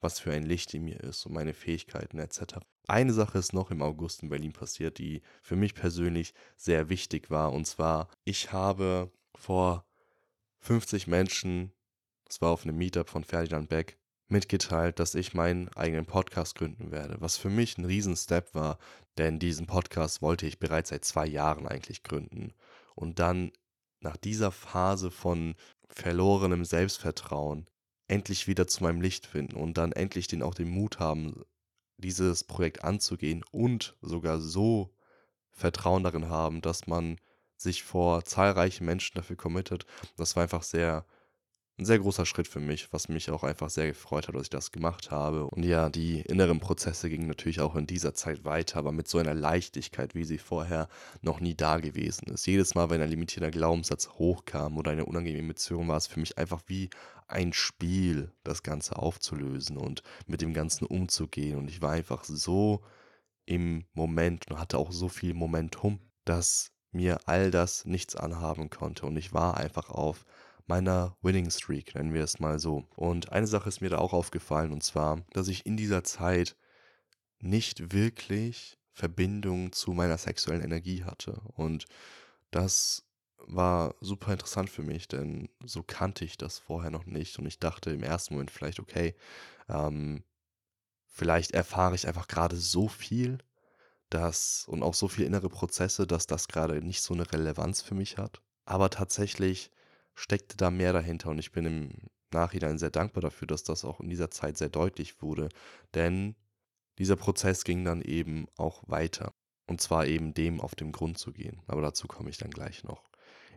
was 0.00 0.20
für 0.20 0.32
ein 0.32 0.44
Licht 0.44 0.74
in 0.74 0.84
mir 0.84 1.00
ist 1.00 1.24
und 1.26 1.32
meine 1.32 1.54
Fähigkeiten 1.54 2.18
etc. 2.18 2.56
Eine 2.86 3.12
Sache 3.12 3.38
ist 3.38 3.52
noch 3.52 3.70
im 3.70 3.82
August 3.82 4.22
in 4.22 4.28
Berlin 4.28 4.52
passiert, 4.52 4.98
die 4.98 5.22
für 5.42 5.56
mich 5.56 5.74
persönlich 5.74 6.34
sehr 6.56 6.88
wichtig 6.90 7.30
war. 7.30 7.52
Und 7.52 7.66
zwar, 7.66 8.08
ich 8.24 8.52
habe 8.52 9.10
vor 9.34 9.86
50 10.60 11.06
Menschen, 11.06 11.72
das 12.26 12.42
war 12.42 12.50
auf 12.50 12.64
einem 12.64 12.76
Meetup 12.76 13.08
von 13.08 13.24
Ferdinand 13.24 13.68
Beck, 13.68 13.98
mitgeteilt, 14.28 14.98
dass 14.98 15.14
ich 15.14 15.34
meinen 15.34 15.68
eigenen 15.68 16.06
Podcast 16.06 16.54
gründen 16.54 16.90
werde, 16.90 17.16
was 17.20 17.36
für 17.36 17.50
mich 17.50 17.78
ein 17.78 17.84
Riesen-Step 17.84 18.54
war, 18.54 18.78
denn 19.18 19.38
diesen 19.38 19.66
Podcast 19.66 20.22
wollte 20.22 20.46
ich 20.46 20.58
bereits 20.58 20.90
seit 20.90 21.04
zwei 21.04 21.26
Jahren 21.26 21.66
eigentlich 21.66 22.02
gründen. 22.02 22.52
Und 22.94 23.18
dann 23.18 23.52
nach 24.00 24.16
dieser 24.16 24.52
Phase 24.52 25.10
von 25.10 25.54
verlorenem 25.94 26.64
Selbstvertrauen 26.64 27.68
endlich 28.08 28.46
wieder 28.46 28.66
zu 28.66 28.82
meinem 28.82 29.00
Licht 29.00 29.26
finden 29.26 29.56
und 29.56 29.78
dann 29.78 29.92
endlich 29.92 30.26
den 30.26 30.42
auch 30.42 30.54
den 30.54 30.68
Mut 30.68 30.98
haben, 30.98 31.44
dieses 31.96 32.44
Projekt 32.44 32.84
anzugehen 32.84 33.44
und 33.50 33.96
sogar 34.02 34.40
so 34.40 34.94
Vertrauen 35.50 36.02
darin 36.02 36.28
haben, 36.28 36.60
dass 36.60 36.86
man 36.86 37.18
sich 37.56 37.84
vor 37.84 38.24
zahlreichen 38.24 38.84
Menschen 38.84 39.16
dafür 39.16 39.36
committet. 39.36 39.86
Das 40.16 40.36
war 40.36 40.42
einfach 40.42 40.64
sehr 40.64 41.06
ein 41.76 41.86
sehr 41.86 41.98
großer 41.98 42.24
Schritt 42.24 42.46
für 42.46 42.60
mich, 42.60 42.92
was 42.92 43.08
mich 43.08 43.30
auch 43.30 43.42
einfach 43.42 43.68
sehr 43.68 43.88
gefreut 43.88 44.28
hat, 44.28 44.34
dass 44.36 44.44
ich 44.44 44.50
das 44.50 44.70
gemacht 44.70 45.10
habe. 45.10 45.46
Und 45.46 45.64
ja, 45.64 45.90
die 45.90 46.20
inneren 46.20 46.60
Prozesse 46.60 47.10
gingen 47.10 47.26
natürlich 47.26 47.60
auch 47.60 47.74
in 47.74 47.86
dieser 47.86 48.14
Zeit 48.14 48.44
weiter, 48.44 48.78
aber 48.78 48.92
mit 48.92 49.08
so 49.08 49.18
einer 49.18 49.34
Leichtigkeit, 49.34 50.14
wie 50.14 50.24
sie 50.24 50.38
vorher 50.38 50.88
noch 51.20 51.40
nie 51.40 51.56
da 51.56 51.78
gewesen 51.78 52.28
ist. 52.28 52.46
Jedes 52.46 52.76
Mal, 52.76 52.90
wenn 52.90 53.00
ein 53.02 53.10
limitierender 53.10 53.50
Glaubenssatz 53.50 54.08
hochkam 54.10 54.78
oder 54.78 54.92
eine 54.92 55.04
unangenehme 55.04 55.48
Beziehung, 55.48 55.88
war 55.88 55.96
es 55.96 56.06
für 56.06 56.20
mich 56.20 56.38
einfach 56.38 56.62
wie 56.66 56.90
ein 57.26 57.52
Spiel, 57.52 58.32
das 58.44 58.62
Ganze 58.62 58.96
aufzulösen 58.96 59.76
und 59.76 60.04
mit 60.26 60.42
dem 60.42 60.54
Ganzen 60.54 60.86
umzugehen. 60.86 61.58
Und 61.58 61.68
ich 61.68 61.82
war 61.82 61.90
einfach 61.90 62.22
so 62.22 62.84
im 63.46 63.84
Moment 63.94 64.48
und 64.48 64.60
hatte 64.60 64.78
auch 64.78 64.92
so 64.92 65.08
viel 65.08 65.34
Momentum, 65.34 65.98
dass 66.24 66.70
mir 66.92 67.18
all 67.26 67.50
das 67.50 67.84
nichts 67.84 68.14
anhaben 68.14 68.70
konnte. 68.70 69.06
Und 69.06 69.16
ich 69.16 69.32
war 69.32 69.56
einfach 69.56 69.90
auf 69.90 70.24
meiner 70.66 71.16
Winning 71.22 71.50
Streak, 71.50 71.94
nennen 71.94 72.14
wir 72.14 72.24
es 72.24 72.40
mal 72.40 72.58
so. 72.58 72.84
Und 72.96 73.32
eine 73.32 73.46
Sache 73.46 73.68
ist 73.68 73.80
mir 73.80 73.90
da 73.90 73.98
auch 73.98 74.12
aufgefallen, 74.12 74.72
und 74.72 74.82
zwar, 74.82 75.22
dass 75.32 75.48
ich 75.48 75.66
in 75.66 75.76
dieser 75.76 76.04
Zeit 76.04 76.56
nicht 77.40 77.92
wirklich 77.92 78.78
Verbindung 78.92 79.72
zu 79.72 79.92
meiner 79.92 80.18
sexuellen 80.18 80.62
Energie 80.62 81.04
hatte. 81.04 81.40
Und 81.54 81.84
das 82.50 83.04
war 83.46 83.94
super 84.00 84.32
interessant 84.32 84.70
für 84.70 84.82
mich, 84.82 85.08
denn 85.08 85.48
so 85.64 85.82
kannte 85.82 86.24
ich 86.24 86.38
das 86.38 86.58
vorher 86.58 86.90
noch 86.90 87.04
nicht. 87.04 87.38
Und 87.38 87.46
ich 87.46 87.58
dachte 87.58 87.90
im 87.90 88.02
ersten 88.02 88.34
Moment 88.34 88.50
vielleicht, 88.50 88.80
okay, 88.80 89.14
ähm, 89.68 90.24
vielleicht 91.06 91.50
erfahre 91.50 91.94
ich 91.94 92.06
einfach 92.06 92.28
gerade 92.28 92.56
so 92.56 92.88
viel, 92.88 93.38
dass 94.10 94.66
und 94.68 94.82
auch 94.82 94.94
so 94.94 95.08
viele 95.08 95.26
innere 95.26 95.48
Prozesse, 95.48 96.06
dass 96.06 96.26
das 96.26 96.48
gerade 96.48 96.80
nicht 96.80 97.02
so 97.02 97.14
eine 97.14 97.30
Relevanz 97.30 97.82
für 97.82 97.94
mich 97.94 98.16
hat. 98.16 98.40
Aber 98.64 98.88
tatsächlich 98.90 99.70
steckte 100.14 100.56
da 100.56 100.70
mehr 100.70 100.92
dahinter 100.92 101.30
und 101.30 101.38
ich 101.38 101.52
bin 101.52 101.66
im 101.66 101.90
Nachhinein 102.32 102.78
sehr 102.78 102.90
dankbar 102.90 103.22
dafür, 103.22 103.46
dass 103.46 103.64
das 103.64 103.84
auch 103.84 104.00
in 104.00 104.10
dieser 104.10 104.30
Zeit 104.30 104.56
sehr 104.56 104.68
deutlich 104.68 105.22
wurde, 105.22 105.48
denn 105.94 106.34
dieser 106.98 107.16
Prozess 107.16 107.64
ging 107.64 107.84
dann 107.84 108.02
eben 108.02 108.46
auch 108.56 108.88
weiter 108.88 109.34
und 109.66 109.80
zwar 109.80 110.06
eben 110.06 110.34
dem 110.34 110.60
auf 110.60 110.74
den 110.74 110.92
Grund 110.92 111.18
zu 111.18 111.32
gehen, 111.32 111.62
aber 111.66 111.82
dazu 111.82 112.06
komme 112.06 112.30
ich 112.30 112.38
dann 112.38 112.50
gleich 112.50 112.84
noch. 112.84 113.04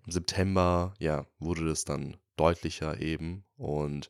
Im 0.06 0.12
September, 0.12 0.94
ja, 1.00 1.26
wurde 1.40 1.66
das 1.66 1.84
dann 1.84 2.18
deutlicher 2.38 3.02
eben 3.02 3.44
und 3.58 4.10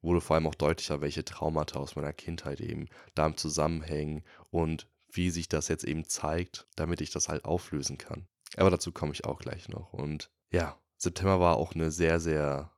wurde 0.00 0.20
vor 0.20 0.36
allem 0.36 0.46
auch 0.46 0.54
deutlicher, 0.54 1.00
welche 1.00 1.24
Traumata 1.24 1.78
aus 1.78 1.96
meiner 1.96 2.12
Kindheit 2.12 2.60
eben 2.60 2.86
damit 3.14 3.40
zusammenhängen 3.40 4.22
und 4.50 4.88
wie 5.10 5.30
sich 5.30 5.48
das 5.48 5.68
jetzt 5.68 5.84
eben 5.84 6.04
zeigt, 6.04 6.66
damit 6.76 7.00
ich 7.00 7.10
das 7.10 7.28
halt 7.28 7.44
auflösen 7.44 7.98
kann. 7.98 8.26
Aber 8.56 8.70
dazu 8.70 8.92
komme 8.92 9.12
ich 9.12 9.24
auch 9.24 9.38
gleich 9.38 9.68
noch. 9.68 9.92
Und 9.92 10.30
ja, 10.50 10.78
September 10.96 11.40
war 11.40 11.56
auch 11.56 11.74
eine 11.74 11.90
sehr, 11.90 12.20
sehr 12.20 12.70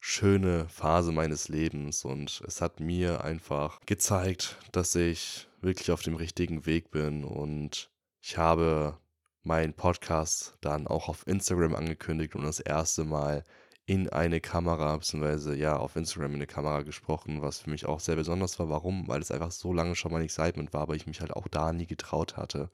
schöne 0.00 0.68
Phase 0.68 1.12
meines 1.12 1.48
Lebens 1.48 2.04
und 2.04 2.42
es 2.46 2.60
hat 2.60 2.80
mir 2.80 3.22
einfach 3.22 3.80
gezeigt, 3.86 4.58
dass 4.72 4.94
ich 4.96 5.48
wirklich 5.60 5.92
auf 5.92 6.02
dem 6.02 6.16
richtigen 6.16 6.66
Weg 6.66 6.90
bin 6.90 7.24
und 7.24 7.90
ich 8.20 8.36
habe 8.36 8.98
meinen 9.44 9.74
Podcast 9.74 10.56
dann 10.60 10.86
auch 10.86 11.08
auf 11.08 11.26
Instagram 11.26 11.74
angekündigt 11.74 12.34
und 12.34 12.42
das 12.42 12.60
erste 12.60 13.04
Mal 13.04 13.44
in 13.86 14.08
eine 14.08 14.40
Kamera, 14.40 14.96
beziehungsweise 14.96 15.54
ja, 15.54 15.76
auf 15.76 15.96
Instagram 15.96 16.30
in 16.32 16.36
eine 16.36 16.46
Kamera 16.46 16.82
gesprochen, 16.82 17.42
was 17.42 17.60
für 17.60 17.70
mich 17.70 17.86
auch 17.86 18.00
sehr 18.00 18.16
besonders 18.16 18.58
war. 18.58 18.68
Warum? 18.68 19.08
Weil 19.08 19.20
es 19.20 19.30
einfach 19.30 19.50
so 19.50 19.72
lange 19.72 19.96
schon 19.96 20.12
mal 20.12 20.22
Excitement 20.22 20.72
war, 20.72 20.82
aber 20.82 20.94
ich 20.94 21.06
mich 21.06 21.20
halt 21.20 21.32
auch 21.32 21.48
da 21.48 21.72
nie 21.72 21.86
getraut 21.86 22.36
hatte. 22.36 22.70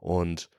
Und 0.00 0.50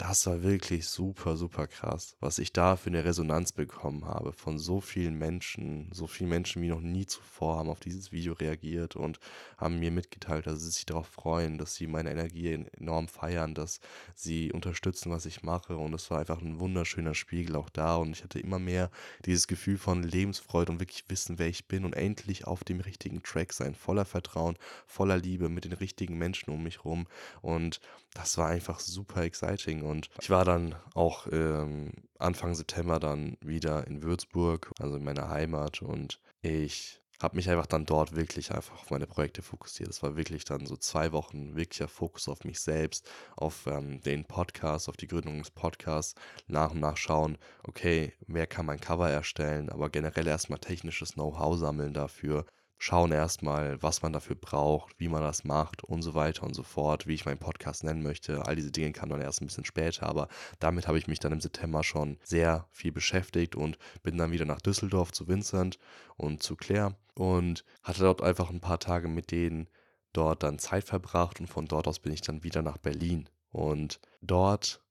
das 0.00 0.26
war 0.26 0.42
wirklich 0.42 0.88
super, 0.88 1.36
super 1.36 1.66
krass, 1.66 2.16
was 2.20 2.38
ich 2.38 2.54
da 2.54 2.76
für 2.76 2.88
eine 2.88 3.04
Resonanz 3.04 3.52
bekommen 3.52 4.06
habe 4.06 4.32
von 4.32 4.58
so 4.58 4.80
vielen 4.80 5.18
Menschen. 5.18 5.90
So 5.92 6.06
viele 6.06 6.30
Menschen 6.30 6.62
wie 6.62 6.68
noch 6.68 6.80
nie 6.80 7.04
zuvor 7.04 7.58
haben 7.58 7.68
auf 7.68 7.80
dieses 7.80 8.10
Video 8.10 8.32
reagiert 8.32 8.96
und 8.96 9.20
haben 9.58 9.78
mir 9.78 9.90
mitgeteilt, 9.90 10.46
dass 10.46 10.60
sie 10.60 10.70
sich 10.70 10.86
darauf 10.86 11.06
freuen, 11.06 11.58
dass 11.58 11.74
sie 11.74 11.86
meine 11.86 12.10
Energie 12.10 12.64
enorm 12.78 13.08
feiern, 13.08 13.54
dass 13.54 13.80
sie 14.14 14.50
unterstützen, 14.52 15.12
was 15.12 15.26
ich 15.26 15.42
mache. 15.42 15.76
Und 15.76 15.92
es 15.92 16.10
war 16.10 16.20
einfach 16.20 16.40
ein 16.40 16.60
wunderschöner 16.60 17.14
Spiegel 17.14 17.56
auch 17.56 17.68
da. 17.68 17.96
Und 17.96 18.12
ich 18.12 18.24
hatte 18.24 18.40
immer 18.40 18.58
mehr 18.58 18.90
dieses 19.26 19.48
Gefühl 19.48 19.76
von 19.76 20.02
Lebensfreude 20.02 20.72
und 20.72 20.80
wirklich 20.80 21.04
wissen, 21.08 21.38
wer 21.38 21.48
ich 21.48 21.68
bin 21.68 21.84
und 21.84 21.92
endlich 21.92 22.46
auf 22.46 22.64
dem 22.64 22.80
richtigen 22.80 23.22
Track 23.22 23.52
sein. 23.52 23.74
Voller 23.74 24.06
Vertrauen, 24.06 24.56
voller 24.86 25.18
Liebe, 25.18 25.50
mit 25.50 25.66
den 25.66 25.74
richtigen 25.74 26.16
Menschen 26.16 26.48
um 26.48 26.62
mich 26.62 26.86
rum. 26.86 27.06
Und 27.42 27.82
das 28.14 28.38
war 28.38 28.48
einfach 28.48 28.80
super 28.80 29.22
exciting. 29.22 29.82
Und 29.90 30.08
ich 30.20 30.30
war 30.30 30.44
dann 30.44 30.76
auch 30.94 31.26
ähm, 31.32 31.90
Anfang 32.18 32.54
September 32.54 33.00
dann 33.00 33.36
wieder 33.40 33.86
in 33.86 34.02
Würzburg, 34.02 34.70
also 34.78 34.96
in 34.96 35.04
meiner 35.04 35.28
Heimat. 35.28 35.82
Und 35.82 36.20
ich 36.42 37.00
habe 37.20 37.36
mich 37.36 37.50
einfach 37.50 37.66
dann 37.66 37.84
dort 37.84 38.16
wirklich 38.16 38.52
einfach 38.52 38.80
auf 38.80 38.90
meine 38.90 39.06
Projekte 39.06 39.42
fokussiert. 39.42 39.90
Es 39.90 40.02
war 40.02 40.16
wirklich 40.16 40.44
dann 40.44 40.64
so 40.64 40.76
zwei 40.76 41.12
Wochen 41.12 41.54
wirklicher 41.54 41.88
Fokus 41.88 42.28
auf 42.28 42.44
mich 42.44 42.60
selbst, 42.60 43.10
auf 43.36 43.66
ähm, 43.66 44.00
den 44.00 44.24
Podcast, 44.24 44.88
auf 44.88 44.96
die 44.96 45.06
Gründung 45.06 45.38
des 45.38 45.50
Podcasts, 45.50 46.14
nach 46.46 46.70
und 46.70 46.80
nach 46.80 46.96
schauen, 46.96 47.36
okay, 47.64 48.14
wer 48.26 48.46
kann 48.46 48.66
mein 48.66 48.80
Cover 48.80 49.10
erstellen, 49.10 49.68
aber 49.68 49.90
generell 49.90 50.26
erstmal 50.26 50.60
technisches 50.60 51.12
Know-how 51.14 51.58
sammeln 51.58 51.92
dafür, 51.92 52.46
schauen 52.82 53.12
erstmal, 53.12 53.80
was 53.82 54.00
man 54.00 54.14
dafür 54.14 54.36
braucht, 54.36 54.98
wie 54.98 55.08
man 55.08 55.20
das 55.20 55.44
macht 55.44 55.84
und 55.84 56.00
so 56.00 56.14
weiter 56.14 56.44
und 56.44 56.54
so 56.54 56.62
fort, 56.62 57.06
wie 57.06 57.12
ich 57.12 57.26
meinen 57.26 57.38
Podcast 57.38 57.84
nennen 57.84 58.02
möchte. 58.02 58.46
All 58.46 58.56
diese 58.56 58.72
Dinge 58.72 58.92
kamen 58.92 59.10
dann 59.10 59.20
erst 59.20 59.42
ein 59.42 59.46
bisschen 59.46 59.66
später, 59.66 60.06
aber 60.06 60.28
damit 60.60 60.88
habe 60.88 60.96
ich 60.96 61.06
mich 61.06 61.18
dann 61.18 61.32
im 61.32 61.42
September 61.42 61.84
schon 61.84 62.16
sehr 62.24 62.66
viel 62.70 62.90
beschäftigt 62.90 63.54
und 63.54 63.76
bin 64.02 64.16
dann 64.16 64.32
wieder 64.32 64.46
nach 64.46 64.62
Düsseldorf 64.62 65.12
zu 65.12 65.28
Vincent 65.28 65.78
und 66.16 66.42
zu 66.42 66.56
Claire 66.56 66.96
und 67.14 67.66
hatte 67.82 68.00
dort 68.00 68.22
einfach 68.22 68.48
ein 68.48 68.60
paar 68.60 68.78
Tage 68.78 69.08
mit 69.08 69.30
denen 69.30 69.68
dort 70.14 70.42
dann 70.42 70.58
Zeit 70.58 70.84
verbracht 70.84 71.38
und 71.38 71.48
von 71.48 71.66
dort 71.66 71.86
aus 71.86 71.98
bin 71.98 72.14
ich 72.14 72.22
dann 72.22 72.44
wieder 72.44 72.62
nach 72.62 72.78
Berlin 72.78 73.28
und 73.50 74.00
dort 74.22 74.82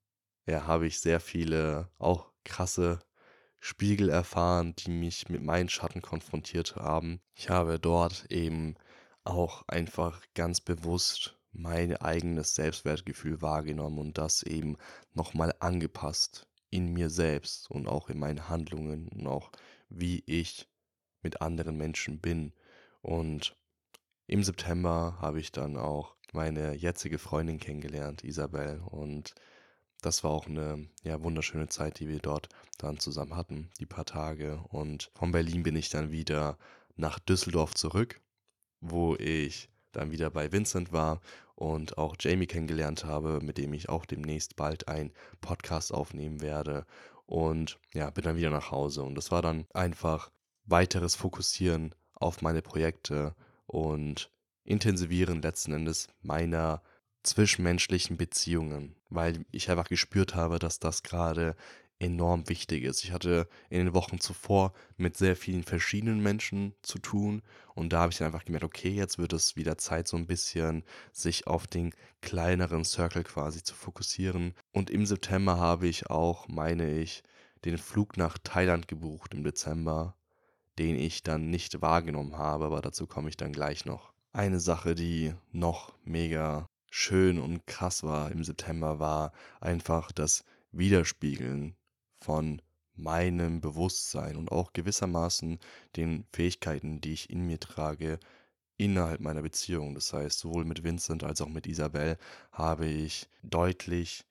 ja, 0.45 0.67
habe 0.67 0.85
ich 0.85 0.99
sehr 0.99 1.19
viele 1.19 1.89
auch 1.97 2.29
krasse 2.43 2.99
Spiegel 3.59 4.09
erfahren, 4.09 4.73
die 4.77 4.91
mich 4.91 5.29
mit 5.29 5.43
meinen 5.43 5.69
Schatten 5.69 6.01
konfrontiert 6.01 6.75
haben. 6.75 7.19
Ich 7.35 7.49
habe 7.49 7.79
dort 7.79 8.25
eben 8.29 8.75
auch 9.23 9.67
einfach 9.67 10.21
ganz 10.33 10.61
bewusst 10.61 11.37
mein 11.51 11.95
eigenes 11.97 12.55
Selbstwertgefühl 12.55 13.41
wahrgenommen 13.41 13.97
und 13.97 14.17
das 14.17 14.43
eben 14.43 14.77
nochmal 15.13 15.53
angepasst 15.59 16.47
in 16.69 16.93
mir 16.93 17.09
selbst 17.09 17.69
und 17.71 17.87
auch 17.87 18.09
in 18.09 18.19
meinen 18.19 18.47
Handlungen 18.49 19.07
und 19.09 19.27
auch 19.27 19.51
wie 19.89 20.23
ich 20.25 20.67
mit 21.21 21.41
anderen 21.41 21.75
Menschen 21.75 22.19
bin. 22.19 22.53
Und 23.01 23.57
im 24.27 24.43
September 24.43 25.17
habe 25.19 25.39
ich 25.39 25.51
dann 25.51 25.75
auch 25.75 26.15
meine 26.33 26.75
jetzige 26.75 27.17
Freundin 27.17 27.59
kennengelernt, 27.59 28.23
Isabel. 28.23 28.81
Und 28.85 29.33
das 30.01 30.23
war 30.23 30.31
auch 30.31 30.47
eine 30.47 30.87
ja, 31.03 31.21
wunderschöne 31.21 31.67
Zeit, 31.67 31.99
die 31.99 32.07
wir 32.07 32.19
dort 32.19 32.49
dann 32.77 32.99
zusammen 32.99 33.35
hatten, 33.35 33.69
die 33.79 33.85
paar 33.85 34.05
Tage. 34.05 34.61
Und 34.69 35.11
von 35.15 35.31
Berlin 35.31 35.63
bin 35.63 35.75
ich 35.75 35.89
dann 35.89 36.11
wieder 36.11 36.57
nach 36.95 37.19
Düsseldorf 37.19 37.73
zurück, 37.73 38.21
wo 38.79 39.15
ich 39.15 39.69
dann 39.91 40.11
wieder 40.11 40.29
bei 40.29 40.51
Vincent 40.51 40.91
war 40.91 41.19
und 41.55 41.97
auch 41.97 42.15
Jamie 42.19 42.47
kennengelernt 42.47 43.03
habe, 43.03 43.39
mit 43.41 43.57
dem 43.57 43.73
ich 43.73 43.89
auch 43.89 44.05
demnächst 44.05 44.55
bald 44.55 44.87
einen 44.87 45.11
Podcast 45.41 45.93
aufnehmen 45.93 46.41
werde. 46.41 46.85
Und 47.25 47.79
ja, 47.93 48.09
bin 48.09 48.23
dann 48.23 48.37
wieder 48.37 48.49
nach 48.49 48.71
Hause. 48.71 49.03
Und 49.03 49.15
das 49.15 49.31
war 49.31 49.41
dann 49.41 49.67
einfach 49.73 50.31
weiteres 50.63 51.15
Fokussieren 51.15 51.93
auf 52.13 52.41
meine 52.41 52.61
Projekte 52.61 53.35
und 53.65 54.31
intensivieren 54.63 55.41
letzten 55.41 55.73
Endes 55.73 56.07
meiner 56.21 56.81
zwischenmenschlichen 57.23 58.17
Beziehungen, 58.17 58.95
weil 59.09 59.45
ich 59.51 59.69
einfach 59.69 59.89
gespürt 59.89 60.35
habe, 60.35 60.59
dass 60.59 60.79
das 60.79 61.03
gerade 61.03 61.55
enorm 61.99 62.47
wichtig 62.47 62.83
ist. 62.83 63.03
Ich 63.03 63.11
hatte 63.11 63.47
in 63.69 63.85
den 63.85 63.93
Wochen 63.93 64.19
zuvor 64.19 64.73
mit 64.95 65.17
sehr 65.17 65.35
vielen 65.35 65.63
verschiedenen 65.63 66.21
Menschen 66.21 66.73
zu 66.81 66.97
tun 66.97 67.41
und 67.75 67.91
da 67.91 68.01
habe 68.01 68.11
ich 68.11 68.17
dann 68.17 68.27
einfach 68.27 68.45
gemerkt, 68.45 68.65
okay, 68.65 68.89
jetzt 68.89 69.17
wird 69.17 69.33
es 69.33 69.55
wieder 69.55 69.77
Zeit, 69.77 70.07
so 70.07 70.17
ein 70.17 70.27
bisschen 70.27 70.83
sich 71.11 71.47
auf 71.47 71.67
den 71.67 71.93
kleineren 72.21 72.85
Circle 72.85 73.23
quasi 73.23 73.63
zu 73.63 73.75
fokussieren. 73.75 74.53
Und 74.71 74.89
im 74.89 75.05
September 75.05 75.57
habe 75.57 75.87
ich 75.87 76.09
auch, 76.09 76.47
meine 76.47 76.99
ich, 76.99 77.23
den 77.65 77.77
Flug 77.77 78.17
nach 78.17 78.37
Thailand 78.37 78.87
gebucht 78.87 79.33
im 79.33 79.43
Dezember, 79.43 80.15
den 80.77 80.95
ich 80.95 81.23
dann 81.23 81.49
nicht 81.49 81.81
wahrgenommen 81.81 82.37
habe, 82.37 82.65
aber 82.65 82.81
dazu 82.81 83.05
komme 83.07 83.29
ich 83.29 83.37
dann 83.37 83.51
gleich 83.51 83.85
noch. 83.85 84.13
Eine 84.31 84.59
Sache, 84.59 84.95
die 84.95 85.33
noch 85.51 85.93
mega 86.05 86.68
schön 86.89 87.39
und 87.39 87.65
krass 87.67 88.03
war 88.03 88.31
im 88.31 88.43
September, 88.43 88.99
war 88.99 89.31
einfach 89.61 90.11
das 90.11 90.43
Widerspiegeln 90.71 91.75
von 92.17 92.61
meinem 92.95 93.61
Bewusstsein 93.61 94.35
und 94.35 94.51
auch 94.51 94.73
gewissermaßen 94.73 95.59
den 95.95 96.25
Fähigkeiten, 96.33 97.01
die 97.01 97.13
ich 97.13 97.29
in 97.29 97.45
mir 97.47 97.59
trage, 97.59 98.19
innerhalb 98.77 99.21
meiner 99.21 99.41
Beziehung. 99.41 99.93
Das 99.95 100.13
heißt, 100.13 100.39
sowohl 100.39 100.65
mit 100.65 100.83
Vincent 100.83 101.23
als 101.23 101.41
auch 101.41 101.49
mit 101.49 101.67
Isabel 101.67 102.17
habe 102.51 102.87
ich 102.87 103.29
deutlich 103.43 104.25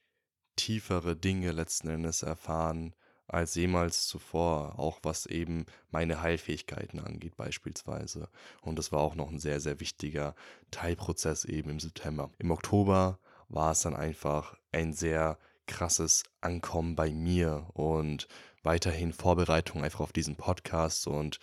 tiefere 0.56 1.16
Dinge 1.16 1.52
letzten 1.52 1.88
Endes 1.88 2.22
erfahren, 2.22 2.94
als 3.29 3.55
jemals 3.55 4.07
zuvor, 4.07 4.79
auch 4.79 4.99
was 5.03 5.26
eben 5.26 5.66
meine 5.91 6.22
Heilfähigkeiten 6.22 6.99
angeht 6.99 7.37
beispielsweise. 7.37 8.29
Und 8.62 8.79
das 8.79 8.91
war 8.91 9.01
auch 9.01 9.14
noch 9.14 9.31
ein 9.31 9.39
sehr, 9.39 9.61
sehr 9.61 9.81
wichtiger 9.81 10.35
Teilprozess 10.70 11.45
eben 11.45 11.70
im 11.70 11.81
September. 11.81 12.31
Im 12.39 12.51
Oktober 12.51 13.18
war 13.49 13.72
es 13.72 13.83
dann 13.83 13.95
einfach 13.95 14.57
ein 14.72 14.93
sehr 14.93 15.39
krasses 15.66 16.24
Ankommen 16.41 16.97
bei 16.97 17.11
mir 17.11 17.68
und 17.74 18.26
weiterhin 18.62 19.12
Vorbereitung 19.12 19.85
einfach 19.85 20.01
auf 20.01 20.12
diesen 20.12 20.37
Podcast 20.37 21.07
und 21.07 21.39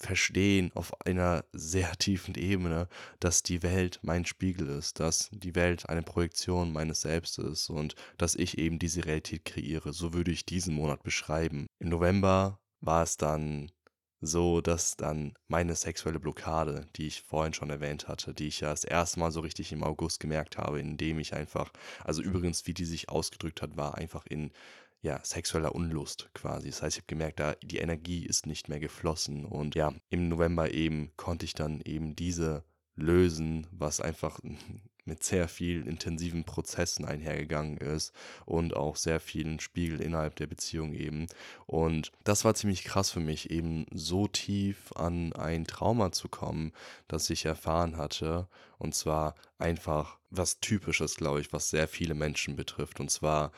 verstehen 0.00 0.70
auf 0.74 0.98
einer 1.06 1.44
sehr 1.52 1.92
tiefen 1.96 2.34
Ebene, 2.34 2.88
dass 3.20 3.42
die 3.42 3.62
Welt 3.62 4.00
mein 4.02 4.24
Spiegel 4.24 4.68
ist, 4.68 4.98
dass 4.98 5.28
die 5.30 5.54
Welt 5.54 5.88
eine 5.88 6.02
Projektion 6.02 6.72
meines 6.72 7.02
Selbst 7.02 7.38
ist 7.38 7.68
und 7.68 7.94
dass 8.16 8.34
ich 8.34 8.58
eben 8.58 8.78
diese 8.78 9.04
Realität 9.04 9.44
kreiere. 9.44 9.92
So 9.92 10.14
würde 10.14 10.30
ich 10.30 10.46
diesen 10.46 10.74
Monat 10.74 11.02
beschreiben. 11.02 11.66
Im 11.78 11.90
November 11.90 12.58
war 12.80 13.02
es 13.02 13.18
dann 13.18 13.70
so, 14.22 14.60
dass 14.60 14.96
dann 14.96 15.34
meine 15.48 15.74
sexuelle 15.74 16.20
Blockade, 16.20 16.86
die 16.96 17.06
ich 17.06 17.22
vorhin 17.22 17.54
schon 17.54 17.70
erwähnt 17.70 18.08
hatte, 18.08 18.34
die 18.34 18.48
ich 18.48 18.60
ja 18.60 18.70
das 18.70 18.84
erste 18.84 19.18
Mal 19.18 19.32
so 19.32 19.40
richtig 19.40 19.72
im 19.72 19.82
August 19.82 20.20
gemerkt 20.20 20.58
habe, 20.58 20.80
indem 20.80 21.18
ich 21.18 21.34
einfach, 21.34 21.72
also 22.04 22.22
übrigens, 22.22 22.66
wie 22.66 22.74
die 22.74 22.84
sich 22.84 23.08
ausgedrückt 23.08 23.62
hat, 23.62 23.76
war 23.76 23.96
einfach 23.96 24.26
in 24.26 24.50
ja, 25.02 25.20
sexueller 25.24 25.74
Unlust 25.74 26.30
quasi. 26.34 26.68
Das 26.68 26.82
heißt, 26.82 26.96
ich 26.96 27.02
habe 27.02 27.08
gemerkt, 27.08 27.40
da 27.40 27.54
die 27.62 27.78
Energie 27.78 28.26
ist 28.26 28.46
nicht 28.46 28.68
mehr 28.68 28.80
geflossen. 28.80 29.44
Und 29.44 29.74
ja, 29.74 29.94
im 30.10 30.28
November 30.28 30.72
eben 30.72 31.12
konnte 31.16 31.46
ich 31.46 31.54
dann 31.54 31.80
eben 31.80 32.16
diese 32.16 32.64
lösen, 32.96 33.66
was 33.70 34.00
einfach 34.00 34.40
mit 35.06 35.24
sehr 35.24 35.48
vielen 35.48 35.86
intensiven 35.86 36.44
Prozessen 36.44 37.04
einhergegangen 37.04 37.78
ist 37.78 38.12
und 38.44 38.76
auch 38.76 38.96
sehr 38.96 39.18
vielen 39.18 39.58
Spiegel 39.58 40.00
innerhalb 40.00 40.36
der 40.36 40.46
Beziehung 40.46 40.92
eben. 40.92 41.26
Und 41.66 42.12
das 42.22 42.44
war 42.44 42.54
ziemlich 42.54 42.84
krass 42.84 43.10
für 43.10 43.20
mich, 43.20 43.50
eben 43.50 43.86
so 43.92 44.28
tief 44.28 44.92
an 44.94 45.32
ein 45.32 45.64
Trauma 45.64 46.12
zu 46.12 46.28
kommen, 46.28 46.72
das 47.08 47.28
ich 47.30 47.46
erfahren 47.46 47.96
hatte. 47.96 48.46
Und 48.78 48.94
zwar 48.94 49.34
einfach 49.58 50.18
was 50.28 50.60
Typisches, 50.60 51.16
glaube 51.16 51.40
ich, 51.40 51.52
was 51.52 51.70
sehr 51.70 51.88
viele 51.88 52.14
Menschen 52.14 52.54
betrifft. 52.54 53.00
Und 53.00 53.10
zwar 53.10 53.50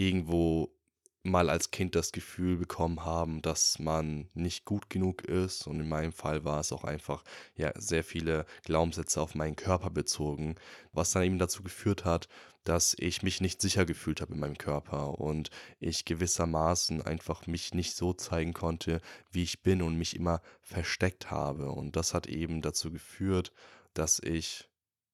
irgendwo 0.00 0.74
mal 1.22 1.50
als 1.50 1.70
Kind 1.70 1.94
das 1.94 2.12
Gefühl 2.12 2.56
bekommen 2.56 3.04
haben, 3.04 3.42
dass 3.42 3.78
man 3.78 4.30
nicht 4.32 4.64
gut 4.64 4.88
genug 4.88 5.22
ist. 5.22 5.66
Und 5.66 5.80
in 5.80 5.88
meinem 5.88 6.12
Fall 6.12 6.44
war 6.44 6.60
es 6.60 6.72
auch 6.72 6.84
einfach 6.84 7.22
ja 7.54 7.72
sehr 7.76 8.02
viele 8.02 8.46
Glaubenssätze 8.64 9.20
auf 9.20 9.34
meinen 9.34 9.56
Körper 9.56 9.90
bezogen, 9.90 10.54
was 10.92 11.10
dann 11.10 11.24
eben 11.24 11.38
dazu 11.38 11.62
geführt 11.62 12.06
hat, 12.06 12.28
dass 12.64 12.96
ich 12.98 13.22
mich 13.22 13.42
nicht 13.42 13.60
sicher 13.60 13.84
gefühlt 13.84 14.22
habe 14.22 14.32
in 14.32 14.40
meinem 14.40 14.56
Körper 14.56 15.18
und 15.20 15.50
ich 15.78 16.06
gewissermaßen 16.06 17.02
einfach 17.02 17.46
mich 17.46 17.74
nicht 17.74 17.94
so 17.96 18.14
zeigen 18.14 18.54
konnte, 18.54 19.02
wie 19.30 19.42
ich 19.42 19.62
bin 19.62 19.82
und 19.82 19.96
mich 19.96 20.16
immer 20.16 20.40
versteckt 20.62 21.30
habe. 21.30 21.70
Und 21.70 21.96
das 21.96 22.14
hat 22.14 22.26
eben 22.26 22.62
dazu 22.62 22.90
geführt, 22.90 23.52
dass 23.92 24.20
ich 24.20 24.69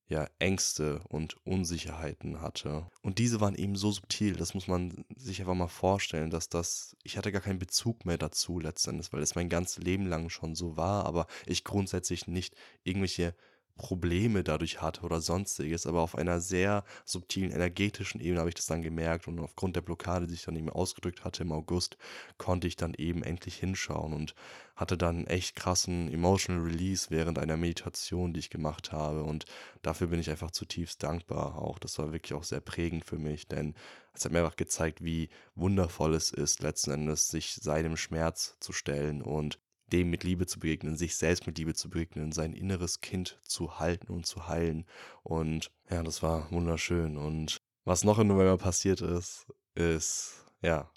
ja, 0.09 0.29
Ängste 0.39 1.01
und 1.09 1.37
Unsicherheiten 1.45 2.41
hatte. 2.41 2.87
Und 3.03 3.19
diese 3.19 3.41
waren 3.41 3.57
eben 3.57 3.77
so 3.77 3.91
subtil, 3.91 4.37
das 4.37 4.55
muss 4.55 4.69
man 4.69 5.05
sich 5.17 5.41
einfach 5.41 5.55
mal 5.55 5.67
vorstellen, 5.69 6.31
dass 6.31 6.49
das, 6.49 6.97
ich 7.03 7.17
hatte 7.17 7.33
gar 7.33 7.43
keinen 7.43 7.59
Bezug 7.59 8.07
mehr 8.07 8.19
dazu 8.19 8.61
letztendlich, 8.61 9.13
weil 9.13 9.23
es 9.23 9.35
mein 9.35 9.49
ganzes 9.49 9.79
Leben 9.79 10.07
lang 10.07 10.29
schon 10.31 10.55
so 10.55 10.77
war, 10.77 11.07
aber 11.07 11.27
ich 11.45 11.65
grundsätzlich 11.65 12.29
nicht 12.29 12.55
irgendwelche 12.85 13.35
Probleme 13.77 14.43
dadurch 14.43 14.81
hatte 14.81 15.03
oder 15.03 15.21
sonstiges, 15.21 15.87
aber 15.87 16.01
auf 16.01 16.15
einer 16.15 16.41
sehr 16.41 16.85
subtilen 17.05 17.53
energetischen 17.53 18.21
Ebene 18.21 18.41
habe 18.41 18.49
ich 18.49 18.55
das 18.55 18.67
dann 18.67 18.83
gemerkt 18.83 19.29
und 19.29 19.39
aufgrund 19.39 19.77
der 19.77 19.83
Blockade, 19.83 20.27
die 20.27 20.35
ich 20.35 20.45
dann 20.45 20.57
eben 20.57 20.71
ausgedrückt 20.71 21.25
hatte 21.25 21.43
im 21.43 21.53
August, 21.53 21.97
konnte 22.39 22.67
ich 22.67 22.77
dann 22.77 22.95
eben 22.95 23.23
endlich 23.23 23.57
hinschauen 23.57 24.13
und 24.15 24.35
hatte 24.75 24.97
dann 24.97 25.27
echt 25.27 25.57
krassen 25.57 26.13
Emotional 26.13 26.63
Release 26.63 27.07
während 27.11 27.39
einer 27.39 27.57
Meditation, 27.57 28.33
die 28.33 28.41
ich 28.41 28.51
gemacht 28.51 28.93
habe 28.93 29.23
und 29.23 29.45
dafür 29.83 30.07
bin 30.09 30.21
ich 30.21 30.31
einfach 30.31 30.51
zutiefst 30.51 31.03
dankbar 31.03 31.59
auch. 31.59 31.79
Das 31.79 31.99
war 31.99 32.13
wirklich 32.13 32.35
auch 32.35 32.45
sehr 32.45 32.61
prägend 32.61 33.05
für 33.05 33.19
mich, 33.19 33.47
denn 33.47 33.75
es 34.15 34.25
hat 34.25 34.33
mir 34.33 34.39
einfach 34.39 34.57
gezeigt, 34.57 35.05
wie 35.05 35.29
wundervoll 35.55 36.15
es 36.15 36.31
ist, 36.31 36.63
letzten 36.63 36.93
Endes 36.93 37.29
sich 37.29 37.55
seinem 37.55 37.97
Schmerz 37.97 38.57
zu 38.61 38.73
stellen 38.73 39.23
und 39.23 39.59
dem 39.93 40.11
mit 40.11 40.25
Liebe 40.25 40.47
zu 40.47 40.59
begegnen, 40.59 40.97
sich 40.97 41.17
selbst 41.17 41.47
mit 41.47 41.59
Liebe 41.59 41.75
zu 41.75 41.89
begegnen, 41.89 42.33
sein 42.33 42.53
inneres 42.53 43.01
Kind 43.01 43.39
zu 43.45 43.79
halten 43.79 44.13
und 44.13 44.27
zu 44.27 44.49
heilen. 44.49 44.85
Und 45.23 45.71
ja, 45.91 46.03
das 46.03 46.23
war 46.23 46.51
wunderschön. 46.51 47.17
Und 47.17 47.59
was 47.85 48.05
noch 48.05 48.19
im 48.19 48.29
November 48.29 48.59
passiert 48.59 49.01
ist, 49.01 49.47
ist, 49.75 50.45
ja, 50.61 50.91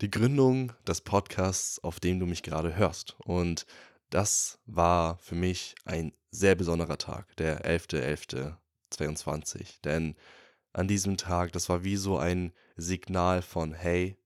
die 0.00 0.10
Gründung 0.10 0.72
des 0.86 1.00
Podcasts, 1.00 1.82
auf 1.82 2.00
dem 2.00 2.20
du 2.20 2.26
mich 2.26 2.42
gerade 2.42 2.76
hörst. 2.76 3.16
Und 3.20 3.66
das 4.10 4.58
war 4.66 5.16
für 5.18 5.34
mich 5.34 5.74
ein 5.84 6.12
sehr 6.30 6.54
besonderer 6.54 6.98
Tag, 6.98 7.34
der 7.36 7.64
11.11.22. 7.64 9.80
Denn 9.84 10.16
an 10.72 10.88
diesem 10.88 11.16
Tag, 11.16 11.52
das 11.52 11.68
war 11.68 11.84
wie 11.84 11.96
so 11.96 12.18
ein 12.18 12.52
Signal 12.76 13.42
von, 13.42 13.72
hey, 13.72 14.16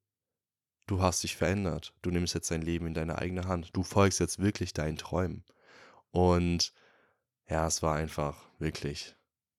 du 0.87 1.01
hast 1.01 1.23
dich 1.23 1.37
verändert. 1.37 1.95
Du 2.03 2.11
nimmst 2.11 2.35
jetzt 2.35 2.51
dein 2.51 2.63
Leben 2.63 2.87
in 2.87 2.95
deine 2.95 3.19
eigene 3.19 3.47
Hand. 3.47 3.71
Du 3.73 3.83
folgst 3.83 4.21
jetzt 4.21 4.39
wirklich 4.39 4.73
deinen 4.73 4.97
Träumen. 4.97 5.45
Und 6.11 6.73
ja, 7.49 7.67
es 7.67 7.83
war 7.83 7.97
einfach 7.97 8.45
wirklich 8.59 9.17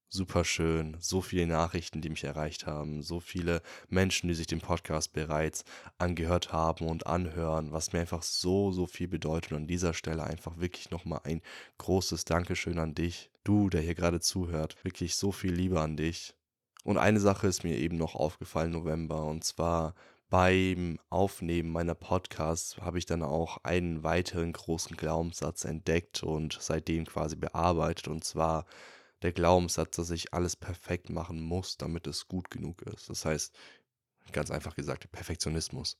super 0.09 0.45
schön. 0.45 0.97
So 0.99 1.21
viele 1.21 1.45
Nachrichten, 1.45 2.01
die 2.01 2.09
mich 2.09 2.23
erreicht 2.23 2.65
haben. 2.65 3.01
So 3.01 3.19
viele 3.19 3.61
Menschen, 3.89 4.27
die 4.27 4.33
sich 4.33 4.47
den 4.47 4.61
Podcast 4.61 5.13
bereits 5.13 5.65
angehört 5.97 6.53
haben 6.53 6.87
und 6.87 7.05
anhören, 7.05 7.71
was 7.71 7.93
mir 7.93 7.99
einfach 7.99 8.23
so, 8.23 8.71
so 8.71 8.87
viel 8.87 9.07
bedeutet. 9.07 9.51
Und 9.51 9.57
an 9.57 9.67
dieser 9.67 9.93
Stelle 9.93 10.23
einfach 10.23 10.57
wirklich 10.57 10.89
nochmal 10.91 11.21
ein 11.23 11.41
großes 11.77 12.25
Dankeschön 12.25 12.79
an 12.79 12.95
dich. 12.95 13.29
Du, 13.43 13.69
der 13.69 13.81
hier 13.81 13.95
gerade 13.95 14.21
zuhört. 14.21 14.77
Wirklich 14.83 15.15
so 15.15 15.31
viel 15.31 15.53
Liebe 15.53 15.81
an 15.81 15.97
dich. 15.97 16.33
Und 16.83 16.97
eine 16.97 17.19
Sache 17.19 17.47
ist 17.47 17.63
mir 17.63 17.77
eben 17.77 17.97
noch 17.97 18.15
aufgefallen 18.15 18.71
November. 18.71 19.25
Und 19.25 19.43
zwar 19.43 19.95
beim 20.29 20.99
Aufnehmen 21.09 21.71
meiner 21.71 21.95
Podcasts 21.95 22.77
habe 22.77 22.97
ich 22.97 23.05
dann 23.05 23.21
auch 23.21 23.57
einen 23.63 24.03
weiteren 24.03 24.53
großen 24.53 24.97
Glaubenssatz 24.97 25.65
entdeckt 25.65 26.23
und 26.23 26.57
seitdem 26.59 27.05
quasi 27.05 27.35
bearbeitet. 27.35 28.07
Und 28.07 28.23
zwar 28.23 28.65
der 29.21 29.31
Glaubenssatz, 29.33 29.95
dass 29.95 30.09
ich 30.09 30.33
alles 30.33 30.55
perfekt 30.55 31.09
machen 31.09 31.41
muss, 31.41 31.77
damit 31.77 32.07
es 32.07 32.27
gut 32.27 32.49
genug 32.49 32.81
ist. 32.83 33.09
Das 33.09 33.25
heißt, 33.25 33.55
ganz 34.31 34.51
einfach 34.51 34.75
gesagt, 34.75 35.11
Perfektionismus. 35.11 35.97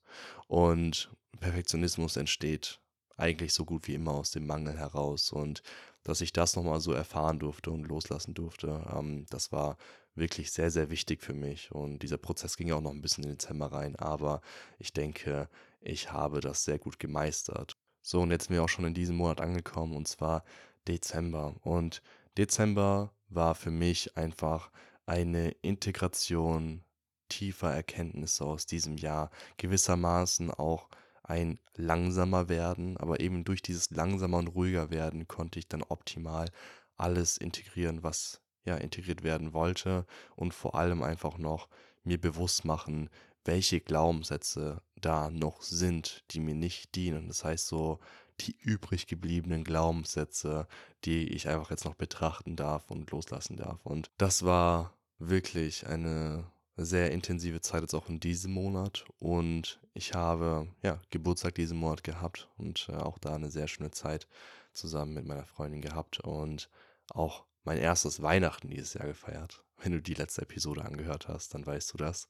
Und 0.48 1.12
Perfektionismus 1.40 2.18
entsteht 2.18 2.80
eigentlich 3.18 3.54
so 3.54 3.64
gut 3.66 3.88
wie 3.88 3.96
immer 3.96 4.12
aus 4.12 4.32
dem 4.32 4.48
Mangel 4.48 4.78
heraus. 4.78 5.32
Und 5.32 5.62
dass 6.04 6.22
ich 6.22 6.34
das 6.34 6.56
nochmal 6.56 6.82
so 6.82 6.94
erfahren 6.94 7.40
durfte 7.40 7.72
und 7.72 7.84
loslassen 7.84 8.34
durfte, 8.34 8.86
ähm, 8.94 9.26
das 9.30 9.52
war 9.52 9.78
wirklich 10.16 10.52
sehr, 10.52 10.72
sehr 10.72 10.90
wichtig 10.90 11.22
für 11.22 11.34
mich. 11.34 11.72
Und 11.72 12.00
dieser 12.00 12.18
Prozess 12.18 12.58
ging 12.58 12.72
auch 12.72 12.82
noch 12.82 12.92
ein 12.92 13.02
bisschen 13.02 13.24
in 13.24 13.32
den 13.32 13.38
Dezember 13.38 13.72
rein, 13.72 13.96
aber 13.98 14.42
ich 14.80 14.94
denke, 14.94 15.50
ich 15.82 16.12
habe 16.12 16.40
das 16.42 16.64
sehr 16.64 16.80
gut 16.80 17.00
gemeistert. 17.00 17.78
So, 18.02 18.22
und 18.22 18.32
jetzt 18.32 18.48
sind 18.48 18.56
wir 18.56 18.64
auch 18.64 18.70
schon 18.70 18.86
in 18.86 18.94
diesem 18.94 19.18
Monat 19.18 19.42
angekommen, 19.42 19.96
und 19.96 20.08
zwar 20.08 20.44
Dezember. 20.88 21.56
Und 21.64 22.02
Dezember 22.38 23.14
war 23.30 23.56
für 23.56 23.72
mich 23.72 24.16
einfach 24.18 24.72
eine 25.06 25.50
Integration 25.62 26.84
tiefer 27.30 27.74
Erkenntnisse 27.74 28.46
aus 28.46 28.66
diesem 28.66 28.98
Jahr, 28.98 29.30
gewissermaßen 29.58 30.52
auch 30.52 30.90
ein 31.24 31.60
langsamer 31.76 32.50
werden, 32.50 32.98
aber 32.98 33.20
eben 33.20 33.44
durch 33.44 33.62
dieses 33.62 33.90
langsamer 33.90 34.38
und 34.38 34.50
ruhiger 34.50 34.92
werden 34.92 35.28
konnte 35.28 35.58
ich 35.60 35.68
dann 35.68 35.82
optimal 35.82 36.50
alles 36.98 37.38
integrieren, 37.38 38.04
was 38.04 38.42
ja 38.66 38.76
integriert 38.76 39.24
werden 39.24 39.54
wollte 39.54 40.06
und 40.36 40.54
vor 40.54 40.76
allem 40.76 41.04
einfach 41.04 41.38
noch 41.38 41.70
mir 42.04 42.20
bewusst 42.20 42.66
machen, 42.66 43.10
welche 43.44 43.80
Glaubenssätze 43.80 44.82
da 44.96 45.30
noch 45.30 45.62
sind, 45.62 46.24
die 46.32 46.40
mir 46.40 46.56
nicht 46.56 46.96
dienen. 46.96 47.28
Das 47.28 47.44
heißt 47.44 47.68
so 47.68 48.00
die 48.42 48.56
übrig 48.60 49.08
gebliebenen 49.08 49.64
Glaubenssätze, 49.64 50.68
die 51.06 51.30
ich 51.30 51.48
einfach 51.48 51.70
jetzt 51.70 51.86
noch 51.86 51.96
betrachten 51.96 52.56
darf 52.56 52.92
und 52.92 53.10
loslassen 53.12 53.56
darf. 53.56 53.86
Und 53.86 54.12
das 54.18 54.44
war 54.44 54.94
wirklich 55.20 55.88
eine 55.88 56.46
sehr 56.78 57.12
intensive 57.12 57.62
Zeit 57.62 57.82
jetzt 57.82 57.94
auch 57.94 58.10
in 58.10 58.20
diesem 58.20 58.52
Monat 58.52 59.06
und 59.20 59.80
ich 59.94 60.14
habe 60.14 60.68
ja 60.82 61.00
Geburtstag 61.10 61.56
diesen 61.56 61.78
Monat 61.78 62.04
gehabt 62.04 62.50
und 62.58 62.88
äh, 62.90 62.96
auch 62.98 63.18
da 63.18 63.36
eine 63.36 63.50
sehr 63.50 63.70
schöne 63.70 63.92
Zeit 63.92 64.28
zusammen 64.74 65.14
mit 65.14 65.26
meiner 65.26 65.46
Freundin 65.46 65.82
gehabt 65.82 66.20
und 66.20 66.70
auch 67.14 67.46
mein 67.66 67.78
erstes 67.78 68.22
Weihnachten 68.22 68.70
dieses 68.70 68.94
Jahr 68.94 69.08
gefeiert. 69.08 69.64
Wenn 69.82 69.92
du 69.92 70.02
die 70.02 70.14
letzte 70.14 70.44
Episode 70.44 70.86
angehört 70.86 71.28
hast, 71.28 71.54
dann 71.54 71.66
weißt 71.66 71.94
du 71.94 71.98
das. 71.98 72.28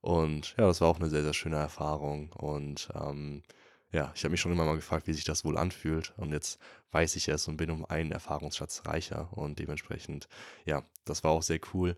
Und 0.00 0.54
ja, 0.58 0.66
das 0.66 0.80
war 0.80 0.88
auch 0.88 1.00
eine 1.00 1.08
sehr, 1.08 1.22
sehr 1.22 1.34
schöne 1.34 1.56
Erfahrung. 1.56 2.32
Und 2.32 2.90
ähm, 2.94 3.42
ja, 3.90 4.12
ich 4.14 4.22
habe 4.24 4.32
mich 4.32 4.40
schon 4.40 4.52
immer 4.52 4.64
mal 4.64 4.76
gefragt, 4.76 5.06
wie 5.06 5.12
sich 5.12 5.24
das 5.24 5.44
wohl 5.44 5.56
anfühlt. 5.56 6.12
Und 6.16 6.32
jetzt 6.32 6.58
weiß 6.92 7.16
ich 7.16 7.28
es 7.28 7.48
und 7.48 7.56
bin 7.56 7.70
um 7.70 7.84
einen 7.86 8.12
Erfahrungsschatz 8.12 8.82
reicher. 8.86 9.28
Und 9.32 9.58
dementsprechend, 9.58 10.28
ja, 10.64 10.82
das 11.04 11.24
war 11.24 11.30
auch 11.30 11.42
sehr 11.42 11.60
cool. 11.72 11.96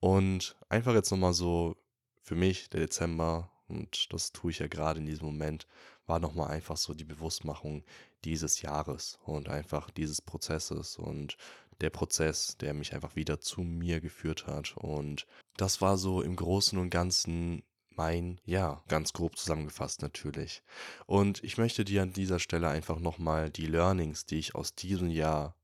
Und 0.00 0.56
einfach 0.68 0.94
jetzt 0.94 1.10
nochmal 1.10 1.32
so 1.32 1.76
für 2.22 2.34
mich, 2.34 2.70
der 2.70 2.80
Dezember, 2.80 3.50
und 3.68 4.12
das 4.12 4.32
tue 4.32 4.50
ich 4.50 4.58
ja 4.58 4.66
gerade 4.66 5.00
in 5.00 5.06
diesem 5.06 5.26
Moment, 5.26 5.66
war 6.06 6.18
nochmal 6.18 6.50
einfach 6.50 6.76
so 6.76 6.94
die 6.94 7.04
Bewusstmachung 7.04 7.84
dieses 8.24 8.62
Jahres 8.62 9.18
und 9.24 9.48
einfach 9.48 9.90
dieses 9.90 10.20
Prozesses 10.20 10.96
und 10.96 11.36
der 11.80 11.90
Prozess, 11.90 12.56
der 12.58 12.74
mich 12.74 12.94
einfach 12.94 13.16
wieder 13.16 13.40
zu 13.40 13.62
mir 13.62 14.00
geführt 14.00 14.46
hat. 14.46 14.76
Und 14.76 15.26
das 15.56 15.80
war 15.80 15.96
so 15.96 16.22
im 16.22 16.36
Großen 16.36 16.78
und 16.78 16.90
Ganzen 16.90 17.62
mein 17.96 18.40
Ja, 18.44 18.82
ganz 18.88 19.12
grob 19.12 19.38
zusammengefasst 19.38 20.02
natürlich. 20.02 20.62
Und 21.06 21.42
ich 21.44 21.58
möchte 21.58 21.84
dir 21.84 22.02
an 22.02 22.12
dieser 22.12 22.40
Stelle 22.40 22.68
einfach 22.68 22.98
nochmal 22.98 23.50
die 23.50 23.66
Learnings, 23.66 24.26
die 24.26 24.38
ich 24.38 24.54
aus 24.54 24.74
diesem 24.74 25.10
Jahr 25.10 25.56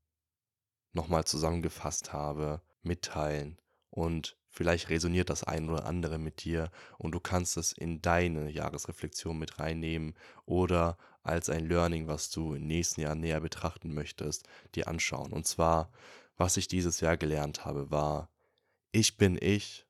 nochmal 0.93 1.25
zusammengefasst 1.25 2.13
habe, 2.13 2.61
mitteilen. 2.83 3.59
Und 3.89 4.37
vielleicht 4.47 4.89
resoniert 4.89 5.29
das 5.29 5.43
ein 5.43 5.69
oder 5.69 5.85
andere 5.85 6.17
mit 6.17 6.43
dir 6.43 6.71
und 6.97 7.11
du 7.11 7.19
kannst 7.19 7.57
es 7.57 7.73
in 7.73 8.01
deine 8.01 8.49
Jahresreflexion 8.49 9.37
mit 9.37 9.59
reinnehmen 9.59 10.15
oder 10.45 10.97
als 11.23 11.49
ein 11.49 11.67
Learning, 11.67 12.07
was 12.07 12.29
du 12.29 12.55
im 12.55 12.67
nächsten 12.67 13.01
Jahr 13.01 13.15
näher 13.15 13.39
betrachten 13.39 13.93
möchtest, 13.93 14.47
dir 14.75 14.87
anschauen. 14.87 15.31
Und 15.31 15.45
zwar, 15.45 15.91
was 16.37 16.57
ich 16.57 16.67
dieses 16.67 16.99
Jahr 16.99 17.17
gelernt 17.17 17.65
habe, 17.65 17.91
war, 17.91 18.29
ich 18.91 19.17
bin 19.17 19.37
ich 19.39 19.85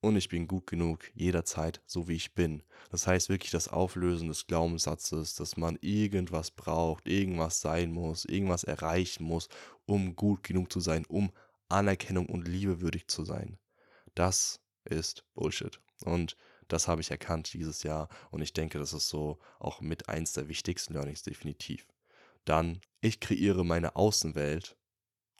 und 0.00 0.16
ich 0.16 0.28
bin 0.28 0.48
gut 0.48 0.66
genug 0.66 1.10
jederzeit, 1.14 1.82
so 1.86 2.08
wie 2.08 2.14
ich 2.14 2.34
bin. 2.34 2.62
Das 2.90 3.06
heißt 3.06 3.28
wirklich 3.28 3.50
das 3.50 3.68
Auflösen 3.68 4.28
des 4.28 4.46
Glaubenssatzes, 4.46 5.34
dass 5.34 5.56
man 5.56 5.78
irgendwas 5.82 6.50
braucht, 6.50 7.06
irgendwas 7.06 7.60
sein 7.60 7.92
muss, 7.92 8.24
irgendwas 8.24 8.64
erreichen 8.64 9.24
muss, 9.24 9.48
um 9.84 10.16
gut 10.16 10.42
genug 10.42 10.72
zu 10.72 10.80
sein, 10.80 11.04
um 11.06 11.30
Anerkennung 11.68 12.26
und 12.26 12.48
Liebe 12.48 12.80
würdig 12.80 13.08
zu 13.08 13.24
sein. 13.24 13.58
Das 14.14 14.60
ist 14.84 15.24
Bullshit. 15.34 15.80
Und 16.04 16.36
das 16.72 16.88
habe 16.88 17.00
ich 17.00 17.10
erkannt 17.10 17.52
dieses 17.52 17.82
Jahr 17.82 18.08
und 18.30 18.42
ich 18.42 18.52
denke, 18.52 18.78
das 18.78 18.92
ist 18.92 19.08
so 19.08 19.38
auch 19.58 19.80
mit 19.80 20.08
eins 20.08 20.32
der 20.32 20.48
wichtigsten 20.48 20.94
Learnings 20.94 21.22
definitiv. 21.22 21.86
Dann, 22.44 22.80
ich 23.00 23.20
kreiere 23.20 23.64
meine 23.64 23.96
Außenwelt 23.96 24.76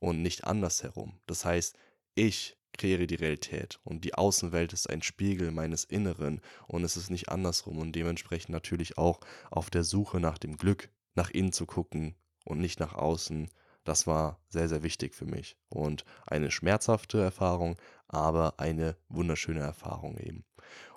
und 0.00 0.22
nicht 0.22 0.44
andersherum. 0.44 1.20
Das 1.26 1.44
heißt, 1.44 1.76
ich 2.14 2.56
kreiere 2.76 3.06
die 3.06 3.16
Realität 3.16 3.80
und 3.84 4.04
die 4.04 4.14
Außenwelt 4.14 4.72
ist 4.72 4.88
ein 4.88 5.02
Spiegel 5.02 5.50
meines 5.50 5.84
Inneren 5.84 6.40
und 6.66 6.84
es 6.84 6.96
ist 6.96 7.10
nicht 7.10 7.28
andersrum 7.28 7.78
und 7.78 7.92
dementsprechend 7.92 8.50
natürlich 8.50 8.98
auch 8.98 9.20
auf 9.50 9.70
der 9.70 9.84
Suche 9.84 10.20
nach 10.20 10.38
dem 10.38 10.56
Glück, 10.56 10.90
nach 11.14 11.30
innen 11.30 11.52
zu 11.52 11.66
gucken 11.66 12.14
und 12.44 12.60
nicht 12.60 12.80
nach 12.80 12.94
außen. 12.94 13.48
Das 13.84 14.06
war 14.06 14.40
sehr, 14.48 14.68
sehr 14.68 14.82
wichtig 14.82 15.14
für 15.14 15.26
mich 15.26 15.56
und 15.68 16.04
eine 16.26 16.50
schmerzhafte 16.50 17.20
Erfahrung, 17.20 17.76
aber 18.08 18.58
eine 18.58 18.96
wunderschöne 19.08 19.60
Erfahrung 19.60 20.18
eben. 20.18 20.44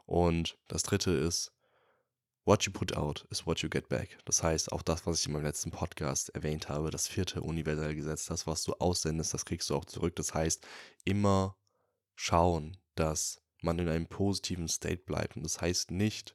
Und 0.06 0.58
das 0.68 0.84
dritte 0.84 1.12
ist, 1.12 1.52
what 2.46 2.64
you 2.64 2.72
put 2.72 2.96
out 2.96 3.26
is 3.30 3.46
what 3.46 3.60
you 3.60 3.70
get 3.70 3.88
back. 3.90 4.18
Das 4.26 4.44
heißt, 4.44 4.72
auch 4.72 4.82
das, 4.82 5.06
was 5.06 5.20
ich 5.20 5.28
in 5.28 5.34
meinem 5.34 5.46
letzten 5.46 5.72
Podcast 5.72 6.30
erwähnt 6.30 6.70
habe, 6.70 6.92
das 6.92 7.08
vierte 7.08 7.42
universelle 7.42 7.96
Gesetz, 7.96 8.26
das, 8.26 8.48
was 8.48 8.64
du 8.64 8.74
aussendest, 8.74 9.34
das 9.34 9.46
kriegst 9.46 9.70
du 9.70 9.76
auch 9.76 9.86
zurück. 9.86 10.16
Das 10.16 10.34
heißt, 10.34 10.66
immer 11.06 11.58
schauen, 12.16 12.78
dass 12.96 13.42
man 13.62 13.80
in 13.80 13.88
einem 13.88 14.08
positiven 14.08 14.68
State 14.68 15.04
bleibt. 15.06 15.38
Und 15.38 15.44
das 15.44 15.62
heißt 15.62 15.92
nicht 15.92 16.34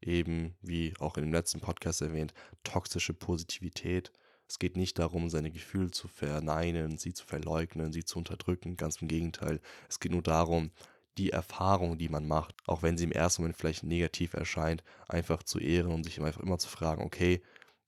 eben, 0.00 0.56
wie 0.60 0.94
auch 1.00 1.16
in 1.16 1.24
dem 1.24 1.32
letzten 1.32 1.60
Podcast 1.60 2.02
erwähnt, 2.02 2.32
toxische 2.62 3.14
Positivität. 3.14 4.12
Es 4.48 4.58
geht 4.58 4.76
nicht 4.76 4.98
darum, 4.98 5.28
seine 5.28 5.50
Gefühle 5.50 5.90
zu 5.90 6.08
verneinen, 6.08 6.96
sie 6.96 7.12
zu 7.12 7.26
verleugnen, 7.26 7.92
sie 7.92 8.04
zu 8.04 8.18
unterdrücken. 8.18 8.76
Ganz 8.76 9.02
im 9.02 9.08
Gegenteil. 9.08 9.60
Es 9.88 9.98
geht 9.98 10.12
nur 10.12 10.22
darum, 10.22 10.70
die 11.18 11.30
Erfahrung, 11.30 11.98
die 11.98 12.08
man 12.08 12.26
macht, 12.26 12.54
auch 12.66 12.82
wenn 12.82 12.96
sie 12.96 13.04
im 13.04 13.12
ersten 13.12 13.42
Moment 13.42 13.56
vielleicht 13.56 13.82
negativ 13.82 14.34
erscheint, 14.34 14.82
einfach 15.08 15.42
zu 15.42 15.58
ehren 15.58 15.92
und 15.92 16.04
sich 16.04 16.20
einfach 16.20 16.40
immer 16.40 16.58
zu 16.58 16.68
fragen, 16.68 17.02
okay, 17.02 17.42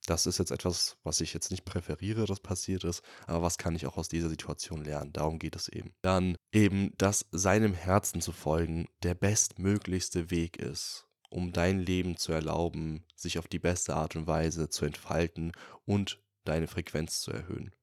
das 0.05 0.25
ist 0.25 0.39
jetzt 0.39 0.51
etwas, 0.51 0.97
was 1.03 1.21
ich 1.21 1.33
jetzt 1.33 1.51
nicht 1.51 1.63
präferiere, 1.63 2.25
dass 2.25 2.39
passiert 2.39 2.83
ist, 2.83 3.03
aber 3.27 3.43
was 3.43 3.57
kann 3.57 3.75
ich 3.75 3.85
auch 3.85 3.97
aus 3.97 4.09
dieser 4.09 4.29
Situation 4.29 4.83
lernen? 4.83 5.13
Darum 5.13 5.39
geht 5.39 5.55
es 5.55 5.69
eben. 5.69 5.93
Dann 6.01 6.35
eben, 6.51 6.91
dass 6.97 7.27
seinem 7.31 7.73
Herzen 7.73 8.19
zu 8.19 8.31
folgen 8.31 8.87
der 9.03 9.13
bestmöglichste 9.13 10.31
Weg 10.31 10.57
ist, 10.57 11.07
um 11.29 11.53
dein 11.53 11.79
Leben 11.79 12.17
zu 12.17 12.31
erlauben, 12.33 13.05
sich 13.15 13.37
auf 13.37 13.47
die 13.47 13.59
beste 13.59 13.95
Art 13.95 14.15
und 14.15 14.27
Weise 14.27 14.69
zu 14.69 14.85
entfalten 14.85 15.51
und 15.85 16.19
deine 16.45 16.67
Frequenz 16.67 17.21
zu 17.21 17.31
erhöhen. 17.31 17.75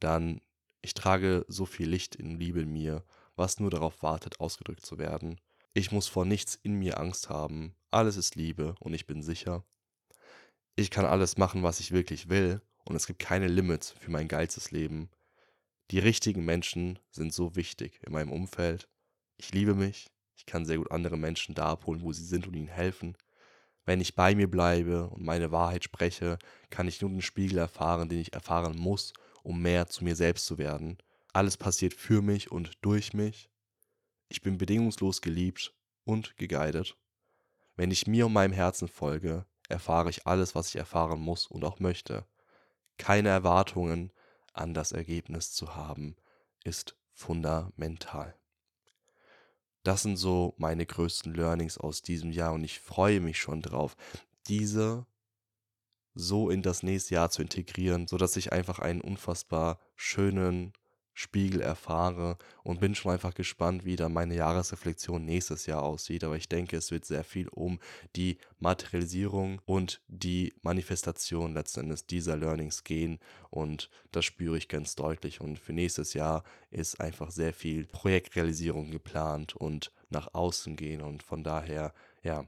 Dann, 0.00 0.42
ich 0.82 0.92
trage 0.92 1.46
so 1.48 1.64
viel 1.64 1.88
Licht 1.88 2.14
in 2.14 2.38
Liebe 2.38 2.60
in 2.60 2.72
mir 2.72 3.04
was 3.36 3.60
nur 3.60 3.70
darauf 3.70 4.02
wartet, 4.02 4.40
ausgedrückt 4.40 4.84
zu 4.84 4.98
werden. 4.98 5.40
Ich 5.72 5.92
muss 5.92 6.06
vor 6.06 6.24
nichts 6.24 6.54
in 6.62 6.74
mir 6.74 6.98
Angst 6.98 7.28
haben. 7.28 7.74
Alles 7.90 8.16
ist 8.16 8.36
Liebe 8.36 8.74
und 8.80 8.94
ich 8.94 9.06
bin 9.06 9.22
sicher. 9.22 9.64
Ich 10.76 10.90
kann 10.90 11.04
alles 11.04 11.36
machen, 11.36 11.62
was 11.62 11.80
ich 11.80 11.92
wirklich 11.92 12.28
will 12.28 12.60
und 12.84 12.96
es 12.96 13.06
gibt 13.06 13.18
keine 13.18 13.48
Limits 13.48 13.90
für 13.90 14.10
mein 14.10 14.28
geilstes 14.28 14.70
Leben. 14.70 15.10
Die 15.90 15.98
richtigen 15.98 16.44
Menschen 16.44 16.98
sind 17.10 17.32
so 17.32 17.56
wichtig 17.56 18.00
in 18.06 18.12
meinem 18.12 18.32
Umfeld. 18.32 18.88
Ich 19.36 19.52
liebe 19.52 19.74
mich. 19.74 20.10
Ich 20.36 20.46
kann 20.46 20.64
sehr 20.64 20.78
gut 20.78 20.90
andere 20.90 21.16
Menschen 21.16 21.54
da 21.54 21.66
abholen, 21.66 22.02
wo 22.02 22.12
sie 22.12 22.24
sind 22.24 22.46
und 22.46 22.54
ihnen 22.54 22.68
helfen. 22.68 23.16
Wenn 23.84 24.00
ich 24.00 24.14
bei 24.14 24.34
mir 24.34 24.50
bleibe 24.50 25.08
und 25.10 25.22
meine 25.22 25.52
Wahrheit 25.52 25.84
spreche, 25.84 26.38
kann 26.70 26.88
ich 26.88 27.00
nur 27.00 27.10
den 27.10 27.22
Spiegel 27.22 27.58
erfahren, 27.58 28.08
den 28.08 28.20
ich 28.20 28.32
erfahren 28.32 28.78
muss, 28.78 29.12
um 29.42 29.60
mehr 29.60 29.88
zu 29.88 30.04
mir 30.04 30.16
selbst 30.16 30.46
zu 30.46 30.58
werden. 30.58 30.98
Alles 31.34 31.56
passiert 31.56 31.94
für 31.94 32.22
mich 32.22 32.52
und 32.52 32.78
durch 32.82 33.12
mich. 33.12 33.50
Ich 34.28 34.40
bin 34.40 34.56
bedingungslos 34.56 35.20
geliebt 35.20 35.74
und 36.04 36.36
geguidet. 36.36 36.96
Wenn 37.74 37.90
ich 37.90 38.06
mir 38.06 38.26
und 38.26 38.32
meinem 38.32 38.52
Herzen 38.52 38.86
folge, 38.86 39.44
erfahre 39.68 40.10
ich 40.10 40.28
alles, 40.28 40.54
was 40.54 40.68
ich 40.68 40.76
erfahren 40.76 41.18
muss 41.18 41.48
und 41.48 41.64
auch 41.64 41.80
möchte. 41.80 42.24
Keine 42.98 43.30
Erwartungen 43.30 44.12
an 44.52 44.74
das 44.74 44.92
Ergebnis 44.92 45.50
zu 45.50 45.74
haben, 45.74 46.14
ist 46.62 46.96
fundamental. 47.12 48.38
Das 49.82 50.02
sind 50.02 50.16
so 50.16 50.54
meine 50.56 50.86
größten 50.86 51.34
Learnings 51.34 51.78
aus 51.78 52.00
diesem 52.02 52.30
Jahr 52.30 52.52
und 52.52 52.62
ich 52.62 52.78
freue 52.78 53.18
mich 53.18 53.38
schon 53.40 53.60
drauf, 53.60 53.96
diese 54.46 55.04
so 56.14 56.48
in 56.48 56.62
das 56.62 56.84
nächste 56.84 57.16
Jahr 57.16 57.30
zu 57.30 57.42
integrieren, 57.42 58.06
sodass 58.06 58.36
ich 58.36 58.52
einfach 58.52 58.78
einen 58.78 59.00
unfassbar 59.00 59.80
schönen 59.96 60.72
Spiegel 61.14 61.60
erfahre 61.60 62.36
und 62.64 62.80
bin 62.80 62.94
schon 62.94 63.12
einfach 63.12 63.34
gespannt, 63.34 63.84
wie 63.84 63.96
dann 63.96 64.12
meine 64.12 64.34
Jahresreflexion 64.34 65.24
nächstes 65.24 65.66
Jahr 65.66 65.84
aussieht. 65.84 66.24
Aber 66.24 66.36
ich 66.36 66.48
denke, 66.48 66.76
es 66.76 66.90
wird 66.90 67.04
sehr 67.04 67.22
viel 67.22 67.48
um 67.48 67.78
die 68.16 68.38
Materialisierung 68.58 69.60
und 69.64 70.02
die 70.08 70.52
Manifestation 70.62 71.54
letzten 71.54 71.80
Endes 71.80 72.06
dieser 72.06 72.36
Learnings 72.36 72.82
gehen 72.82 73.20
und 73.50 73.90
das 74.10 74.24
spüre 74.24 74.58
ich 74.58 74.68
ganz 74.68 74.96
deutlich. 74.96 75.40
Und 75.40 75.58
für 75.58 75.72
nächstes 75.72 76.14
Jahr 76.14 76.42
ist 76.70 77.00
einfach 77.00 77.30
sehr 77.30 77.52
viel 77.52 77.86
Projektrealisierung 77.86 78.90
geplant 78.90 79.54
und 79.54 79.92
nach 80.10 80.34
außen 80.34 80.74
gehen 80.74 81.00
und 81.00 81.22
von 81.22 81.44
daher, 81.44 81.94
ja, 82.22 82.44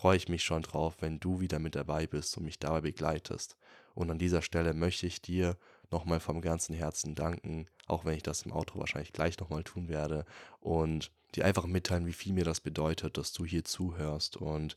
freue 0.00 0.16
ich 0.16 0.28
mich 0.28 0.44
schon 0.44 0.62
drauf, 0.62 0.96
wenn 1.00 1.20
du 1.20 1.40
wieder 1.40 1.58
mit 1.58 1.74
dabei 1.74 2.06
bist 2.06 2.36
und 2.36 2.44
mich 2.44 2.58
dabei 2.58 2.80
begleitest. 2.80 3.56
Und 3.94 4.10
an 4.10 4.18
dieser 4.18 4.40
Stelle 4.40 4.72
möchte 4.72 5.06
ich 5.06 5.20
dir 5.20 5.58
nochmal 5.90 6.20
vom 6.20 6.40
ganzen 6.40 6.74
Herzen 6.74 7.14
danken, 7.14 7.66
auch 7.86 8.04
wenn 8.04 8.14
ich 8.14 8.22
das 8.22 8.42
im 8.42 8.52
Auto 8.52 8.78
wahrscheinlich 8.78 9.12
gleich 9.12 9.38
nochmal 9.38 9.64
tun 9.64 9.88
werde. 9.88 10.24
Und 10.60 11.10
dir 11.34 11.44
einfach 11.44 11.66
mitteilen, 11.66 12.06
wie 12.06 12.12
viel 12.12 12.32
mir 12.32 12.44
das 12.44 12.60
bedeutet, 12.60 13.16
dass 13.16 13.32
du 13.32 13.44
hier 13.44 13.64
zuhörst. 13.64 14.36
Und 14.36 14.76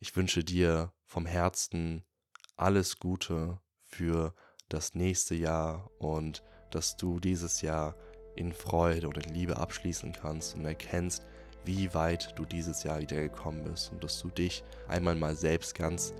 ich 0.00 0.14
wünsche 0.16 0.44
dir 0.44 0.92
vom 1.04 1.26
Herzen 1.26 2.04
alles 2.56 2.98
Gute 2.98 3.60
für 3.82 4.34
das 4.68 4.94
nächste 4.94 5.34
Jahr 5.34 5.90
und 5.98 6.42
dass 6.70 6.96
du 6.96 7.20
dieses 7.20 7.60
Jahr 7.60 7.94
in 8.34 8.52
Freude 8.52 9.08
und 9.08 9.18
in 9.18 9.34
Liebe 9.34 9.58
abschließen 9.58 10.12
kannst 10.12 10.54
und 10.54 10.64
erkennst, 10.64 11.22
wie 11.64 11.92
weit 11.94 12.36
du 12.36 12.44
dieses 12.44 12.82
Jahr 12.82 13.00
wieder 13.00 13.20
gekommen 13.20 13.64
bist. 13.64 13.92
Und 13.92 14.02
dass 14.02 14.18
du 14.20 14.28
dich 14.28 14.64
einmal 14.88 15.14
mal 15.14 15.36
selbst 15.36 15.74
ganz 15.74 16.14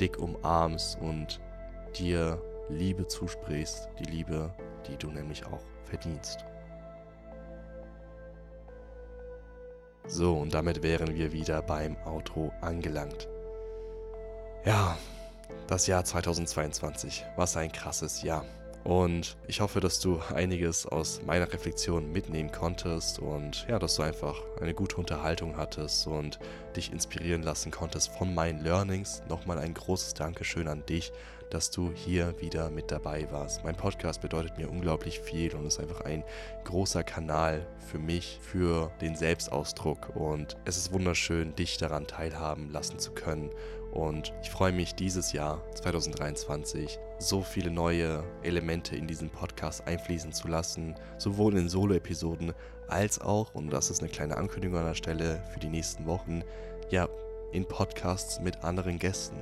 dick 0.00 0.18
umarmst 0.18 0.98
und 0.98 1.40
dir 1.98 2.42
Liebe 2.70 3.06
zusprichst, 3.06 3.88
die 3.98 4.04
Liebe, 4.04 4.54
die 4.88 4.96
du 4.96 5.10
nämlich 5.10 5.44
auch 5.46 5.62
verdienst. 5.84 6.44
So, 10.06 10.34
und 10.38 10.54
damit 10.54 10.82
wären 10.82 11.14
wir 11.14 11.32
wieder 11.32 11.62
beim 11.62 11.96
Outro 12.04 12.52
angelangt. 12.60 13.28
Ja, 14.64 14.98
das 15.66 15.86
Jahr 15.86 16.04
2022, 16.04 17.24
was 17.36 17.56
ein 17.56 17.70
krasses 17.70 18.22
Jahr. 18.22 18.44
Und 18.82 19.36
ich 19.46 19.60
hoffe, 19.60 19.80
dass 19.80 20.00
du 20.00 20.20
einiges 20.34 20.86
aus 20.86 21.20
meiner 21.26 21.52
Reflexion 21.52 22.10
mitnehmen 22.10 22.50
konntest 22.50 23.18
und 23.18 23.66
ja, 23.68 23.78
dass 23.78 23.96
du 23.96 24.02
einfach 24.02 24.40
eine 24.60 24.72
gute 24.72 24.96
Unterhaltung 24.96 25.56
hattest 25.56 26.06
und 26.06 26.38
dich 26.76 26.90
inspirieren 26.90 27.42
lassen 27.42 27.70
konntest 27.70 28.08
von 28.08 28.34
meinen 28.34 28.64
Learnings. 28.64 29.22
Nochmal 29.28 29.58
ein 29.58 29.74
großes 29.74 30.14
Dankeschön 30.14 30.66
an 30.66 30.84
dich, 30.86 31.12
dass 31.50 31.70
du 31.70 31.92
hier 31.92 32.34
wieder 32.40 32.70
mit 32.70 32.90
dabei 32.90 33.30
warst. 33.30 33.64
Mein 33.64 33.76
Podcast 33.76 34.20
bedeutet 34.20 34.56
mir 34.56 34.70
unglaublich 34.70 35.20
viel 35.20 35.54
und 35.54 35.66
ist 35.66 35.80
einfach 35.80 36.02
ein 36.02 36.24
großer 36.64 37.02
Kanal 37.02 37.66
für 37.78 37.98
mich, 37.98 38.38
für 38.40 38.90
den 39.00 39.16
Selbstausdruck. 39.16 40.14
Und 40.14 40.56
es 40.64 40.76
ist 40.76 40.92
wunderschön, 40.92 41.54
dich 41.56 41.76
daran 41.76 42.06
teilhaben 42.06 42.70
lassen 42.70 42.98
zu 42.98 43.12
können. 43.12 43.50
Und 43.90 44.32
ich 44.42 44.50
freue 44.50 44.72
mich 44.72 44.94
dieses 44.94 45.32
Jahr 45.32 45.62
2023 45.74 46.98
so 47.18 47.42
viele 47.42 47.70
neue 47.70 48.24
Elemente 48.42 48.96
in 48.96 49.06
diesen 49.06 49.28
Podcast 49.28 49.86
einfließen 49.86 50.32
zu 50.32 50.48
lassen, 50.48 50.94
sowohl 51.18 51.56
in 51.58 51.68
Solo-Episoden 51.68 52.54
als 52.88 53.20
auch, 53.20 53.54
und 53.54 53.70
das 53.70 53.90
ist 53.90 54.00
eine 54.00 54.10
kleine 54.10 54.36
Ankündigung 54.36 54.78
an 54.78 54.86
der 54.86 54.94
Stelle 54.94 55.42
für 55.52 55.60
die 55.60 55.68
nächsten 55.68 56.06
Wochen, 56.06 56.42
ja, 56.90 57.08
in 57.52 57.66
Podcasts 57.66 58.40
mit 58.40 58.62
anderen 58.64 58.98
Gästen. 58.98 59.36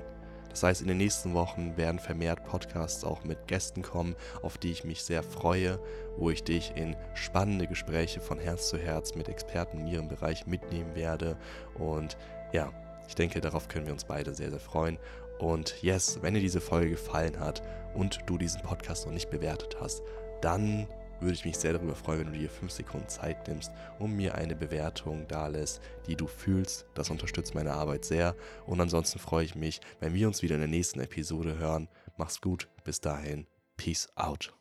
Das 0.51 0.63
heißt, 0.63 0.81
in 0.83 0.89
den 0.89 0.97
nächsten 0.97 1.35
Wochen 1.35 1.77
werden 1.77 1.99
vermehrt 1.99 2.45
Podcasts 2.45 3.05
auch 3.05 3.25
mit 3.25 3.47
Gästen 3.47 3.83
kommen, 3.83 4.17
auf 4.43 4.59
die 4.59 4.71
ich 4.71 4.85
mich 4.85 5.03
sehr 5.03 5.23
freue, 5.23 5.79
wo 6.17 6.31
ich 6.31 6.43
dich 6.43 6.73
in 6.75 6.97
spannende 7.15 7.67
Gespräche 7.67 8.21
von 8.21 8.39
Herz 8.39 8.69
zu 8.69 8.79
Herz 8.79 9.15
mit 9.15 9.29
Experten 9.29 9.81
in 9.81 9.87
ihrem 9.87 10.09
Bereich 10.09 10.47
mitnehmen 10.47 10.95
werde. 10.95 11.37
Und 11.75 12.17
ja, 12.53 12.73
ich 13.07 13.15
denke, 13.15 13.41
darauf 13.41 13.69
können 13.69 13.87
wir 13.87 13.93
uns 13.93 14.05
beide 14.05 14.35
sehr, 14.35 14.51
sehr 14.51 14.61
freuen. 14.61 14.99
Und 15.39 15.83
yes, 15.83 16.19
wenn 16.23 16.35
dir 16.35 16.41
diese 16.41 16.61
Folge 16.61 16.91
gefallen 16.91 17.39
hat 17.39 17.63
und 17.95 18.19
du 18.27 18.39
diesen 18.39 18.63
Podcast 18.63 19.07
noch 19.07 19.13
nicht 19.13 19.31
bewertet 19.31 19.77
hast, 19.81 20.03
dann 20.41 20.89
würde 21.21 21.35
ich 21.35 21.45
mich 21.45 21.57
sehr 21.59 21.73
darüber 21.73 21.95
freuen, 21.95 22.21
wenn 22.21 22.33
du 22.33 22.39
dir 22.39 22.51
5 22.51 22.71
Sekunden 22.71 23.09
Zeit 23.09 23.49
nimmst 23.49 23.73
und 23.99 24.17
mir 24.17 24.35
eine 24.35 24.57
Bewertung 24.57 25.27
da 25.29 25.47
lässt, 25.47 25.81
die 26.07 26.17
du 26.17 26.27
fühlst. 26.27 26.87
Das 26.95 27.11
unterstützt 27.11 27.55
meine 27.55 27.73
Arbeit 27.73 28.05
sehr. 28.05 28.35
Und 28.67 28.81
ansonsten 28.81 29.19
freue 29.19 29.45
ich 29.45 29.55
mich, 29.55 29.81
wenn 30.01 30.15
wir 30.15 30.27
uns 30.27 30.43
wieder 30.43 30.55
in 30.55 30.61
der 30.61 30.69
nächsten 30.69 31.01
Episode 31.01 31.59
hören. 31.59 31.89
Mach's 32.17 32.41
gut, 32.41 32.69
bis 32.85 33.01
dahin. 33.01 33.47
Peace 33.77 34.09
out. 34.17 34.58